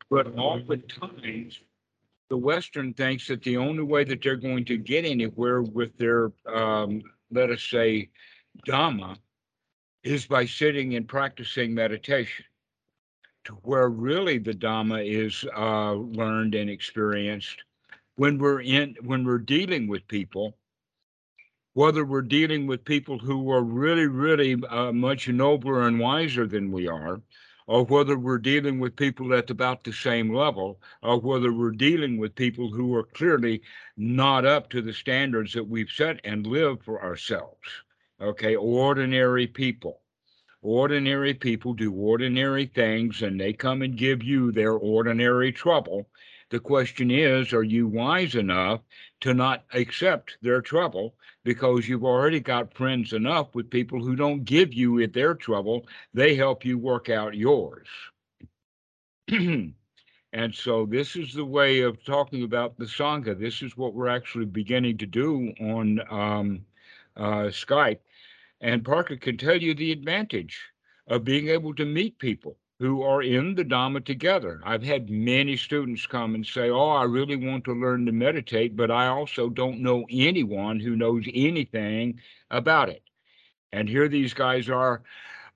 but 0.09 0.27
oftentimes 0.37 1.59
the 2.29 2.37
Western 2.37 2.93
thinks 2.93 3.27
that 3.27 3.43
the 3.43 3.57
only 3.57 3.83
way 3.83 4.03
that 4.03 4.21
they're 4.21 4.35
going 4.35 4.65
to 4.65 4.77
get 4.77 5.05
anywhere 5.05 5.61
with 5.61 5.95
their, 5.97 6.31
um, 6.47 7.01
let 7.31 7.49
us 7.49 7.63
say, 7.63 8.09
Dhamma 8.67 9.17
is 10.03 10.25
by 10.25 10.45
sitting 10.45 10.95
and 10.95 11.07
practicing 11.07 11.73
meditation. 11.73 12.45
To 13.45 13.53
where 13.61 13.89
really 13.89 14.39
the 14.39 14.53
Dhamma 14.53 15.05
is 15.05 15.45
uh, 15.55 15.93
learned 15.93 16.55
and 16.55 16.67
experienced 16.67 17.63
when 18.15 18.39
we're 18.39 18.61
in 18.61 18.95
when 19.03 19.23
we're 19.23 19.37
dealing 19.37 19.87
with 19.87 20.07
people, 20.07 20.57
whether 21.73 22.05
we're 22.05 22.21
dealing 22.21 22.65
with 22.65 22.83
people 22.85 23.19
who 23.19 23.51
are 23.51 23.63
really, 23.63 24.07
really 24.07 24.55
uh, 24.69 24.91
much 24.91 25.27
nobler 25.27 25.87
and 25.87 25.99
wiser 25.99 26.47
than 26.47 26.71
we 26.71 26.87
are, 26.87 27.21
or 27.67 27.83
whether 27.85 28.17
we're 28.17 28.37
dealing 28.37 28.79
with 28.79 28.95
people 28.95 29.33
at 29.33 29.49
about 29.49 29.83
the 29.83 29.91
same 29.91 30.33
level, 30.33 30.79
or 31.01 31.19
whether 31.19 31.51
we're 31.51 31.71
dealing 31.71 32.17
with 32.17 32.35
people 32.35 32.71
who 32.71 32.93
are 32.95 33.03
clearly 33.03 33.61
not 33.97 34.45
up 34.45 34.69
to 34.69 34.81
the 34.81 34.93
standards 34.93 35.53
that 35.53 35.67
we've 35.67 35.89
set 35.89 36.19
and 36.23 36.45
live 36.45 36.81
for 36.81 37.01
ourselves. 37.03 37.67
Okay, 38.21 38.55
ordinary 38.55 39.47
people. 39.47 40.01
Ordinary 40.61 41.33
people 41.33 41.73
do 41.73 41.91
ordinary 41.91 42.65
things 42.65 43.21
and 43.21 43.39
they 43.39 43.53
come 43.53 43.81
and 43.81 43.97
give 43.97 44.23
you 44.23 44.51
their 44.51 44.73
ordinary 44.73 45.51
trouble. 45.51 46.07
The 46.55 46.61
question 46.61 47.11
is, 47.11 47.51
are 47.51 47.65
you 47.65 47.85
wise 47.85 48.33
enough 48.33 48.79
to 49.19 49.33
not 49.33 49.65
accept 49.73 50.37
their 50.41 50.61
trouble 50.61 51.13
because 51.43 51.89
you've 51.89 52.05
already 52.05 52.39
got 52.39 52.73
friends 52.73 53.11
enough 53.11 53.53
with 53.53 53.69
people 53.69 54.01
who 54.01 54.15
don't 54.15 54.45
give 54.45 54.73
you 54.73 55.05
their 55.05 55.33
trouble, 55.33 55.85
they 56.13 56.33
help 56.33 56.63
you 56.63 56.77
work 56.77 57.09
out 57.09 57.35
yours. 57.35 57.89
and 59.27 59.75
so 60.53 60.85
this 60.85 61.17
is 61.17 61.33
the 61.33 61.43
way 61.43 61.81
of 61.81 62.01
talking 62.05 62.43
about 62.43 62.77
the 62.77 62.85
Sangha. 62.85 63.37
This 63.37 63.61
is 63.61 63.75
what 63.75 63.93
we're 63.93 64.07
actually 64.07 64.45
beginning 64.45 64.97
to 64.99 65.05
do 65.05 65.53
on 65.59 65.99
um, 66.09 66.65
uh, 67.17 67.51
Skype. 67.51 67.99
And 68.61 68.85
Parker 68.85 69.17
can 69.17 69.35
tell 69.35 69.61
you 69.61 69.73
the 69.73 69.91
advantage 69.91 70.57
of 71.07 71.25
being 71.25 71.49
able 71.49 71.75
to 71.75 71.83
meet 71.83 72.17
people 72.17 72.55
who 72.79 73.01
are 73.03 73.21
in 73.21 73.55
the 73.55 73.63
Dhamma 73.63 74.03
together. 74.03 74.61
I've 74.65 74.83
had 74.83 75.09
many 75.09 75.55
students 75.55 76.05
come 76.05 76.35
and 76.35 76.45
say, 76.45 76.69
Oh, 76.69 76.89
I 76.89 77.03
really 77.03 77.37
want 77.37 77.63
to 77.65 77.73
learn 77.73 78.05
to 78.05 78.11
meditate, 78.11 78.75
but 78.75 78.91
I 78.91 79.07
also 79.07 79.49
don't 79.49 79.81
know 79.81 80.05
anyone 80.09 80.79
who 80.79 80.95
knows 80.95 81.25
anything 81.33 82.19
about 82.51 82.89
it. 82.89 83.03
And 83.71 83.87
here 83.87 84.07
these 84.07 84.33
guys 84.33 84.69
are. 84.69 85.03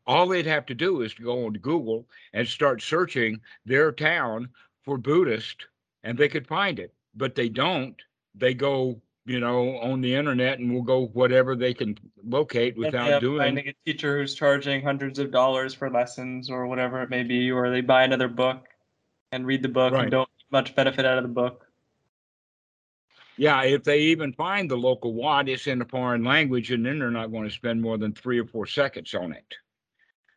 All 0.07 0.27
they'd 0.27 0.45
have 0.47 0.65
to 0.67 0.73
do 0.73 1.01
is 1.01 1.13
to 1.15 1.23
go 1.23 1.45
on 1.45 1.53
Google 1.53 2.07
and 2.33 2.47
start 2.47 2.81
searching 2.81 3.41
their 3.65 3.91
town 3.91 4.49
for 4.83 4.97
Buddhist, 4.97 5.67
and 6.03 6.17
they 6.17 6.27
could 6.27 6.47
find 6.47 6.79
it. 6.79 6.93
But 7.15 7.35
they 7.35 7.47
don't. 7.47 7.95
They 8.33 8.55
go 8.55 9.01
you 9.29 9.39
know, 9.39 9.77
on 9.77 10.01
the 10.01 10.15
internet 10.15 10.57
and 10.57 10.73
will 10.73 10.81
go 10.81 11.05
whatever 11.13 11.55
they 11.55 11.71
can 11.71 11.95
locate 12.25 12.75
without 12.75 13.21
doing. 13.21 13.37
Finding 13.37 13.67
a 13.67 13.73
teacher 13.85 14.19
who's 14.19 14.33
charging 14.33 14.81
hundreds 14.81 15.19
of 15.19 15.29
dollars 15.29 15.75
for 15.75 15.87
lessons 15.87 16.49
or 16.49 16.65
whatever 16.65 17.03
it 17.03 17.11
may 17.11 17.21
be, 17.21 17.51
or 17.51 17.69
they 17.69 17.81
buy 17.81 18.03
another 18.03 18.27
book 18.27 18.65
and 19.31 19.45
read 19.45 19.61
the 19.61 19.69
book 19.69 19.93
Right. 19.93 20.03
and 20.03 20.11
don't 20.11 20.29
get 20.39 20.51
much 20.51 20.75
benefit 20.75 21.05
out 21.05 21.19
of 21.19 21.23
the 21.23 21.29
book. 21.29 21.67
Yeah, 23.37 23.61
if 23.61 23.83
they 23.83 23.99
even 23.99 24.33
find 24.33 24.69
the 24.69 24.75
local 24.75 25.13
Wat, 25.13 25.47
it's 25.47 25.67
in 25.67 25.81
a 25.83 25.85
foreign 25.85 26.23
language, 26.23 26.71
and 26.71 26.83
then 26.83 26.97
they're 26.97 27.11
not 27.11 27.31
going 27.31 27.47
to 27.47 27.53
spend 27.53 27.79
more 27.79 27.99
than 27.99 28.13
three 28.13 28.39
or 28.39 28.45
four 28.45 28.65
seconds 28.65 29.13
on 29.13 29.31
it. 29.31 29.53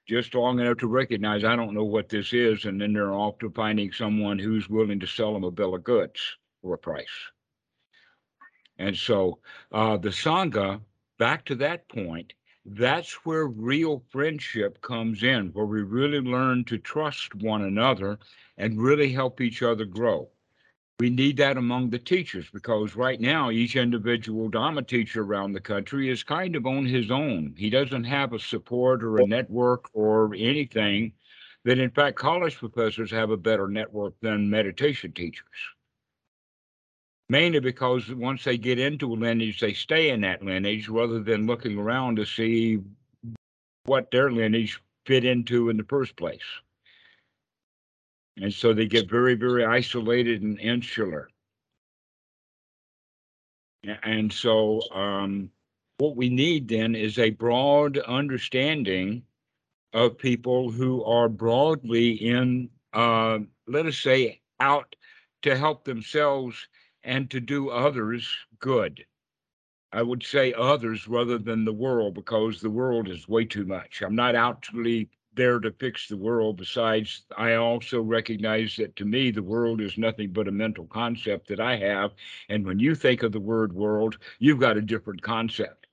Just 0.06 0.34
long 0.34 0.60
enough 0.60 0.76
to 0.78 0.86
recognize 0.86 1.44
I 1.44 1.56
don't 1.56 1.72
know 1.72 1.84
what 1.84 2.10
this 2.10 2.34
is, 2.34 2.66
and 2.66 2.78
then 2.78 2.92
they're 2.92 3.14
off 3.14 3.38
to 3.38 3.50
finding 3.50 3.90
someone 3.90 4.38
who's 4.38 4.68
willing 4.68 5.00
to 5.00 5.06
sell 5.06 5.32
them 5.32 5.44
a 5.44 5.50
bill 5.50 5.74
of 5.74 5.82
goods 5.82 6.20
for 6.60 6.74
a 6.74 6.78
price. 6.78 7.06
And 8.82 8.96
so 8.96 9.38
uh, 9.70 9.96
the 9.96 10.08
Sangha, 10.08 10.80
back 11.16 11.44
to 11.44 11.54
that 11.54 11.88
point, 11.88 12.32
that's 12.66 13.24
where 13.24 13.46
real 13.46 14.02
friendship 14.10 14.80
comes 14.80 15.22
in, 15.22 15.50
where 15.50 15.66
we 15.66 15.82
really 15.82 16.18
learn 16.18 16.64
to 16.64 16.78
trust 16.78 17.32
one 17.36 17.62
another 17.62 18.18
and 18.58 18.82
really 18.82 19.12
help 19.12 19.40
each 19.40 19.62
other 19.62 19.84
grow. 19.84 20.28
We 20.98 21.10
need 21.10 21.36
that 21.36 21.56
among 21.56 21.90
the 21.90 21.98
teachers 22.00 22.50
because 22.50 22.96
right 22.96 23.20
now, 23.20 23.50
each 23.50 23.76
individual 23.76 24.48
Dharma 24.48 24.82
teacher 24.82 25.22
around 25.22 25.52
the 25.52 25.60
country 25.60 26.10
is 26.10 26.24
kind 26.24 26.56
of 26.56 26.66
on 26.66 26.84
his 26.84 27.08
own. 27.08 27.54
He 27.56 27.70
doesn't 27.70 28.04
have 28.04 28.32
a 28.32 28.38
support 28.40 29.04
or 29.04 29.18
a 29.18 29.26
network 29.28 29.90
or 29.92 30.34
anything 30.34 31.12
that, 31.64 31.78
in 31.78 31.90
fact, 31.90 32.16
college 32.16 32.56
professors 32.56 33.12
have 33.12 33.30
a 33.30 33.36
better 33.36 33.68
network 33.68 34.14
than 34.20 34.50
meditation 34.50 35.12
teachers 35.12 35.46
mainly 37.28 37.60
because 37.60 38.10
once 38.10 38.44
they 38.44 38.58
get 38.58 38.78
into 38.78 39.12
a 39.12 39.14
lineage, 39.14 39.60
they 39.60 39.72
stay 39.72 40.10
in 40.10 40.20
that 40.22 40.42
lineage 40.42 40.88
rather 40.88 41.20
than 41.20 41.46
looking 41.46 41.78
around 41.78 42.16
to 42.16 42.24
see 42.24 42.80
what 43.84 44.10
their 44.10 44.30
lineage 44.30 44.80
fit 45.06 45.24
into 45.24 45.68
in 45.68 45.76
the 45.76 45.84
first 45.84 46.16
place. 46.16 46.40
And 48.36 48.52
so 48.52 48.72
they 48.72 48.86
get 48.86 49.10
very, 49.10 49.34
very 49.34 49.64
isolated 49.64 50.42
and 50.42 50.58
insular. 50.58 51.28
And 54.02 54.32
so 54.32 54.80
um, 54.92 55.50
what 55.98 56.16
we 56.16 56.28
need 56.28 56.68
then 56.68 56.94
is 56.94 57.18
a 57.18 57.30
broad 57.30 57.98
understanding 57.98 59.22
of 59.92 60.16
people 60.16 60.70
who 60.70 61.04
are 61.04 61.28
broadly 61.28 62.12
in, 62.12 62.70
uh, 62.92 63.40
let 63.66 63.86
us 63.86 63.98
say, 63.98 64.40
out 64.60 64.94
to 65.42 65.56
help 65.56 65.84
themselves 65.84 66.68
and 67.04 67.30
to 67.30 67.40
do 67.40 67.70
others 67.70 68.36
good. 68.58 69.04
I 69.92 70.02
would 70.02 70.22
say 70.22 70.54
others 70.54 71.06
rather 71.06 71.36
than 71.36 71.64
the 71.64 71.72
world 71.72 72.14
because 72.14 72.60
the 72.60 72.70
world 72.70 73.08
is 73.08 73.28
way 73.28 73.44
too 73.44 73.66
much. 73.66 74.00
I'm 74.00 74.14
not 74.14 74.34
actually 74.34 75.10
there 75.34 75.58
to 75.60 75.70
fix 75.72 76.08
the 76.08 76.16
world. 76.16 76.56
Besides, 76.56 77.24
I 77.36 77.54
also 77.54 78.00
recognize 78.00 78.76
that 78.76 78.96
to 78.96 79.04
me, 79.04 79.30
the 79.30 79.42
world 79.42 79.82
is 79.82 79.98
nothing 79.98 80.32
but 80.32 80.48
a 80.48 80.52
mental 80.52 80.86
concept 80.86 81.48
that 81.48 81.60
I 81.60 81.76
have. 81.76 82.12
And 82.48 82.64
when 82.64 82.78
you 82.78 82.94
think 82.94 83.22
of 83.22 83.32
the 83.32 83.40
word 83.40 83.74
world, 83.74 84.16
you've 84.38 84.60
got 84.60 84.78
a 84.78 84.82
different 84.82 85.20
concept. 85.20 85.86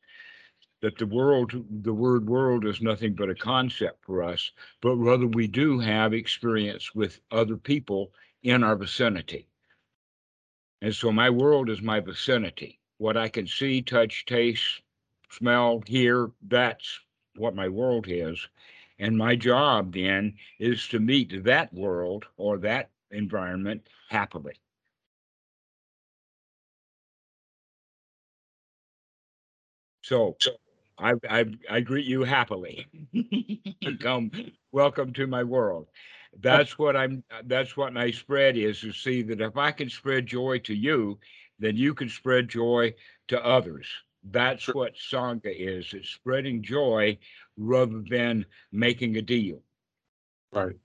That 0.81 0.97
the 0.97 1.05
world, 1.05 1.51
the 1.83 1.93
word 1.93 2.25
world 2.29 2.65
is 2.65 2.81
nothing 2.81 3.13
but 3.13 3.29
a 3.29 3.35
concept 3.35 4.05
for 4.05 4.23
us, 4.23 4.51
but 4.79 4.95
rather 4.95 5.27
we 5.27 5.45
do 5.47 5.79
have 5.79 6.13
experience 6.13 6.95
with 6.95 7.19
other 7.31 7.57
people 7.57 8.13
in 8.43 8.63
our 8.63 8.77
vicinity. 8.77 9.48
And 10.81 10.93
so 10.93 11.09
my 11.13 11.29
world 11.29 11.69
is 11.69 11.81
my 11.81 12.01
vicinity. 12.01 12.79
What 12.97 13.15
I 13.15 13.29
can 13.29 13.47
see, 13.47 13.81
touch, 13.81 14.25
taste, 14.25 14.81
smell, 15.29 15.81
hear, 15.87 16.31
that's 16.41 16.99
what 17.37 17.55
my 17.55 17.69
world 17.69 18.07
is. 18.09 18.49
And 18.97 19.17
my 19.17 19.37
job 19.37 19.93
then 19.93 20.37
is 20.59 20.85
to 20.89 20.99
meet 20.99 21.45
that 21.45 21.73
world 21.73 22.25
or 22.35 22.57
that 22.57 22.91
environment 23.09 23.87
happily. 24.09 24.55
So 30.01 30.37
I, 30.97 31.13
I, 31.29 31.45
I 31.69 31.79
greet 31.81 32.05
you 32.05 32.23
happily. 32.23 32.87
Come, 33.99 34.31
welcome 34.71 35.13
to 35.13 35.27
my 35.27 35.43
world. 35.43 35.87
That's 36.41 36.77
what 36.77 36.95
I'm, 36.95 37.23
that's 37.45 37.75
what 37.75 37.93
my 37.93 38.11
spread 38.11 38.57
is, 38.57 38.81
to 38.81 38.91
see 38.91 39.21
that 39.23 39.41
if 39.41 39.57
I 39.57 39.71
can 39.71 39.89
spread 39.89 40.25
joy 40.27 40.59
to 40.59 40.73
you, 40.73 41.19
then 41.57 41.75
you 41.75 41.93
can 41.93 42.09
spread 42.09 42.47
joy 42.47 42.93
to 43.27 43.45
others. 43.45 43.87
That's 44.31 44.63
Sure. 44.63 44.75
what 44.75 44.95
Sangha 44.95 45.53
is. 45.53 45.93
It's 45.93 46.09
spreading 46.09 46.61
joy 46.61 47.17
rather 47.57 48.01
than 48.09 48.45
making 48.71 49.17
a 49.17 49.21
deal. 49.21 49.61
Right. 50.51 50.75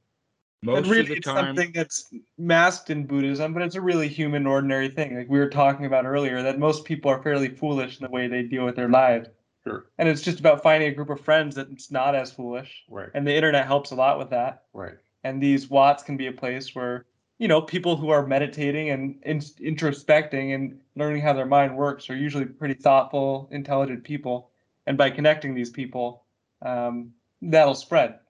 Most 0.63 0.89
really, 0.89 1.01
of 1.01 1.09
the 1.09 1.17
it's 1.17 1.27
time, 1.27 1.45
something 1.57 1.73
that's 1.73 2.13
masked 2.39 2.89
in 2.89 3.07
Buddhism, 3.07 3.53
but 3.53 3.63
it's 3.63 3.75
a 3.75 3.81
really 3.81 4.09
human, 4.09 4.47
ordinary 4.47 4.89
thing. 4.89 5.17
Like 5.17 5.29
we 5.29 5.39
were 5.39 5.51
talking 5.51 5.85
about 5.85 6.07
earlier, 6.07 6.43
that 6.43 6.59
most 6.59 6.85
people 6.85 7.11
are 7.11 7.23
fairly 7.23 7.49
foolish 7.49 8.01
in 8.01 8.05
the 8.05 8.11
way 8.11 8.29
they 8.29 8.43
deal 8.43 8.65
with 8.65 8.77
their 8.77 8.89
lives. 8.89 9.29
Sure. 9.63 9.87
And 9.99 10.09
it's 10.09 10.23
just 10.23 10.41
about 10.41 10.63
finding 10.63 10.89
a 10.89 10.95
group 10.95 11.11
of 11.11 11.21
friends 11.21 11.55
that's 11.55 11.91
not 11.91 12.15
as 12.15 12.33
foolish. 12.33 12.85
Right. 12.89 13.11
And 13.15 13.27
the 13.27 13.35
internet 13.35 13.67
helps 13.67 13.91
a 13.91 13.95
lot 13.95 14.19
with 14.19 14.31
that. 14.31 14.65
Right. 14.73 14.95
And 15.25 15.43
these 15.43 15.69
Wats 15.69 16.03
can 16.03 16.17
be 16.17 16.27
a 16.27 16.33
place 16.33 16.75
where 16.75 17.07
you 17.39 17.49
know, 17.49 17.61
people 17.61 17.97
who 17.97 18.11
are 18.11 18.27
meditating 18.27 18.91
and 18.91 19.19
in, 19.25 19.39
introspecting 19.39 20.55
and 20.55 20.81
learning 20.95 21.21
how 21.21 21.33
their 21.33 21.47
mind 21.47 21.77
works 21.77 22.09
are 22.09 22.17
usually 22.17 22.45
pretty 22.45 22.75
thoughtful, 22.75 23.49
intelligent 23.51 24.05
people. 24.05 24.51
And 24.87 24.97
by 24.97 25.11
connecting 25.11 25.55
these 25.55 25.71
people, 25.71 26.23
um, 26.63 27.13
that'll 27.43 27.75
spread, 27.75 28.21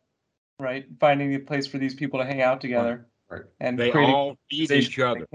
right? 0.58 0.86
Finding 0.98 1.34
a 1.34 1.38
place 1.38 1.66
for 1.66 1.78
these 1.78 1.94
people 1.94 2.18
to 2.18 2.26
hang 2.26 2.40
out 2.40 2.60
together, 2.60 3.06
Right. 3.28 3.42
And 3.60 3.78
They 3.78 3.90
all 3.92 4.36
feed 4.50 4.70
each 4.70 4.98
other. 4.98 5.26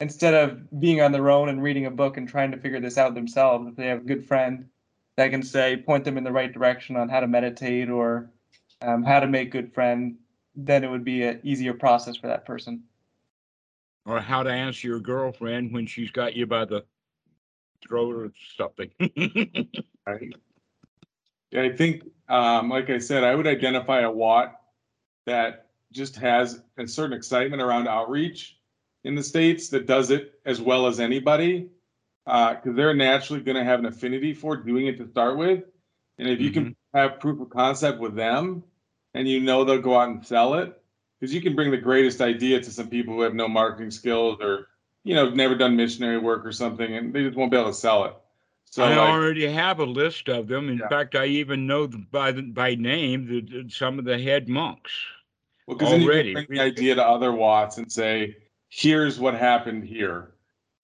Instead 0.00 0.34
of 0.34 0.80
being 0.80 1.00
on 1.00 1.12
their 1.12 1.30
own 1.30 1.48
and 1.48 1.62
reading 1.62 1.86
a 1.86 1.90
book 1.90 2.16
and 2.16 2.28
trying 2.28 2.50
to 2.50 2.58
figure 2.58 2.80
this 2.80 2.98
out 2.98 3.14
themselves, 3.14 3.68
if 3.68 3.76
they 3.76 3.86
have 3.86 3.98
a 4.00 4.04
good 4.04 4.26
friend 4.26 4.68
that 5.16 5.30
can 5.30 5.42
say, 5.42 5.76
point 5.76 6.04
them 6.04 6.18
in 6.18 6.24
the 6.24 6.32
right 6.32 6.52
direction 6.52 6.96
on 6.96 7.08
how 7.08 7.20
to 7.20 7.28
meditate 7.28 7.88
or 7.88 8.30
um, 8.82 9.04
how 9.04 9.20
to 9.20 9.26
make 9.26 9.52
good 9.52 9.72
friend, 9.72 10.16
then 10.56 10.84
it 10.84 10.90
would 10.90 11.04
be 11.04 11.22
an 11.22 11.40
easier 11.42 11.74
process 11.74 12.16
for 12.16 12.28
that 12.28 12.44
person. 12.44 12.82
Or 14.06 14.20
how 14.20 14.42
to 14.42 14.50
answer 14.50 14.86
your 14.86 15.00
girlfriend 15.00 15.72
when 15.72 15.86
she's 15.86 16.10
got 16.10 16.34
you 16.34 16.46
by 16.46 16.64
the 16.64 16.84
throat 17.86 18.14
or 18.14 18.32
something. 18.56 18.90
Right. 20.06 20.34
I 21.56 21.70
think, 21.70 22.02
um, 22.28 22.68
like 22.68 22.90
I 22.90 22.98
said, 22.98 23.24
I 23.24 23.34
would 23.34 23.46
identify 23.46 24.00
a 24.00 24.10
Wat 24.10 24.60
that 25.24 25.68
just 25.92 26.14
has 26.16 26.60
a 26.76 26.86
certain 26.86 27.16
excitement 27.16 27.62
around 27.62 27.88
outreach 27.88 28.58
in 29.04 29.14
the 29.14 29.22
states 29.22 29.70
that 29.70 29.86
does 29.86 30.10
it 30.10 30.38
as 30.44 30.60
well 30.60 30.86
as 30.86 31.00
anybody. 31.00 31.70
Uh, 32.26 32.54
because 32.54 32.76
they're 32.76 32.92
naturally 32.92 33.40
going 33.42 33.56
to 33.56 33.64
have 33.64 33.78
an 33.78 33.86
affinity 33.86 34.34
for 34.34 34.58
doing 34.58 34.88
it 34.88 34.98
to 34.98 35.08
start 35.08 35.38
with. 35.38 35.64
And 36.18 36.28
if 36.28 36.38
you 36.38 36.50
can 36.50 36.76
have 36.92 37.18
proof 37.18 37.40
of 37.40 37.48
concept 37.48 37.98
with 37.98 38.14
them 38.14 38.62
and 39.14 39.28
you 39.28 39.40
know 39.40 39.64
they'll 39.64 39.80
go 39.80 39.98
out 39.98 40.08
and 40.08 40.26
sell 40.26 40.54
it, 40.54 40.80
because 41.18 41.32
you 41.32 41.40
can 41.40 41.54
bring 41.54 41.70
the 41.70 41.76
greatest 41.76 42.20
idea 42.20 42.60
to 42.60 42.70
some 42.70 42.88
people 42.88 43.14
who 43.14 43.22
have 43.22 43.34
no 43.34 43.48
marketing 43.48 43.90
skills 43.90 44.38
or, 44.40 44.68
you 45.04 45.14
know, 45.14 45.30
never 45.30 45.54
done 45.54 45.76
missionary 45.76 46.18
work 46.18 46.44
or 46.44 46.52
something, 46.52 46.96
and 46.96 47.12
they 47.14 47.22
just 47.24 47.36
won't 47.36 47.50
be 47.50 47.56
able 47.56 47.70
to 47.70 47.74
sell 47.74 48.04
it. 48.04 48.14
So 48.64 48.82
I 48.82 48.88
like, 48.96 48.98
already 48.98 49.46
have 49.46 49.78
a 49.78 49.84
list 49.84 50.28
of 50.28 50.48
them. 50.48 50.68
In 50.68 50.78
Yeah. 50.78 50.88
fact, 50.88 51.14
I 51.14 51.26
even 51.26 51.66
know 51.66 51.86
the- 51.86 51.98
by 52.10 52.32
the, 52.32 52.42
by 52.42 52.74
name 52.74 53.26
the, 53.26 53.70
some 53.70 53.98
of 54.00 54.04
the 54.04 54.18
head 54.18 54.48
monks. 54.48 54.90
Well, 55.66 55.78
because 55.78 55.92
then 55.92 56.02
you 56.02 56.10
can 56.10 56.32
bring 56.32 56.46
the 56.50 56.60
idea 56.60 56.94
to 56.96 57.06
other 57.06 57.32
Wats 57.32 57.78
and 57.78 57.90
say, 57.90 58.36
here's 58.68 59.20
what 59.20 59.34
happened 59.34 59.84
here. 59.84 60.34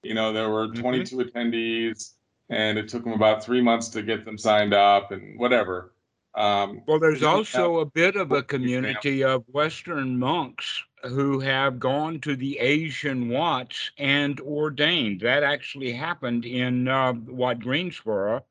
You 0.02 0.14
know, 0.14 0.32
there 0.32 0.48
were 0.48 0.68
Mhm. 0.68 0.80
22 0.80 1.16
attendees 1.18 2.14
and 2.48 2.78
it 2.78 2.88
took 2.88 3.04
them 3.04 3.12
about 3.12 3.44
three 3.44 3.60
months 3.60 3.88
to 3.90 4.02
get 4.02 4.24
them 4.24 4.38
signed 4.38 4.72
up 4.72 5.10
and 5.10 5.38
whatever. 5.38 5.92
Um, 6.34 6.82
Well, 6.86 7.00
there's 7.00 7.22
also 7.22 7.78
a 7.78 7.86
bit 7.86 8.16
of 8.16 8.30
a 8.32 8.42
community 8.42 9.24
of 9.24 9.44
Western 9.48 10.18
monks 10.18 10.84
who 11.02 11.40
have 11.40 11.80
gone 11.80 12.20
to 12.20 12.36
the 12.36 12.58
Asian 12.58 13.28
Wats 13.28 13.90
and 13.98 14.40
ordained. 14.40 15.20
That 15.22 15.42
actually 15.42 15.92
happened 15.92 16.44
in 16.44 16.88
uh, 16.88 17.14
Wat 17.14 17.58
Greensboro 17.60 18.44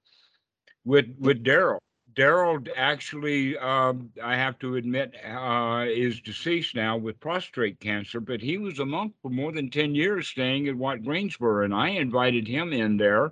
with 0.86 1.16
with 1.20 1.44
Daryl. 1.44 1.80
Daryl 2.14 2.68
actually, 2.76 3.58
um, 3.58 4.12
I 4.22 4.36
have 4.36 4.60
to 4.60 4.76
admit, 4.76 5.16
uh, 5.24 5.86
is 5.88 6.20
deceased 6.22 6.76
now 6.76 6.98
with 6.98 7.20
prostate 7.20 7.80
cancer, 7.80 8.20
but 8.20 8.42
he 8.42 8.58
was 8.58 8.80
a 8.80 8.86
monk 8.86 9.14
for 9.22 9.30
more 9.30 9.52
than 9.54 9.70
10 9.70 9.96
years 9.96 10.28
staying 10.28 10.68
at 10.68 10.76
Wat 10.76 11.02
Greensboro, 11.04 11.64
and 11.64 11.74
I 11.74 11.90
invited 11.90 12.48
him 12.48 12.74
in 12.74 12.98
there 12.98 13.32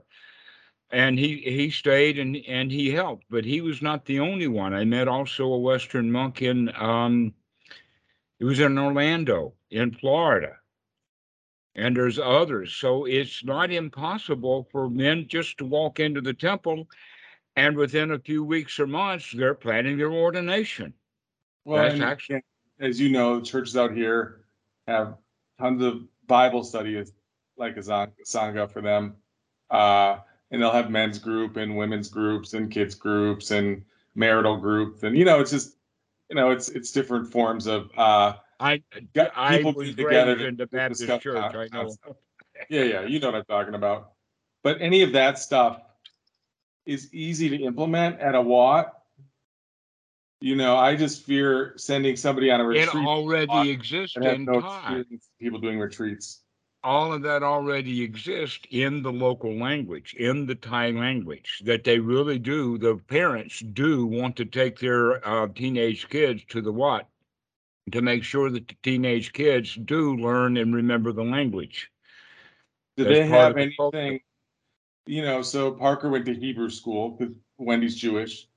and 0.91 1.19
he 1.19 1.37
he 1.37 1.69
stayed 1.69 2.17
and 2.17 2.37
and 2.47 2.71
he 2.71 2.89
helped 2.91 3.25
but 3.29 3.43
he 3.45 3.61
was 3.61 3.81
not 3.81 4.05
the 4.05 4.19
only 4.19 4.47
one. 4.47 4.73
I 4.73 4.85
met 4.85 5.07
also 5.07 5.45
a 5.53 5.59
western 5.59 6.11
monk 6.11 6.41
in 6.41 6.71
um 6.75 7.33
it 8.39 8.45
was 8.45 8.59
in 8.59 8.77
orlando 8.77 9.53
in 9.71 9.91
florida 9.91 10.57
and 11.75 11.95
there's 11.95 12.17
others. 12.17 12.73
So 12.73 13.05
it's 13.05 13.43
not 13.45 13.71
impossible 13.71 14.67
for 14.71 14.89
men 14.89 15.27
just 15.27 15.59
to 15.59 15.65
walk 15.65 15.99
into 15.99 16.21
the 16.21 16.33
temple 16.33 16.87
and 17.55 17.77
within 17.77 18.11
a 18.11 18.19
few 18.19 18.43
weeks 18.43 18.79
or 18.79 18.87
months 18.87 19.31
they're 19.31 19.53
planning 19.53 19.97
their 19.97 20.11
ordination. 20.11 20.93
Well, 21.65 21.83
That's 21.83 22.01
actually- 22.01 22.43
as 22.79 22.99
you 22.99 23.09
know, 23.09 23.41
churches 23.41 23.75
out 23.75 23.93
here 23.93 24.45
have 24.87 25.17
tons 25.59 25.81
of 25.81 26.07
Bible 26.27 26.63
study 26.63 26.97
as 26.97 27.13
like 27.57 27.75
a 27.77 27.81
sangha 27.81 28.71
for 28.71 28.81
them. 28.81 29.15
Uh, 29.69 30.19
and 30.51 30.61
they'll 30.61 30.71
have 30.71 30.89
men's 30.89 31.19
group 31.19 31.57
and 31.57 31.75
women's 31.75 32.09
groups 32.09 32.53
and 32.53 32.71
kids 32.71 32.95
groups 32.95 33.51
and 33.51 33.83
marital 34.15 34.57
groups. 34.57 35.03
And, 35.03 35.17
you 35.17 35.25
know, 35.25 35.39
it's 35.39 35.51
just, 35.51 35.75
you 36.29 36.35
know, 36.35 36.51
it's, 36.51 36.69
it's 36.69 36.91
different 36.91 37.31
forms 37.31 37.67
of, 37.67 37.91
uh, 37.97 38.33
i 38.59 38.81
got 39.13 39.31
i 39.35 39.57
people 39.57 39.73
was 39.73 39.89
get 39.93 40.03
together 40.03 40.35
to 40.35 40.47
in 40.47 40.57
the 40.57 40.65
baptist 40.65 41.01
discuss 41.01 41.21
church 41.21 41.53
i 41.53 41.67
know 41.71 41.95
Yeah, 42.69 42.83
yeah, 42.83 43.05
you 43.05 43.19
know 43.19 43.27
what 43.27 43.35
I'm 43.35 43.45
talking 43.45 43.75
about. 43.75 44.13
But 44.63 44.81
any 44.81 45.03
of 45.03 45.13
that 45.13 45.39
stuff 45.39 45.81
is 46.85 47.13
easy 47.13 47.49
to 47.49 47.63
implement 47.63 48.19
at 48.19 48.35
a 48.35 48.41
Wat. 48.41 48.93
You 50.39 50.55
know, 50.55 50.75
I 50.75 50.95
just 50.95 51.23
fear 51.23 51.73
sending 51.77 52.15
somebody 52.15 52.51
on 52.51 52.61
a 52.61 52.65
retreat 52.65 53.03
it 53.03 53.07
already 53.07 53.71
exists 53.71 54.15
and 54.15 54.25
in 54.25 54.45
no 54.45 54.61
time 54.61 55.05
people 55.39 55.59
doing 55.59 55.79
retreats. 55.79 56.41
All 56.87 57.11
of 57.11 57.21
that 57.21 57.43
already 57.43 58.01
exists 58.01 58.65
in 58.71 59.03
the 59.03 59.11
local 59.11 59.53
language, 59.53 60.13
in 60.13 60.45
the 60.45 60.55
Thai 60.55 60.91
language, 60.91 61.61
that 61.65 61.83
they 61.83 61.99
really 61.99 62.39
do, 62.39 62.77
the 62.77 62.95
parents 63.09 63.59
do 63.59 64.05
want 64.05 64.37
to 64.37 64.45
take 64.45 64.79
their 64.79 65.27
uh, 65.27 65.49
teenage 65.53 66.07
kids 66.07 66.45
to 66.47 66.61
the 66.61 66.71
Wat 66.71 67.09
to 67.91 68.01
make 68.01 68.23
sure 68.23 68.49
that 68.49 68.69
the 68.69 68.75
teenage 68.83 69.33
kids 69.33 69.75
do 69.75 70.15
learn 70.15 70.55
and 70.55 70.73
remember 70.73 71.11
the 71.11 71.25
language. 71.25 71.91
Do 72.95 73.03
they 73.03 73.27
have 73.27 73.55
the 73.55 73.69
culture. 73.75 73.97
anything? 73.97 74.21
You 75.07 75.23
know, 75.23 75.41
so 75.41 75.71
Parker 75.71 76.07
went 76.07 76.25
to 76.27 76.33
Hebrew 76.35 76.69
school 76.69 77.17
because 77.19 77.35
Wendy's 77.57 77.97
Jewish. 77.97 78.47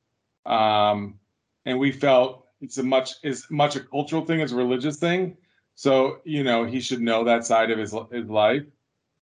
Um, 0.47 1.18
and 1.66 1.81
we 1.81 1.91
felt 1.91 2.47
it's 2.61 2.78
a 2.78 2.83
much 2.85 3.14
as 3.24 3.45
much 3.51 3.74
a 3.74 3.81
cultural 3.81 4.24
thing 4.24 4.41
as 4.41 4.53
a 4.53 4.57
religious 4.57 4.99
thing. 4.99 5.37
So, 5.81 6.18
you 6.24 6.45
know, 6.45 6.66
he 6.66 6.78
should 6.78 7.01
know 7.01 7.24
that 7.24 7.47
side 7.47 7.70
of 7.70 7.78
his 7.78 7.95
his 8.12 8.28
life. 8.28 8.64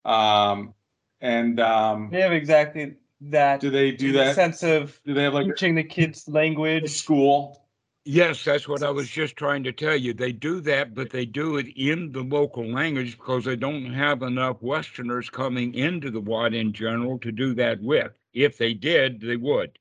Um, 0.05 0.73
and 1.19 1.59
um, 1.59 2.09
They 2.13 2.21
have 2.21 2.31
exactly 2.31 2.95
that. 3.19 3.59
do 3.59 3.69
they 3.69 3.91
do 3.91 4.13
that? 4.13 4.35
sense 4.35 4.63
of 4.63 4.97
Do 5.03 5.13
they 5.13 5.23
have 5.23 5.33
like 5.33 5.47
teaching 5.47 5.75
the 5.75 5.83
kids 5.83 6.29
language. 6.29 6.89
school? 6.91 7.61
Yes, 8.05 8.41
that's 8.45 8.69
what 8.69 8.83
I 8.83 8.89
was 8.89 9.09
just 9.09 9.35
trying 9.35 9.63
to 9.65 9.73
tell 9.73 9.97
you. 9.97 10.13
They 10.13 10.31
do 10.31 10.61
that, 10.61 10.95
but 10.95 11.09
they 11.09 11.25
do 11.25 11.57
it 11.57 11.67
in 11.75 12.13
the 12.13 12.21
local 12.21 12.65
language 12.65 13.17
because 13.17 13.43
they 13.43 13.57
don't 13.57 13.91
have 13.93 14.21
enough 14.21 14.61
Westerners 14.61 15.29
coming 15.29 15.73
into 15.73 16.09
the 16.09 16.21
Wat 16.21 16.53
in 16.53 16.71
general 16.71 17.19
to 17.19 17.33
do 17.33 17.53
that 17.55 17.81
with. 17.81 18.13
If 18.31 18.57
they 18.57 18.73
did, 18.73 19.19
they 19.19 19.35
would. 19.35 19.77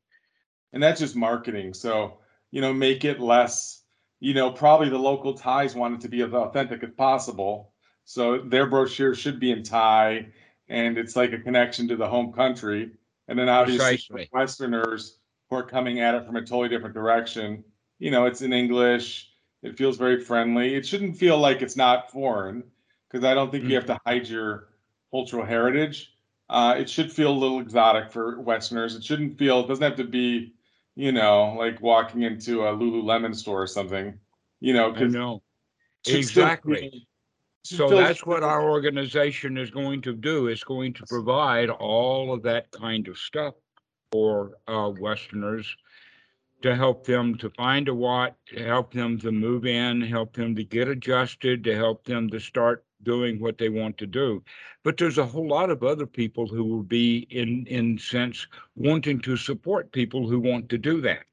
and 0.73 0.83
that's 0.83 0.99
just 0.99 1.15
marketing. 1.15 1.73
So, 1.73 2.19
you 2.51 2.61
know, 2.61 2.73
make 2.73 3.05
it 3.05 3.21
less, 3.21 3.84
you 4.25 4.33
know, 4.33 4.51
probably 4.51 4.89
the 4.89 4.99
local 4.99 5.35
Thais 5.35 5.75
want 5.75 5.97
it 5.97 6.01
to 6.01 6.09
be 6.09 6.23
as 6.23 6.33
authentic 6.33 6.83
as 6.83 6.89
possible. 6.97 7.75
So 8.07 8.39
their 8.39 8.67
brochure 8.67 9.15
should 9.15 9.39
be 9.39 9.51
in 9.51 9.63
Thai 9.63 10.29
and 10.67 10.97
it's 10.97 11.15
like 11.15 11.35
a 11.35 11.39
connection 11.39 11.87
to 11.89 11.97
the 11.97 12.09
home 12.09 12.33
country. 12.33 12.93
And 13.29 13.39
then 13.39 13.51
obviously 13.51 13.99
Precisely. 13.99 14.31
Westerners 14.33 15.19
who 15.51 15.57
are 15.57 15.63
coming 15.63 16.01
at 16.01 16.15
it 16.15 16.25
from 16.25 16.37
a 16.37 16.41
totally 16.41 16.71
different 16.71 16.95
direction, 16.95 17.65
you 17.99 18.11
know, 18.11 18.25
it's 18.25 18.41
in 18.41 18.55
English. 18.55 19.31
It 19.63 19.77
feels 19.77 19.99
very 19.99 20.19
friendly. 20.25 20.75
It 20.75 20.87
shouldn't 20.87 21.19
feel 21.19 21.37
like 21.37 21.61
it's 21.61 21.77
not 21.77 22.11
foreign 22.11 22.65
because 23.11 23.27
I 23.27 23.35
don't 23.35 23.51
think 23.51 23.65
you 23.65 23.75
have 23.75 23.87
to 23.87 24.01
hide 24.07 24.27
your 24.27 24.69
cultural 25.11 25.45
heritage. 25.45 26.15
Uh, 26.49 26.77
it 26.79 26.89
should 26.89 27.13
feel 27.13 27.31
a 27.31 27.41
little 27.43 27.61
exotic 27.61 28.11
for 28.11 28.41
Westerners. 28.41 28.97
It 28.97 29.05
shouldn't 29.05 29.37
feel, 29.37 29.61
it 29.61 29.69
doesn't 29.69 29.85
have 29.85 29.97
to 29.97 30.05
be, 30.05 30.55
you 30.97 31.13
know, 31.13 31.55
like 31.59 31.81
walking 31.81 32.23
into 32.23 32.63
a 32.63 32.73
Lululemon 32.73 33.35
store 33.35 33.63
or 33.63 33.67
something, 33.67 34.19
you 34.61 34.73
know, 34.73 34.91
I 34.91 34.93
because 34.93 35.15
know. 35.15 35.43
Exactly. 36.07 37.07
So 37.65 37.89
that's 37.89 38.27
what 38.27 38.43
our 38.43 38.69
organization 38.69 39.57
is 39.57 39.71
going 39.71 40.03
to 40.03 40.13
do. 40.13 40.49
It's 40.49 40.65
going 40.65 40.93
to 40.95 41.05
provide 41.09 41.71
all 41.71 42.33
of 42.33 42.43
that 42.43 42.71
kind 42.71 43.09
of 43.09 43.17
stuff 43.17 43.55
for 44.13 44.59
uh, 44.69 44.93
Westerners 45.01 45.75
to 46.61 46.77
help 46.77 47.07
them 47.07 47.37
to 47.37 47.51
find 47.51 47.89
a 47.89 47.95
Wat, 47.95 48.37
to 48.47 48.63
help 48.63 48.93
them 48.93 49.19
to 49.21 49.33
move 49.33 49.67
in, 49.67 50.03
help 50.03 50.35
them 50.35 50.55
to 50.57 50.65
get 50.65 50.89
adjusted, 50.89 51.65
to 51.65 51.75
help 51.75 52.05
them 52.05 52.29
to 52.31 52.39
start 52.39 52.85
doing 53.05 53.39
what 53.41 53.59
they 53.59 53.69
want 53.69 53.97
to 53.99 54.07
do. 54.07 54.43
But 54.83 54.97
there's 54.97 55.19
a 55.19 55.27
whole 55.27 55.47
lot 55.49 55.71
of 55.71 55.83
other 55.83 56.07
people 56.07 56.47
who 56.47 56.65
will 56.65 56.83
be 56.83 57.27
in 57.31 57.67
in 57.67 57.99
sense 57.99 58.47
wanting 58.75 59.21
to 59.21 59.37
support 59.37 59.93
people 59.93 60.29
who 60.29 60.41
want 60.41 60.69
to 60.71 60.79
do 60.79 61.01
that. 61.03 61.27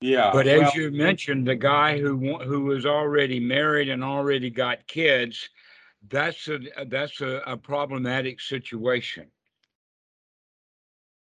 Yeah. 0.00 0.30
But 0.32 0.46
as 0.46 0.60
well, 0.60 0.72
you 0.74 0.90
mentioned, 0.90 1.46
the 1.46 1.54
guy 1.54 1.98
who 1.98 2.38
who 2.38 2.64
was 2.64 2.84
already 2.84 3.40
married 3.40 3.88
and 3.88 4.04
already 4.04 4.50
got 4.50 4.86
kids, 4.86 5.48
that's 6.08 6.48
a 6.48 6.58
that's 6.86 7.20
a, 7.20 7.42
a 7.46 7.56
problematic 7.56 8.40
situation. 8.40 9.30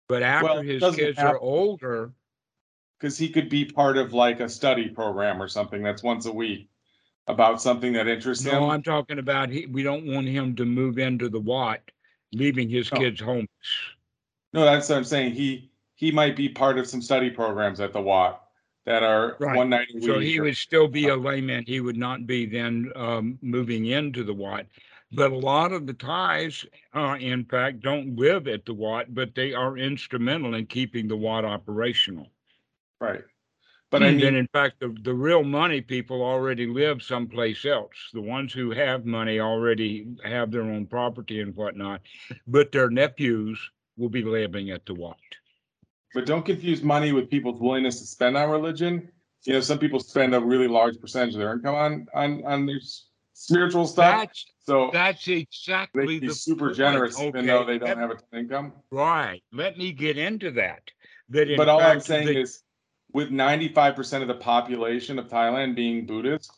But 0.10 0.24
after 0.24 0.46
Well, 0.46 0.62
his 0.62 0.84
kids 0.96 1.18
have- 1.18 1.36
are 1.36 1.40
older, 1.40 2.14
because 3.00 3.18
he 3.18 3.30
could 3.30 3.50
be 3.50 3.66
part 3.66 3.98
of 3.98 4.14
like 4.14 4.40
a 4.40 4.50
study 4.50 4.90
program 4.90 5.42
or 5.42 5.48
something 5.48 5.82
that's 5.82 6.04
once 6.04 6.26
a 6.26 6.32
week 6.32 6.70
about 7.28 7.62
something 7.62 7.94
that 7.94 8.08
interests 8.08 8.46
him. 8.46 8.54
No, 8.54 8.70
I'm 8.70 8.84
talking 8.84 9.20
about, 9.20 9.50
he, 9.50 9.66
we 9.68 9.84
don't 9.84 10.06
want 10.06 10.28
him 10.28 10.56
to 10.56 10.66
move 10.66 10.98
into 10.98 11.30
the 11.30 11.40
Wat, 11.40 11.80
leaving 12.34 12.70
his 12.70 12.92
No. 12.92 13.00
kids 13.00 13.22
home. 13.22 13.48
No, 14.52 14.66
that's 14.66 14.90
what 14.90 14.98
I'm 14.98 15.04
saying. 15.04 15.34
He, 15.34 15.72
he 15.96 16.12
might 16.12 16.36
be 16.36 16.50
part 16.50 16.78
of 16.80 16.88
some 16.88 17.02
study 17.02 17.30
programs 17.30 17.80
at 17.80 17.94
the 17.94 18.02
Wat 18.02 18.44
that 18.86 19.04
are 19.04 19.38
Right. 19.40 19.56
one 19.56 19.70
night 19.70 19.88
a 19.92 19.96
week. 19.96 20.04
So 20.06 20.20
he 20.20 20.40
or- 20.40 20.44
would 20.44 20.58
still 20.58 20.88
be 20.88 21.08
a 21.10 21.16
layman. 21.16 21.64
He 21.68 21.80
would 21.82 21.98
not 21.98 22.26
be 22.26 22.46
then 22.46 22.92
um, 22.96 23.38
moving 23.42 23.86
into 23.86 24.24
the 24.24 24.34
Wat. 24.34 24.66
But 25.12 25.32
a 25.32 25.38
lot 25.38 25.72
of 25.72 25.88
the 25.88 25.94
Thais, 25.94 26.66
uh, 26.96 27.18
in 27.20 27.44
fact, 27.46 27.82
don't 27.82 28.16
live 28.16 28.48
at 28.48 28.66
the 28.66 28.74
Wat, 28.74 29.14
but 29.14 29.34
they 29.36 29.54
are 29.54 29.78
instrumental 29.78 30.54
in 30.56 30.66
keeping 30.68 31.08
the 31.08 31.18
Wat 31.18 31.46
operational. 31.46 32.28
Right. 33.00 33.22
But 33.92 34.04
I 34.04 34.08
And 34.10 34.18
mean, 34.18 34.36
in 34.36 34.48
fact, 34.54 34.80
the, 34.80 34.96
the 35.02 35.14
real 35.14 35.44
money 35.44 35.82
people 35.82 36.22
already 36.22 36.68
live 36.68 37.02
someplace 37.02 37.66
else. 37.66 37.96
The 38.14 38.22
ones 38.22 38.54
who 38.54 38.70
have 38.72 39.06
money 39.06 39.40
already 39.40 40.08
have 40.24 40.52
their 40.52 40.62
own 40.62 40.86
property 40.86 41.42
and 41.42 41.56
whatnot, 41.56 42.02
but 42.48 42.72
their 42.72 42.90
nephews 42.92 43.60
will 43.98 44.10
be 44.10 44.24
living 44.24 44.70
at 44.70 44.86
the 44.86 44.94
Wat. 44.94 45.18
but 46.14 46.26
don't 46.28 46.46
confuse 46.46 46.84
money 46.84 47.12
with 47.12 47.30
people's 47.32 47.60
willingness 47.60 48.00
to 48.00 48.06
spend 48.06 48.38
on 48.38 48.50
religion. 48.50 49.10
You 49.46 49.54
know, 49.54 49.60
some 49.62 49.80
people 49.80 50.00
spend 50.00 50.36
a 50.36 50.40
really 50.40 50.68
large 50.68 51.00
percentage 51.00 51.34
of 51.34 51.40
their 51.40 51.54
income 51.54 51.76
on, 51.76 52.08
on, 52.14 52.44
on 52.46 52.66
their 52.68 52.80
spiritual 53.34 53.88
stuff. 53.88 54.20
That's, 54.20 54.46
So 54.66 54.90
that's 54.94 55.28
exactly 55.28 56.02
they 56.06 56.14
can 56.14 56.20
be 56.22 56.28
the. 56.28 56.34
super 56.34 56.72
generous 56.74 57.20
even 57.20 57.46
though 57.48 57.66
they 57.66 57.80
don't 57.80 57.98
have 57.98 58.12
a 58.12 58.16
ton 58.16 58.24
of 58.34 58.40
income. 58.40 58.74
Right, 58.92 59.42
let 59.52 59.78
me 59.78 59.94
get 59.94 60.18
into 60.18 60.52
that. 60.52 60.82
That 61.30 61.50
in 61.50 61.58
But 61.58 61.70
all 61.70 61.82
I'm 61.82 62.00
saying 62.02 62.28
the- 62.28 62.40
is, 62.42 62.62
with 63.14 63.32
ninety-five 63.32 63.96
percent 63.96 64.22
of 64.22 64.28
the 64.28 64.36
population 64.36 65.20
of 65.20 65.28
Thailand 65.28 65.76
being 65.76 66.06
Buddhist, 66.06 66.52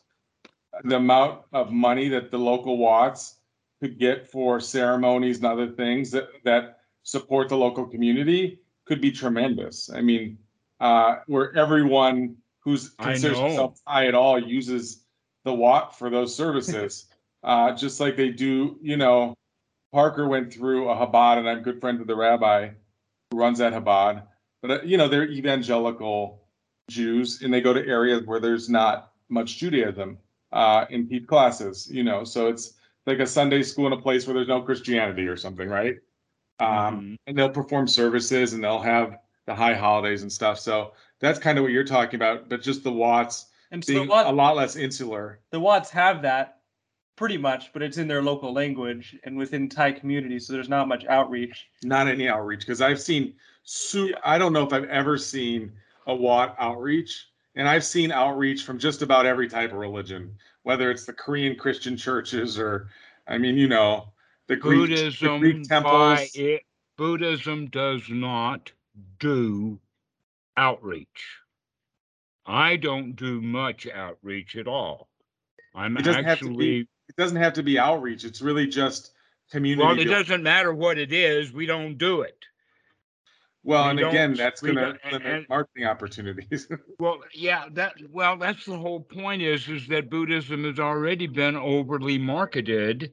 the 0.84 0.96
amount 0.96 1.42
of 1.52 1.72
money 1.72 2.08
that 2.08 2.30
the 2.30 2.38
local 2.38 2.78
Wats 2.78 3.36
could 3.80 3.98
get 3.98 4.28
for 4.28 4.60
ceremonies 4.60 5.38
and 5.38 5.46
other 5.46 5.68
things 5.68 6.10
that, 6.12 6.28
that 6.44 6.78
support 7.02 7.48
the 7.48 7.56
local 7.56 7.84
community 7.84 8.60
could 8.84 9.00
be 9.00 9.10
tremendous. 9.10 9.90
I 9.90 10.00
mean, 10.00 10.38
uh, 10.80 11.16
where 11.26 11.56
everyone 11.56 12.36
who's 12.60 12.90
considers 12.90 13.38
themselves 13.38 13.82
Thai 13.86 14.06
at 14.06 14.14
all 14.14 14.38
uses 14.38 15.04
the 15.44 15.52
Wat 15.52 15.98
for 15.98 16.10
those 16.10 16.34
services. 16.34 17.06
Uh, 17.44 17.72
just 17.72 17.98
like 17.98 18.16
they 18.16 18.28
do, 18.28 18.78
you 18.80 18.96
know, 18.96 19.34
Parker 19.92 20.28
went 20.28 20.54
through 20.54 20.88
a 20.88 20.94
Chabad 20.94 21.38
and 21.38 21.48
I'm 21.48 21.64
good 21.64 21.80
friends 21.80 21.98
with 21.98 22.06
the 22.06 22.14
rabbi 22.14 22.68
who 23.32 23.36
runs 23.36 23.58
that 23.58 23.72
Chabad. 23.72 24.22
But, 24.60 24.70
uh, 24.70 24.82
you 24.84 24.96
know, 24.96 25.08
they're 25.08 25.28
evangelical 25.28 26.41
Jews 26.92 27.42
and 27.42 27.52
they 27.52 27.60
go 27.60 27.72
to 27.72 27.86
areas 27.86 28.26
where 28.26 28.40
there's 28.40 28.68
not 28.68 29.12
much 29.28 29.58
Judaism 29.58 30.18
uh, 30.52 30.84
in 30.90 31.06
PEEP 31.06 31.26
classes, 31.26 31.88
you 31.90 32.02
know, 32.04 32.24
so 32.24 32.48
it's 32.48 32.74
like 33.06 33.18
a 33.18 33.26
Sunday 33.26 33.62
school 33.62 33.86
in 33.86 33.92
a 33.92 34.00
place 34.00 34.26
where 34.26 34.34
there's 34.34 34.48
no 34.48 34.60
Christianity 34.60 35.26
or 35.26 35.36
something, 35.36 35.68
right? 35.68 35.96
Um, 36.60 36.68
Mhm. 36.68 37.16
and 37.26 37.38
they'll 37.38 37.48
perform 37.50 37.88
services 37.88 38.52
and 38.52 38.62
they'll 38.62 38.78
have 38.80 39.18
the 39.46 39.54
high 39.54 39.74
holidays 39.74 40.22
and 40.22 40.30
stuff. 40.30 40.58
So 40.58 40.92
that's 41.18 41.38
kind 41.38 41.58
of 41.58 41.62
what 41.64 41.72
you're 41.72 41.84
talking 41.84 42.16
about, 42.16 42.48
but 42.48 42.62
just 42.62 42.84
the 42.84 42.92
Wats 42.92 43.46
And 43.70 43.82
so 43.84 43.94
being 43.94 44.08
a 44.10 44.32
lot 44.32 44.54
less 44.56 44.76
insular. 44.76 45.40
the 45.50 45.58
Wats 45.60 45.90
have 45.90 46.22
that 46.22 46.60
pretty 47.16 47.38
much, 47.38 47.72
but 47.72 47.82
it's 47.82 47.96
in 47.98 48.06
their 48.06 48.22
local 48.22 48.52
language 48.52 49.16
and 49.24 49.36
within 49.36 49.68
Thai 49.68 49.92
community, 49.92 50.38
so 50.38 50.52
there's 50.52 50.68
not 50.68 50.88
much 50.88 51.04
outreach. 51.06 51.68
not 51.82 52.06
any 52.08 52.28
outreach 52.28 52.60
because 52.60 52.80
I've 52.82 53.00
seen 53.00 53.34
su- 53.64 54.14
I 54.24 54.36
don't 54.38 54.52
know 54.52 54.64
if 54.66 54.72
I've 54.72 54.84
ever 54.84 55.16
seen 55.16 55.72
a 56.06 56.14
Wat 56.14 56.54
outreach 56.58 57.26
and 57.54 57.68
I've 57.68 57.84
seen 57.84 58.12
outreach 58.12 58.62
from 58.64 58.78
just 58.78 59.02
about 59.02 59.26
every 59.26 59.48
type 59.48 59.72
of 59.72 59.78
religion, 59.78 60.36
whether 60.62 60.90
it's 60.90 61.04
the 61.04 61.12
Korean 61.12 61.56
Christian 61.56 61.96
churches 61.96 62.58
or 62.58 62.88
I 63.26 63.38
mean, 63.38 63.56
you 63.56 63.68
know, 63.68 64.12
the 64.48 64.56
Greek, 64.56 64.88
the 64.88 64.94
Buddhism 64.96 65.40
Greek 65.40 65.68
by 65.68 65.74
temples. 65.80 66.30
it, 66.34 66.62
Buddhism 66.96 67.66
does 67.68 68.02
not 68.08 68.72
do 69.18 69.78
outreach. 70.56 71.38
I 72.44 72.76
don't 72.76 73.14
do 73.14 73.40
much 73.40 73.86
outreach 73.86 74.56
at 74.56 74.66
all. 74.66 75.08
I'm 75.74 75.96
It 75.96 76.04
doesn't 76.04 76.24
have 76.24 76.40
to 76.40 76.46
be 76.46 76.50
actually, 76.50 76.78
It 77.08 77.16
doesn't 77.16 77.36
have 77.36 77.52
to 77.54 77.62
be 77.62 77.78
outreach. 77.78 78.24
It's 78.24 78.42
really 78.42 78.66
just 78.66 79.12
community. 79.50 79.82
well, 79.82 79.92
it 79.92 79.96
building. 80.04 80.12
doesn't 80.12 80.42
matter 80.42 80.74
what 80.74 80.98
it 80.98 81.12
is, 81.12 81.52
we 81.52 81.66
don't 81.66 81.96
do 81.96 82.22
it. 82.22 82.44
Well, 83.64 83.84
we 83.84 83.90
and 83.90 84.00
again, 84.00 84.34
that's 84.34 84.60
gonna 84.60 84.80
don't- 84.80 85.12
limit 85.12 85.22
and- 85.24 85.48
marketing 85.48 85.84
opportunities. 85.86 86.68
Well, 86.98 87.20
yeah, 87.34 87.64
that, 87.72 87.94
well, 88.10 88.36
that's 88.36 88.64
the 88.64 88.78
whole 88.78 89.00
point 89.00 89.42
is, 89.42 89.68
is 89.68 89.88
that 89.88 90.08
Buddhism 90.10 90.64
has 90.64 90.78
already 90.78 91.26
been 91.26 91.56
overly 91.56 92.16
marketed. 92.18 93.12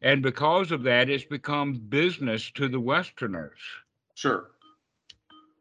And 0.00 0.22
because 0.22 0.70
of 0.72 0.82
that, 0.84 1.10
it's 1.10 1.24
become 1.24 1.74
business 1.74 2.50
to 2.52 2.68
the 2.68 2.80
Westerners. 2.80 3.58
Sure. 4.14 4.50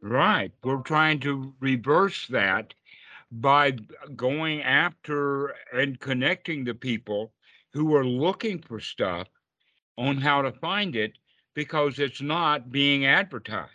Right. 0.02 0.52
We're 0.64 0.82
trying 0.84 1.20
to 1.22 1.54
reverse 1.60 2.28
that 2.28 2.74
by 3.32 3.72
going 4.16 4.62
after 4.62 5.56
and 5.74 6.00
connecting 6.00 6.64
the 6.64 6.76
people 6.76 7.34
who 7.74 7.94
are 7.96 8.06
looking 8.06 8.62
for 8.62 8.80
stuff 8.80 9.28
on 9.98 10.18
how 10.18 10.42
to 10.44 10.52
find 10.52 10.96
it 10.96 11.14
because 11.56 12.00
it's 12.00 12.22
not 12.22 12.72
being 12.72 13.06
advertised. 13.06 13.70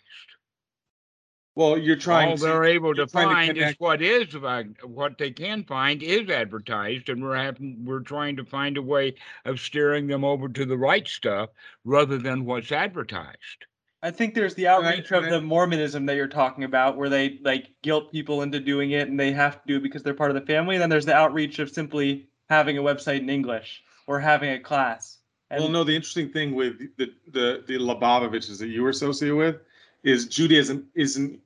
Well, 1.60 1.76
you're 1.76 1.96
trying 1.96 2.30
All 2.30 2.36
to, 2.38 2.42
they're 2.42 2.64
able 2.64 2.94
to 2.94 3.00
you're 3.00 3.06
to 3.06 3.12
find 3.12 3.58
is 3.58 3.74
what 3.78 4.00
is 4.00 4.34
about 4.34 4.64
what 4.82 5.18
they 5.18 5.30
can 5.30 5.62
find 5.64 6.02
is 6.02 6.30
advertised, 6.30 7.10
and 7.10 7.22
we're 7.22 7.36
having 7.36 7.84
we're 7.84 8.00
trying 8.00 8.36
to 8.36 8.46
find 8.46 8.78
a 8.78 8.82
way 8.82 9.16
of 9.44 9.60
steering 9.60 10.06
them 10.06 10.24
over 10.24 10.48
to 10.48 10.64
the 10.64 10.78
right 10.78 11.06
stuff 11.06 11.50
rather 11.84 12.16
than 12.16 12.46
what's 12.46 12.72
advertised. 12.72 13.66
I 14.02 14.10
think 14.10 14.34
there's 14.34 14.54
the 14.54 14.68
I- 14.68 14.76
outreach 14.76 15.10
of 15.10 15.24
and 15.24 15.34
I- 15.34 15.38
the 15.38 15.42
Mormonism 15.42 16.06
that 16.06 16.16
you're 16.16 16.28
talking 16.28 16.64
about, 16.64 16.96
where 16.96 17.10
they 17.10 17.38
like 17.42 17.68
guilt 17.82 18.10
people 18.10 18.40
into 18.40 18.58
doing 18.58 18.92
it 18.92 19.08
and 19.08 19.20
they 19.20 19.32
have 19.32 19.60
to 19.60 19.68
do 19.68 19.76
it 19.76 19.82
because 19.82 20.02
they're 20.02 20.14
part 20.14 20.30
of 20.30 20.36
the 20.36 20.46
family. 20.46 20.76
And 20.76 20.82
then 20.82 20.88
there's 20.88 21.04
the 21.04 21.14
outreach 21.14 21.58
of 21.58 21.68
simply 21.68 22.26
having 22.48 22.78
a 22.78 22.82
website 22.82 23.18
in 23.20 23.28
English 23.28 23.82
or 24.06 24.18
having 24.18 24.48
a 24.48 24.58
class. 24.58 25.18
And 25.50 25.62
Well, 25.62 25.70
no, 25.70 25.84
the 25.84 25.94
interesting 25.94 26.30
thing 26.30 26.54
with 26.54 26.78
the, 26.96 27.12
the, 27.30 27.64
the 27.66 27.76
Luboviches 27.76 28.58
that 28.60 28.68
you 28.68 28.82
were 28.82 28.88
associated 28.88 29.36
with 29.36 29.56
is 30.02 30.26
Judaism 30.26 30.86
isn't, 30.94 31.38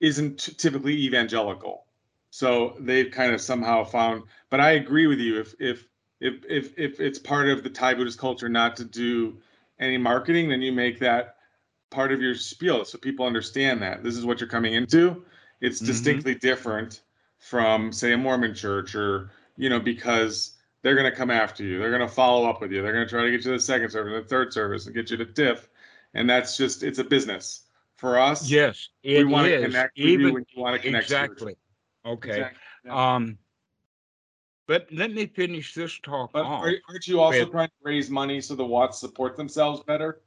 isn't 0.00 0.58
typically 0.58 0.94
evangelical. 0.94 1.84
So 2.30 2.76
they've 2.80 3.10
kind 3.10 3.32
of 3.32 3.40
somehow 3.40 3.84
found, 3.84 4.22
but 4.50 4.60
I 4.60 4.72
agree 4.72 5.06
with 5.06 5.18
you, 5.18 5.40
if, 5.40 5.54
if, 5.58 5.86
if, 6.20 6.44
if, 6.48 6.78
if 6.78 7.00
it's 7.00 7.18
part 7.18 7.48
of 7.48 7.62
the 7.62 7.70
Thai 7.70 7.94
Buddhist 7.94 8.18
culture 8.18 8.48
not 8.48 8.76
to 8.76 8.84
do 8.84 9.38
any 9.78 9.98
marketing, 9.98 10.48
then 10.48 10.62
you 10.62 10.72
make 10.72 10.98
that 11.00 11.36
part 11.90 12.12
of 12.12 12.20
your 12.20 12.34
spiel, 12.34 12.84
so 12.84 12.98
people 12.98 13.26
understand 13.26 13.82
that 13.82 14.04
this 14.04 14.16
is 14.16 14.24
what 14.24 14.38
you're 14.40 14.48
coming 14.48 14.74
into. 14.74 15.24
It's 15.60 15.82
Mhm. 15.82 15.86
distinctly 15.86 16.34
different 16.36 17.02
from, 17.38 17.92
say, 17.92 18.12
a 18.12 18.18
Mormon 18.18 18.54
church 18.54 18.94
or, 18.94 19.30
you 19.56 19.68
know, 19.68 19.80
because 19.80 20.56
they're 20.82 20.94
going 20.94 21.10
to 21.10 21.16
come 21.16 21.30
after 21.30 21.64
you. 21.64 21.78
They're 21.78 21.90
going 21.90 22.06
to 22.06 22.14
follow 22.14 22.48
up 22.48 22.60
with 22.60 22.70
you. 22.70 22.80
They're 22.80 22.92
going 22.92 23.06
to 23.06 23.10
try 23.10 23.22
to 23.22 23.30
get 23.30 23.38
you 23.38 23.42
to 23.44 23.50
the 23.52 23.60
second 23.60 23.90
service, 23.90 24.22
the 24.22 24.28
third 24.28 24.52
service, 24.52 24.86
and 24.86 24.94
get 24.94 25.10
you 25.10 25.16
to 25.16 25.24
diff. 25.24 25.68
And 26.14 26.30
that's 26.30 26.56
just, 26.56 26.82
it's 26.82 26.98
a 26.98 27.04
business. 27.04 27.62
For 28.00 28.18
us, 28.18 28.50
Yes, 28.50 28.88
we 29.04 29.24
want 29.24 29.46
to 29.46 29.60
connect 29.60 29.98
with 29.98 30.06
you 30.06 30.12
Even 30.12 30.44
you 30.54 30.62
want 30.62 30.74
to 30.74 30.80
connect 30.82 31.04
exactly. 31.04 31.54
Okay. 32.06 32.30
Exactly, 32.30 32.58
yeah. 32.86 33.14
Um, 33.14 33.36
but 34.66 34.86
let 34.90 35.12
me 35.12 35.26
finish 35.26 35.74
this 35.74 35.98
talk 36.00 36.32
But 36.32 36.46
off. 36.46 36.64
are, 36.64 36.72
aren't 36.88 37.06
you 37.06 37.20
also 37.20 37.40
with- 37.40 37.50
trying 37.50 37.68
to 37.68 37.74
raise 37.82 38.08
money 38.08 38.40
so 38.40 38.54
the 38.54 38.64
Wats 38.64 38.98
support 38.98 39.36
themselves 39.36 39.82
better? 39.82 40.22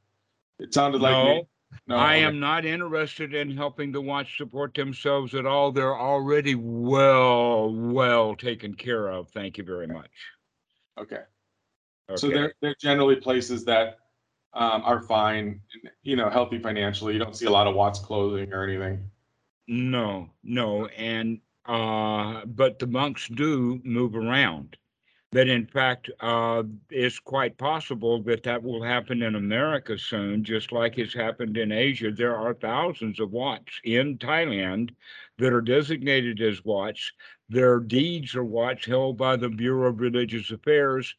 It 0.60 0.72
sounded 0.72 1.00
like 1.00 1.12
No, 1.12 1.24
me. 1.34 1.46
No, 1.88 1.96
I 1.96 2.14
am 2.14 2.38
not 2.38 2.64
interested 2.64 3.34
in 3.34 3.56
helping 3.56 3.90
the 3.90 4.00
Wats 4.00 4.30
support 4.38 4.72
themselves 4.74 5.34
at 5.34 5.44
all. 5.44 5.72
They're 5.72 5.98
already 5.98 6.54
well, 6.54 7.74
well 7.74 8.36
taken 8.36 8.74
care 8.74 9.08
of. 9.08 9.30
Thank 9.30 9.58
you 9.58 9.64
very 9.64 9.88
much. 9.88 10.12
Okay. 10.96 11.22
So 12.14 12.28
they're, 12.28 12.54
they're 12.60 12.76
generally 12.80 13.16
places 13.16 13.64
that 13.64 13.98
um, 14.54 14.82
are 14.84 15.02
fine, 15.02 15.60
you 16.02 16.16
know, 16.16 16.30
healthy 16.30 16.58
financially. 16.58 17.12
You 17.12 17.18
don't 17.18 17.36
see 17.36 17.46
a 17.46 17.50
lot 17.50 17.66
of 17.66 17.74
Wats 17.74 17.98
clothing 17.98 18.52
or 18.52 18.64
anything. 18.64 19.10
No, 19.66 20.30
no, 20.42 20.86
and 20.86 21.40
uh, 21.66 22.44
but 22.46 22.78
the 22.78 22.86
monks 22.86 23.28
do 23.28 23.80
move 23.84 24.14
around. 24.14 24.76
That 25.32 25.48
in 25.48 25.66
fact, 25.66 26.10
uh, 26.20 26.62
it's 26.90 27.18
quite 27.18 27.58
possible 27.58 28.22
that 28.22 28.44
that 28.44 28.62
will 28.62 28.80
happen 28.84 29.20
in 29.22 29.34
America 29.34 29.98
soon, 29.98 30.44
just 30.44 30.70
like 30.70 30.96
it's 30.96 31.14
happened 31.14 31.56
in 31.56 31.72
Asia. 31.72 32.12
There 32.12 32.36
are 32.36 32.54
thousands 32.54 33.18
of 33.18 33.32
Wats 33.32 33.80
in 33.82 34.16
Thailand 34.18 34.90
that 35.38 35.52
are 35.52 35.60
designated 35.60 36.40
as 36.40 36.64
Wats. 36.64 37.10
Their 37.48 37.80
deeds 37.80 38.36
are 38.36 38.44
Wats 38.44 38.86
held 38.86 39.16
by 39.16 39.34
the 39.34 39.48
Bureau 39.48 39.88
of 39.88 40.00
Religious 40.00 40.52
Affairs, 40.52 41.12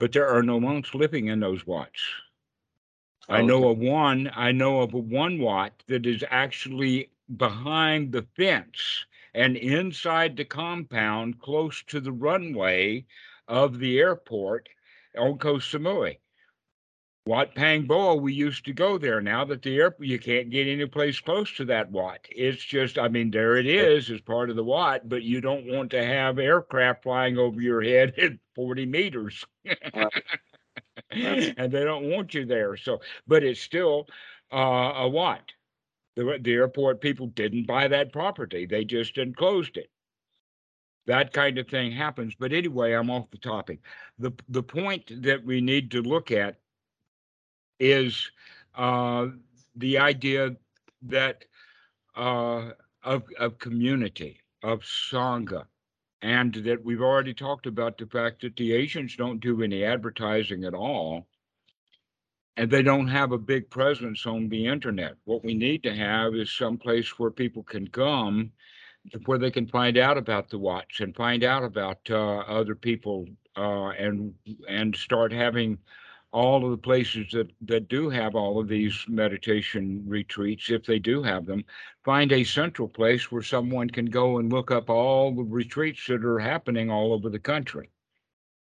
but 0.00 0.10
there 0.10 0.28
are 0.28 0.42
no 0.42 0.58
monks 0.58 0.92
living 0.92 1.28
in 1.28 1.38
those 1.38 1.64
Wats. 1.64 2.02
I 3.28 3.40
oh, 3.40 3.46
know 3.46 3.68
of 3.68 3.78
one, 3.78 4.30
I 4.34 4.52
know 4.52 4.80
of 4.80 4.92
a 4.92 4.98
one 4.98 5.38
Wat 5.38 5.82
that 5.86 6.06
is 6.06 6.22
actually 6.30 7.10
behind 7.36 8.12
the 8.12 8.26
fence 8.36 9.06
and 9.34 9.56
inside 9.56 10.36
the 10.36 10.44
compound 10.44 11.40
close 11.40 11.82
to 11.84 12.00
the 12.00 12.12
runway 12.12 13.04
of 13.48 13.78
the 13.78 13.98
airport 13.98 14.68
on 15.18 15.38
Koh 15.38 15.56
Samui. 15.56 16.18
Wat 17.26 17.54
Pang 17.54 17.86
Boa, 17.86 18.16
we 18.16 18.34
used 18.34 18.66
to 18.66 18.74
go 18.74 18.98
there. 18.98 19.22
Now 19.22 19.46
that 19.46 19.62
the 19.62 19.78
airport, 19.78 20.06
you 20.06 20.18
can't 20.18 20.50
get 20.50 20.66
any 20.66 20.84
place 20.84 21.18
close 21.20 21.50
to 21.56 21.64
that 21.64 21.90
Wat. 21.90 22.20
It's 22.28 22.62
just, 22.62 22.98
I 22.98 23.08
mean, 23.08 23.30
there 23.30 23.56
it 23.56 23.66
is 23.66 24.10
as 24.10 24.20
part 24.20 24.50
of 24.50 24.56
the 24.56 24.64
Wat, 24.64 25.08
but 25.08 25.22
you 25.22 25.40
don't 25.40 25.66
want 25.66 25.90
to 25.92 26.04
have 26.04 26.38
aircraft 26.38 27.02
flying 27.02 27.38
over 27.38 27.60
your 27.62 27.80
head 27.80 28.12
at 28.18 28.32
40 28.54 28.84
meters. 28.84 29.42
and 31.10 31.72
they 31.72 31.84
don't 31.84 32.10
want 32.10 32.34
you 32.34 32.44
there. 32.44 32.76
So, 32.76 33.00
but 33.26 33.42
it's 33.42 33.60
still 33.60 34.06
uh, 34.52 34.92
a 34.96 35.08
what? 35.08 35.42
The, 36.16 36.38
the 36.40 36.52
airport 36.52 37.00
people 37.00 37.26
didn't 37.28 37.66
buy 37.66 37.88
that 37.88 38.12
property, 38.12 38.66
they 38.66 38.84
just 38.84 39.18
enclosed 39.18 39.76
it. 39.76 39.90
That 41.06 41.32
kind 41.32 41.58
of 41.58 41.68
thing 41.68 41.92
happens. 41.92 42.34
But 42.38 42.52
anyway, 42.52 42.92
I'm 42.92 43.10
off 43.10 43.30
the 43.30 43.38
topic. 43.38 43.80
The, 44.18 44.32
the 44.48 44.62
point 44.62 45.22
that 45.22 45.44
we 45.44 45.60
need 45.60 45.90
to 45.90 46.00
look 46.00 46.30
at 46.30 46.56
is 47.78 48.30
uh, 48.74 49.26
the 49.76 49.98
idea 49.98 50.56
that 51.02 51.44
uh, 52.16 52.70
of, 53.02 53.24
of 53.38 53.58
community, 53.58 54.40
of 54.62 54.80
Sangha, 54.80 55.64
and 56.24 56.54
that 56.54 56.82
we've 56.82 57.02
already 57.02 57.34
talked 57.34 57.66
about 57.66 57.98
the 57.98 58.06
fact 58.06 58.40
that 58.40 58.56
the 58.56 58.72
Asians 58.72 59.14
don't 59.14 59.40
do 59.40 59.62
any 59.62 59.84
advertising 59.84 60.64
at 60.64 60.72
all, 60.72 61.26
and 62.56 62.70
they 62.70 62.82
don't 62.82 63.08
have 63.08 63.32
a 63.32 63.38
big 63.38 63.68
presence 63.68 64.24
on 64.24 64.48
the 64.48 64.66
internet. 64.66 65.16
What 65.26 65.44
we 65.44 65.52
need 65.52 65.82
to 65.82 65.94
have 65.94 66.34
is 66.34 66.50
some 66.50 66.78
place 66.78 67.18
where 67.18 67.30
people 67.30 67.62
can 67.62 67.86
come, 67.88 68.52
where 69.26 69.36
they 69.36 69.50
can 69.50 69.66
find 69.66 69.98
out 69.98 70.16
about 70.16 70.48
the 70.48 70.58
Wats 70.58 71.00
and 71.00 71.14
find 71.14 71.44
out 71.44 71.62
about 71.62 71.98
uh, 72.08 72.38
other 72.38 72.74
people, 72.74 73.26
uh, 73.58 73.90
and 73.90 74.32
and 74.66 74.96
start 74.96 75.30
having 75.30 75.76
all 76.34 76.64
of 76.64 76.72
the 76.72 76.76
places 76.76 77.26
that, 77.30 77.48
that 77.60 77.88
do 77.88 78.10
have 78.10 78.34
all 78.34 78.58
of 78.58 78.66
these 78.66 79.04
meditation 79.06 80.02
retreats, 80.04 80.68
if 80.68 80.84
they 80.84 80.98
do 80.98 81.22
have 81.22 81.46
them, 81.46 81.64
find 82.04 82.32
a 82.32 82.42
central 82.42 82.88
place 82.88 83.30
where 83.30 83.40
someone 83.40 83.88
can 83.88 84.06
go 84.06 84.38
and 84.38 84.52
look 84.52 84.72
up 84.72 84.90
all 84.90 85.32
the 85.32 85.44
retreats 85.44 86.04
that 86.08 86.24
are 86.24 86.40
happening 86.40 86.90
all 86.90 87.12
over 87.12 87.30
the 87.30 87.38
country, 87.38 87.88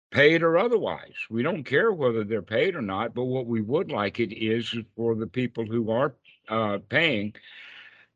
paid 0.10 0.42
or 0.42 0.58
otherwise. 0.58 1.14
We 1.30 1.44
don't 1.44 1.64
care 1.64 1.92
whether 1.92 2.24
they're 2.24 2.42
paid 2.42 2.76
or 2.76 2.82
not, 2.82 3.14
but 3.14 3.26
what 3.26 3.46
we 3.46 3.62
would 3.62 3.92
like 3.92 4.20
it 4.20 4.34
is 4.36 4.76
for 4.96 5.14
the 5.14 5.28
people 5.28 5.64
who 5.64 5.92
are 5.92 6.16
uh, 6.50 6.80
paying 6.90 7.34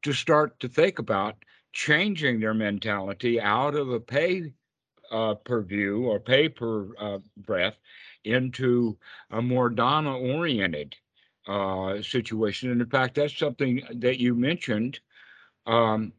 to 0.02 0.14
start 0.14 0.60
to 0.62 0.68
think 0.68 0.98
about 0.98 1.36
changing 1.74 2.40
their 2.40 2.56
mentality 2.56 3.40
out 3.40 3.76
of 3.76 3.92
a 3.92 4.00
pay 4.00 4.52
uh, 5.12 5.36
per 5.36 5.62
view 5.62 6.06
or 6.06 6.20
pay 6.20 6.50
per 6.50 6.96
uh, 6.98 7.20
breath 7.38 7.76
into 8.24 8.98
a 9.32 9.42
more 9.42 9.70
Dharma 9.70 10.18
oriented 10.18 10.96
uh, 11.48 12.02
situation. 12.02 12.72
And 12.72 12.82
in 12.82 12.90
fact, 12.90 13.16
that's 13.16 13.38
something 13.38 13.82
that 13.96 14.20
you 14.20 14.36
mentioned 14.36 15.00
um, 15.66 16.14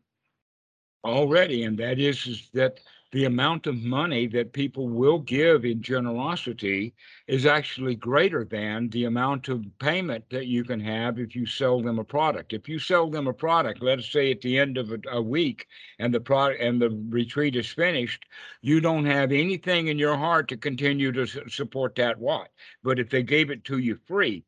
already, 1.04 1.64
and 1.64 1.78
that 1.78 1.98
is, 1.98 2.26
is 2.26 2.50
that 2.54 2.80
the 3.14 3.26
amount 3.26 3.68
of 3.68 3.80
money 3.80 4.26
that 4.26 4.52
people 4.52 4.88
will 4.88 5.20
give 5.20 5.64
in 5.64 5.80
generosity 5.80 6.92
is 7.28 7.46
actually 7.46 7.94
greater 7.94 8.44
than 8.44 8.88
the 8.88 9.04
amount 9.04 9.46
of 9.48 9.64
payment 9.78 10.24
that 10.30 10.48
you 10.48 10.64
can 10.64 10.80
have 10.80 11.20
if 11.20 11.36
you 11.36 11.46
sell 11.46 11.80
them 11.80 12.00
a 12.00 12.04
product. 12.04 12.52
If 12.52 12.68
you 12.68 12.80
sell 12.80 13.08
them 13.08 13.28
a 13.28 13.32
product, 13.32 13.80
let's 13.80 14.10
say 14.10 14.32
at 14.32 14.40
the 14.40 14.58
end 14.58 14.78
of 14.78 14.90
a, 14.90 14.98
a 15.12 15.22
week 15.22 15.68
and 16.00 16.12
the 16.12 16.18
product 16.18 16.60
and 16.60 16.82
the 16.82 16.90
retreat 17.08 17.54
is 17.54 17.68
finished, 17.68 18.24
you 18.62 18.80
don't 18.80 19.06
have 19.06 19.30
anything 19.30 19.86
in 19.86 19.96
your 19.96 20.16
heart 20.16 20.48
to 20.48 20.56
continue 20.56 21.12
to 21.12 21.48
support 21.48 21.94
that 21.94 22.18
Wat. 22.18 22.48
But 22.82 22.98
if 22.98 23.10
they 23.10 23.22
gave 23.22 23.48
it 23.48 23.62
to 23.66 23.78
you 23.78 23.96
free, 24.08 24.42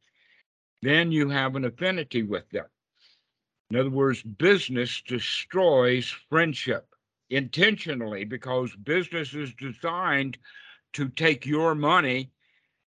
then 0.83 1.13
you 1.13 1.29
have 1.29 1.55
an 1.55 1.67
affinity 1.67 2.25
with 2.25 2.51
them. 2.51 2.67
In 3.71 3.77
other 3.77 3.91
words, 3.91 4.25
business 4.25 5.01
destroys 5.07 6.09
friendship 6.29 6.89
intentionally 7.31 8.25
because 8.25 8.75
business 8.77 9.35
is 9.35 9.53
designed 9.55 10.39
to 10.93 11.09
take 11.09 11.47
your 11.47 11.75
money. 11.75 12.31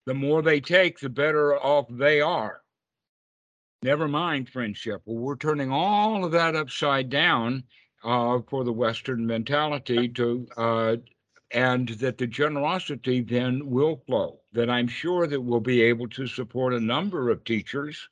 The 0.07 0.15
more 0.15 0.43
they 0.43 0.61
take, 0.61 0.99
the 0.99 1.09
better 1.09 1.57
off 1.57 1.87
they 1.91 2.21
are. 2.21 2.63
Never 3.83 4.09
mind 4.09 4.49
friendship. 4.49 5.03
Well, 5.05 5.19
we're 5.19 5.37
turning 5.37 5.71
all 5.71 6.25
of 6.25 6.33
that 6.33 6.57
upside 6.57 7.11
down 7.11 7.65
uh, 8.05 8.39
for 8.49 8.65
the 8.65 8.73
Western 8.73 9.27
mentality 9.27 10.09
to, 10.09 10.47
uh, 10.57 10.97
and 11.53 11.89
that 11.89 12.19
the 12.19 12.27
generosity 12.27 13.21
then 13.21 13.69
will 13.69 14.03
flow. 14.07 14.41
That 14.53 14.71
I'm 14.71 14.89
sure 14.89 15.27
that 15.27 15.41
we'll 15.41 15.61
be 15.61 15.83
able 15.83 16.09
to 16.09 16.27
support 16.27 16.75
a 16.75 16.81
number 16.81 17.31
of 17.31 17.45
teachers 17.45 18.09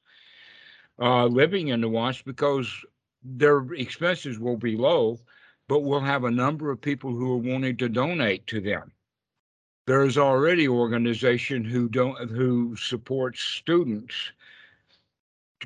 uh, 1.00 1.26
living 1.26 1.68
in 1.68 1.80
the 1.80 1.88
West 1.88 2.24
because 2.24 2.68
their 3.22 3.72
expenses 3.74 4.38
will 4.38 4.56
be 4.56 4.76
low 4.76 5.18
but 5.70 5.84
we'll 5.84 6.00
have 6.00 6.24
a 6.24 6.30
number 6.32 6.72
of 6.72 6.80
people 6.80 7.12
who 7.12 7.32
are 7.32 7.36
wanting 7.36 7.76
to 7.76 7.88
donate 7.88 8.44
to 8.48 8.60
them. 8.60 8.90
There's 9.86 10.18
already 10.18 10.66
organization 10.66 11.64
who 11.64 11.88
don't 11.88 12.28
who 12.28 12.74
supports 12.74 13.40
students 13.40 14.32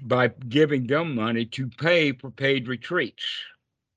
by 0.03 0.29
giving 0.29 0.87
them 0.87 1.15
money 1.15 1.47
to 1.47 1.69
pay 1.69 2.13
for 2.13 2.31
paid 2.31 2.69
retreats. 2.69 3.25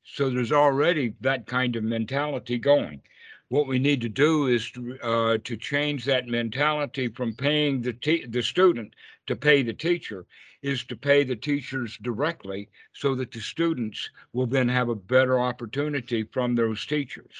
So 0.05 0.29
there's 0.29 0.53
already 0.53 1.13
that 1.19 1.45
kind 1.45 1.75
of 1.75 1.83
mentality 1.83 2.57
going. 2.57 3.01
What 3.49 3.67
we 3.67 3.77
need 3.77 3.99
to 3.99 4.09
do 4.09 4.47
is 4.47 4.71
to, 4.71 4.97
uh, 5.03 5.37
to 5.43 5.57
change 5.57 6.05
that 6.05 6.25
mentality 6.25 7.09
from 7.09 7.35
paying 7.35 7.81
the 7.81 8.25
the 8.29 8.41
student 8.41 8.93
to 9.25 9.35
pay 9.35 9.61
the 9.61 9.73
teacher 9.73 10.25
is 10.61 10.83
to 10.85 10.95
pay 10.95 11.23
the 11.23 11.35
teachers 11.35 11.97
directly 12.01 12.69
so 12.93 13.15
that 13.15 13.31
the 13.31 13.39
students 13.39 14.09
will 14.33 14.47
then 14.47 14.67
have 14.67 14.89
a 14.89 14.95
better 14.95 15.39
opportunity 15.39 16.23
from 16.23 16.55
those 16.55 16.85
teachers. 16.85 17.33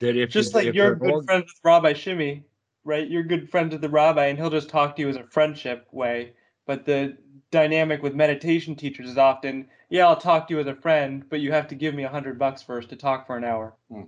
That 0.00 0.16
if 0.16 0.30
Just 0.30 0.54
like 0.54 0.66
if 0.66 0.74
you're 0.74 0.90
they're 0.90 0.96
good 0.96 1.10
org- 1.12 1.24
friends 1.26 1.44
with 1.44 1.60
Rabbi 1.64 1.92
Shimmy, 1.92 2.44
right? 2.84 3.08
You're 3.08 3.22
good 3.22 3.50
friends 3.50 3.72
with 3.72 3.80
the 3.80 3.88
rabbi, 3.88 4.26
and 4.26 4.38
he'll 4.38 4.50
just 4.50 4.68
talk 4.68 4.96
to 4.96 5.02
you 5.02 5.08
as 5.08 5.16
a 5.16 5.24
friendship 5.24 5.86
way. 5.92 6.32
But 6.66 6.84
the 6.84 7.16
dynamic 7.50 8.02
with 8.02 8.14
meditation 8.14 8.74
teachers 8.74 9.08
is 9.08 9.18
often, 9.18 9.68
yeah, 9.90 10.06
I'll 10.06 10.16
talk 10.16 10.48
to 10.48 10.54
you 10.54 10.60
as 10.60 10.66
a 10.66 10.74
friend, 10.74 11.24
but 11.28 11.40
you 11.40 11.52
have 11.52 11.68
to 11.68 11.74
give 11.74 11.94
me 11.94 12.04
a 12.04 12.08
hundred 12.08 12.38
bucks 12.38 12.62
first 12.62 12.88
to 12.90 12.96
talk 12.96 13.26
for 13.26 13.36
an 13.36 13.44
hour. 13.44 13.74
Hmm. 13.90 14.02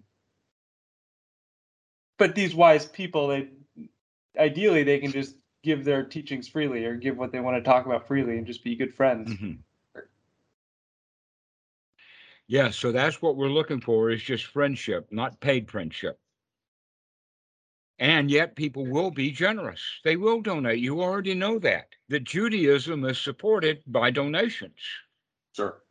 But 2.19 2.35
these 2.35 2.55
wise 2.55 2.87
people, 2.87 3.29
they 3.29 3.49
ideally 4.39 4.83
they 4.83 4.99
can 4.99 5.13
just 5.13 5.37
give 5.65 5.83
their 5.85 6.05
teachings 6.05 6.47
freely 6.47 6.85
or 6.85 6.95
give 6.95 7.17
what 7.17 7.33
they 7.33 7.41
want 7.41 7.57
to 7.57 7.63
talk 7.69 7.87
about 7.87 8.07
freely 8.07 8.37
and 8.37 8.47
just 8.47 8.63
be 8.63 8.77
good 8.77 8.95
friends. 8.95 9.33
Mhm. 9.33 9.59
Yeah, 12.47 12.69
so 12.71 12.93
that's 12.93 13.23
what 13.23 13.37
we're 13.37 13.49
looking 13.49 13.81
for 13.81 14.11
is 14.11 14.23
just 14.23 14.45
friendship, 14.45 15.11
not 15.11 15.41
paid 15.41 15.71
friendship. 15.71 16.21
And 17.99 18.31
yet 18.31 18.55
people 18.55 18.85
will 18.87 19.11
be 19.11 19.31
generous. 19.31 19.81
They 20.05 20.17
will 20.17 20.43
donate. 20.43 20.81
You 20.81 21.01
already 21.01 21.35
know 21.35 21.59
that. 21.61 21.95
That 22.09 22.25
Judaism 22.25 23.05
is 23.07 23.19
supported 23.19 23.83
by 23.87 24.11
donations. 24.11 24.79
Sure. 25.53 25.83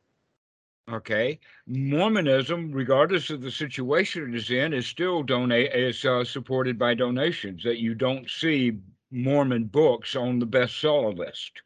Okay. 0.89 1.39
Mormonism, 1.65 2.71
regardless 2.71 3.29
of 3.31 3.41
the 3.41 3.49
situation 3.49 4.29
it 4.29 4.35
is 4.35 4.51
in, 4.51 4.73
is 4.73 4.85
still 4.85 5.23
donate 5.23 5.73
is 5.73 6.05
uh, 6.05 6.23
supported 6.23 6.77
by 6.77 6.93
donations. 6.93 7.63
That 7.63 7.79
you 7.79 7.95
don't 7.95 8.29
see 8.29 8.79
Mormon 9.13 9.65
books 9.65 10.15
on 10.15 10.39
the 10.39 10.47
bestseller 10.47 11.15
list. 11.17 11.61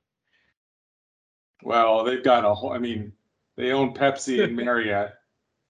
Well, 1.64 2.04
they've 2.04 2.24
got 2.24 2.45
a 2.45 2.54
whole, 2.54 2.72
I 2.72 2.78
mean, 2.78 3.14
they 3.56 3.72
own 3.72 3.93
Pepsi 3.93 4.43
and 4.43 4.56
Marriott. 4.56 5.14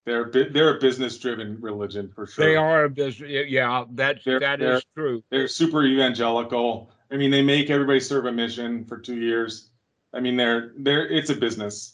They're, 0.06 0.30
they're 0.32 0.78
a 0.78 0.80
business-driven 0.80 1.60
religion 1.62 2.10
for 2.14 2.26
sure. 2.26 2.46
They 2.46 2.56
are 2.56 2.86
a 2.86 2.90
business. 2.90 3.46
Yeah, 3.50 3.84
that 3.92 4.20
They're- 4.26 4.40
that 4.40 4.60
they're- 4.60 4.76
is 4.76 4.86
true. 4.96 5.24
They're 5.30 5.48
super 5.48 5.84
evangelical. 5.84 6.92
I 7.12 7.18
mean, 7.18 7.30
they 7.32 7.42
make 7.42 7.70
everybody 7.70 8.00
serve 8.00 8.26
a 8.26 8.32
mission 8.32 8.84
for 8.86 8.98
two 8.98 9.18
years. 9.18 9.70
I 10.14 10.20
mean, 10.20 10.36
they're, 10.38 10.72
they're, 10.78 11.08
it's 11.08 11.30
a 11.30 11.36
business. 11.36 11.94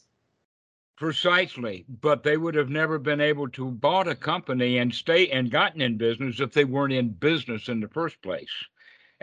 Precisely, 0.95 1.85
but 2.01 2.21
they 2.23 2.37
would 2.37 2.53
have 2.55 2.69
never 2.69 2.99
been 2.99 3.19
able 3.19 3.49
to 3.49 3.69
bought 3.71 4.07
a 4.07 4.15
company 4.15 4.77
and 4.77 4.93
stay 4.93 5.29
and 5.31 5.49
gotten 5.51 5.81
in 5.81 5.97
business 5.97 6.39
if 6.39 6.53
they 6.53 6.65
weren't 6.65 6.93
in 6.93 7.09
business 7.09 7.67
in 7.67 7.79
the 7.79 7.87
first 7.89 8.21
place. 8.21 8.51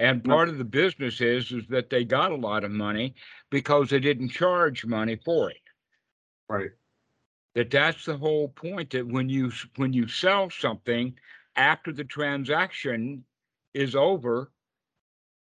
And 0.01 0.25
part 0.25 0.49
of 0.49 0.57
the 0.57 0.65
business 0.65 1.21
is 1.21 1.53
is 1.53 1.67
that 1.69 1.91
they 1.91 2.05
got 2.05 2.33
a 2.33 2.37
lot 2.37 2.65
of 2.65 2.71
money 2.71 3.15
because 3.51 3.91
they 3.91 4.01
didn't 4.01 4.31
charge 4.31 4.87
money 4.87 5.21
for 5.23 5.51
it. 5.51 5.61
Right. 6.49 6.71
That 7.55 7.71
that's 7.71 8.07
the 8.07 8.17
whole 8.17 8.49
point. 8.49 8.91
That 8.91 9.07
when 9.07 9.29
you 9.29 9.53
when 9.77 9.93
you 9.93 10.09
sell 10.09 10.49
something 10.49 11.19
after 11.55 11.93
the 11.93 12.05
transaction 12.05 13.25
is 13.75 13.95
over, 13.95 14.51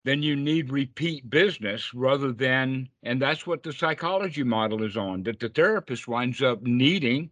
then 0.04 0.22
you 0.22 0.36
need 0.36 0.72
repeat 0.72 1.30
business 1.30 1.94
rather 1.94 2.34
than, 2.34 2.90
and 3.04 3.22
that's 3.22 3.48
what 3.48 3.64
the 3.64 3.72
psychology 3.72 4.44
model 4.44 4.84
is 4.84 4.98
on, 4.98 5.24
that 5.24 5.40
the 5.40 5.48
therapist 5.48 6.10
winds 6.10 6.42
up 6.42 6.62
needing 6.64 7.32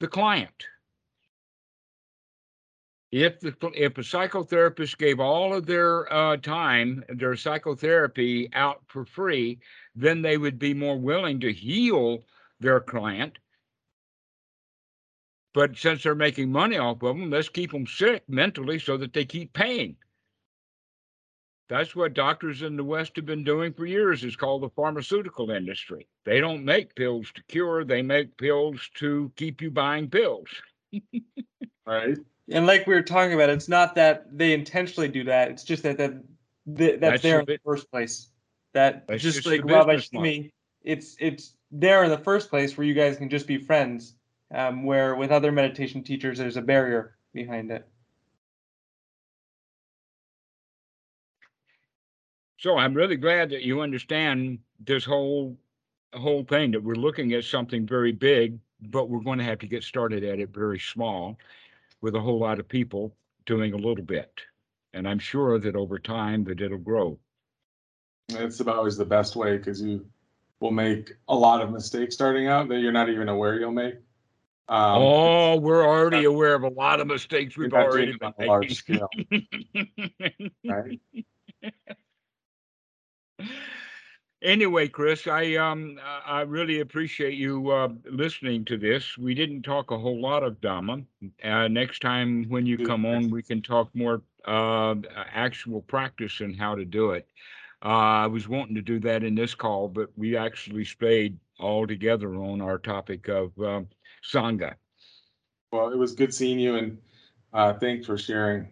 the 0.00 0.08
client. 0.08 0.66
If 3.14 3.38
the 3.38 3.54
if 3.76 3.96
a 3.96 4.00
psychotherapist 4.00 4.98
gave 4.98 5.20
all 5.20 5.54
of 5.54 5.66
their 5.66 6.12
uh, 6.12 6.36
time, 6.36 7.04
their 7.08 7.36
psychotherapy 7.36 8.48
out 8.52 8.82
for 8.88 9.04
free, 9.04 9.60
then 9.94 10.20
they 10.20 10.36
would 10.36 10.58
be 10.58 10.74
more 10.74 10.98
willing 10.98 11.38
to 11.38 11.52
heal 11.52 12.24
their 12.58 12.80
client. 12.80 13.38
But 15.52 15.76
since 15.76 16.02
they're 16.02 16.16
making 16.16 16.50
money 16.50 16.76
off 16.76 17.04
of 17.04 17.16
them, 17.16 17.30
let's 17.30 17.48
keep 17.48 17.70
them 17.70 17.86
sick 17.86 18.24
mentally 18.28 18.80
so 18.80 18.96
that 18.96 19.12
they 19.12 19.24
keep 19.24 19.52
paying. 19.52 19.94
That's 21.68 21.94
what 21.94 22.14
doctors 22.14 22.62
in 22.62 22.74
the 22.74 22.82
West 22.82 23.14
have 23.14 23.26
been 23.26 23.44
doing 23.44 23.74
for 23.74 23.86
years. 23.86 24.24
It's 24.24 24.34
called 24.34 24.64
the 24.64 24.70
pharmaceutical 24.70 25.52
industry. 25.52 26.08
They 26.24 26.40
don't 26.40 26.64
make 26.64 26.96
pills 26.96 27.30
to 27.36 27.44
cure, 27.44 27.84
they 27.84 28.02
make 28.02 28.36
pills 28.38 28.90
to 28.94 29.30
keep 29.36 29.62
you 29.62 29.70
buying 29.70 30.10
pills. 30.10 30.48
Right? 31.86 32.16
And 32.50 32.66
like 32.66 32.86
we 32.86 32.94
were 32.94 33.02
talking 33.02 33.34
about, 33.34 33.48
it's 33.48 33.68
not 33.68 33.94
that 33.94 34.26
they 34.30 34.52
intentionally 34.52 35.08
do 35.08 35.24
that. 35.24 35.50
It's 35.50 35.64
just 35.64 35.82
that 35.84 35.96
that, 35.98 36.12
that 36.66 37.00
that's, 37.00 37.00
That's 37.00 37.22
there 37.22 37.40
in 37.40 37.46
the 37.46 37.58
first 37.64 37.90
place. 37.90 38.30
That 38.74 39.06
That's 39.06 39.22
just 39.22 39.36
just 39.36 39.46
like 39.46 39.64
Rob 39.64 39.88
to 39.88 40.20
me, 40.20 40.52
it's 40.82 41.16
it's 41.18 41.54
there 41.70 42.04
in 42.04 42.10
the 42.10 42.18
first 42.18 42.50
place 42.50 42.76
where 42.76 42.86
you 42.86 42.94
guys 42.94 43.16
can 43.16 43.30
just 43.30 43.46
be 43.46 43.58
friends. 43.58 44.16
Um, 44.54 44.84
where 44.84 45.16
with 45.16 45.30
other 45.32 45.50
meditation 45.50 46.04
teachers, 46.04 46.38
there's 46.38 46.56
a 46.56 46.62
barrier 46.62 47.16
behind 47.32 47.70
it. 47.72 47.88
So 52.58 52.76
I'm 52.76 52.94
really 52.94 53.16
glad 53.16 53.50
that 53.50 53.62
you 53.62 53.80
understand 53.80 54.58
this 54.80 55.04
whole 55.04 55.56
whole 56.12 56.44
thing 56.44 56.70
that 56.72 56.82
we're 56.82 56.94
looking 56.94 57.32
at 57.32 57.44
something 57.44 57.86
very 57.86 58.12
big, 58.12 58.58
but 58.80 59.08
we're 59.08 59.20
going 59.20 59.38
to 59.38 59.44
have 59.44 59.58
to 59.60 59.66
get 59.66 59.82
started 59.82 60.22
at 60.22 60.38
it 60.38 60.50
very 60.50 60.78
small 60.78 61.36
with 62.04 62.14
a 62.14 62.20
whole 62.20 62.38
lot 62.38 62.60
of 62.60 62.68
people 62.68 63.16
doing 63.46 63.72
a 63.72 63.76
little 63.78 64.04
bit. 64.04 64.30
And 64.92 65.08
I'm 65.08 65.18
sure 65.18 65.58
that 65.58 65.74
over 65.74 65.98
time 65.98 66.44
that 66.44 66.60
it'll 66.60 66.76
grow. 66.76 67.18
It's 68.28 68.60
about 68.60 68.76
always 68.76 68.98
the 68.98 69.06
best 69.06 69.36
way 69.36 69.56
because 69.56 69.80
you 69.80 70.04
will 70.60 70.70
make 70.70 71.14
a 71.28 71.34
lot 71.34 71.62
of 71.62 71.72
mistakes 71.72 72.14
starting 72.14 72.46
out 72.46 72.68
that 72.68 72.80
you're 72.80 72.92
not 72.92 73.08
even 73.08 73.30
aware 73.30 73.58
you'll 73.58 73.72
make. 73.72 73.94
Um, 74.68 75.02
oh, 75.02 75.56
we're 75.56 75.82
already 75.82 76.24
aware 76.24 76.54
of 76.54 76.62
a 76.62 76.68
lot 76.68 77.00
of 77.00 77.06
mistakes 77.06 77.56
we've 77.56 77.72
already 77.72 78.12
doing 78.12 78.16
it 78.16 78.20
been 78.20 78.34
on 78.38 78.44
a 78.44 78.46
large 78.46 78.74
scale, 78.74 79.08
right? 80.64 81.00
Anyway, 84.44 84.86
Chris, 84.86 85.26
I 85.26 85.54
um 85.54 85.98
I 86.04 86.42
really 86.42 86.80
appreciate 86.80 87.32
you 87.32 87.70
uh, 87.70 87.88
listening 88.04 88.66
to 88.66 88.76
this. 88.76 89.16
We 89.16 89.34
didn't 89.34 89.62
talk 89.62 89.90
a 89.90 89.98
whole 89.98 90.20
lot 90.20 90.42
of 90.42 90.60
Dhamma. 90.60 91.06
Uh, 91.42 91.68
next 91.68 92.02
time 92.02 92.44
when 92.50 92.66
you 92.66 92.76
come 92.76 93.06
on, 93.06 93.30
we 93.30 93.42
can 93.42 93.62
talk 93.62 93.88
more 93.94 94.20
uh, 94.44 94.96
actual 95.32 95.80
practice 95.80 96.40
and 96.40 96.54
how 96.54 96.74
to 96.74 96.84
do 96.84 97.12
it. 97.12 97.26
Uh, 97.82 97.88
I 97.88 98.26
was 98.26 98.46
wanting 98.46 98.74
to 98.74 98.82
do 98.82 99.00
that 99.00 99.24
in 99.24 99.34
this 99.34 99.54
call, 99.54 99.88
but 99.88 100.10
we 100.14 100.36
actually 100.36 100.84
stayed 100.84 101.38
all 101.58 101.86
together 101.86 102.34
on 102.34 102.60
our 102.60 102.76
topic 102.76 103.28
of 103.28 103.58
um, 103.58 103.88
sangha. 104.22 104.74
Well, 105.72 105.90
it 105.90 105.96
was 105.96 106.14
good 106.14 106.34
seeing 106.34 106.58
you 106.58 106.76
and 106.76 106.98
uh, 107.54 107.72
thanks 107.72 108.04
for 108.04 108.18
sharing. 108.18 108.68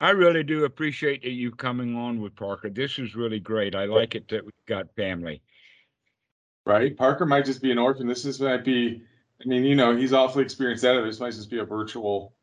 I 0.00 0.10
really 0.10 0.42
do 0.42 0.64
appreciate 0.64 1.22
that 1.22 1.32
you 1.32 1.50
coming 1.50 1.94
on 1.94 2.20
with 2.20 2.34
Parker. 2.34 2.70
This 2.70 2.98
is 2.98 3.14
really 3.14 3.40
great. 3.40 3.74
I 3.74 3.84
like 3.84 4.14
it 4.14 4.28
that 4.28 4.44
we've 4.44 4.52
got 4.66 4.94
family. 4.96 5.42
Right? 6.64 6.96
Parker 6.96 7.26
might 7.26 7.44
just 7.44 7.60
be 7.60 7.70
an 7.70 7.78
orphan. 7.78 8.06
This 8.06 8.24
is 8.24 8.40
might 8.40 8.64
be, 8.64 9.02
I 9.44 9.48
mean, 9.48 9.64
you 9.64 9.74
know, 9.74 9.94
he's 9.94 10.12
awfully 10.12 10.44
experienced 10.44 10.84
at 10.84 10.96
it. 10.96 11.04
This 11.04 11.20
might 11.20 11.32
just 11.32 11.50
be 11.50 11.58
a 11.58 11.64
virtual 11.64 12.34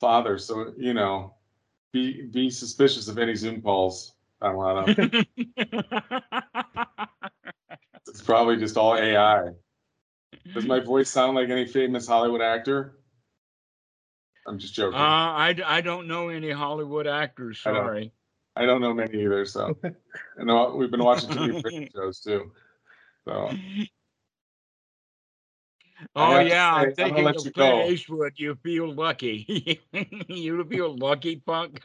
father. 0.00 0.38
So, 0.38 0.72
you 0.76 0.94
know, 0.94 1.34
be 1.92 2.22
be 2.22 2.50
suspicious 2.50 3.08
of 3.08 3.18
any 3.18 3.34
Zoom 3.34 3.60
calls. 3.60 4.14
I 4.40 4.52
don't 4.52 4.98
know. 4.98 5.22
It's 8.10 8.22
probably 8.22 8.56
just 8.56 8.76
all 8.76 8.96
AI. 8.96 9.50
Does 10.52 10.66
my 10.66 10.80
voice 10.80 11.08
sound 11.08 11.36
like 11.36 11.48
any 11.48 11.66
famous 11.66 12.08
Hollywood 12.08 12.40
actor? 12.40 12.99
I'm 14.46 14.58
just 14.58 14.78
Uh, 14.78 14.82
joking. 14.82 15.64
I 15.64 15.80
don't 15.80 16.06
know 16.08 16.28
any 16.28 16.50
Hollywood 16.50 17.06
actors. 17.06 17.62
I 17.64 17.72
don't- 17.72 17.84
Sorry. 17.84 18.12
I 18.56 18.66
don't 18.66 18.80
know 18.80 18.92
many 18.92 19.22
either, 19.22 19.44
so. 19.46 19.76
I 20.38 20.42
know 20.44 20.74
we've 20.74 20.90
been 20.90 21.04
watching 21.04 21.30
too 21.30 21.40
many 21.40 21.62
British 21.62 21.92
shows 21.94 22.20
too. 22.20 22.52
So, 23.24 23.50
Oh 26.16 26.30
have 26.32 26.42
to 26.44 26.48
yeah, 26.48 26.48
say, 26.48 26.58
I'm 26.58 26.76
I'm 26.76 26.82
gonna 26.82 26.94
thinking 26.94 27.24
let 27.24 27.36
of 27.36 27.44
you 27.44 27.50
Clint 27.52 27.72
go. 27.84 27.88
Eastwood. 27.90 28.32
You 28.36 28.54
feel 28.62 28.92
lucky. 28.92 29.80
you 30.28 30.64
feel 30.64 30.96
lucky, 30.96 31.36
punk. 31.36 31.84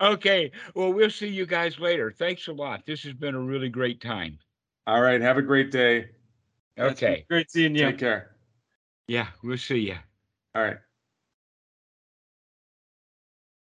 okay, 0.00 0.50
well 0.74 0.92
we'll 0.92 1.10
see 1.10 1.28
you 1.28 1.44
guys 1.46 1.78
later. 1.78 2.10
Thanks 2.12 2.46
a 2.48 2.52
lot. 2.52 2.86
This 2.86 3.02
has 3.02 3.12
been 3.12 3.34
a 3.34 3.40
really 3.40 3.68
great 3.68 4.00
time. 4.00 4.38
all 4.86 5.00
right, 5.02 5.20
have 5.20 5.36
a 5.36 5.42
great 5.42 5.70
day. 5.70 6.10
Okay, 6.78 7.24
great 7.28 7.50
seeing 7.50 7.74
you. 7.74 7.86
Take 7.86 7.98
care. 7.98 8.35
Yeah, 9.08 9.28
we'll 9.42 9.58
see 9.58 9.78
you. 9.78 9.96
All 10.54 10.62
right. 10.62 10.78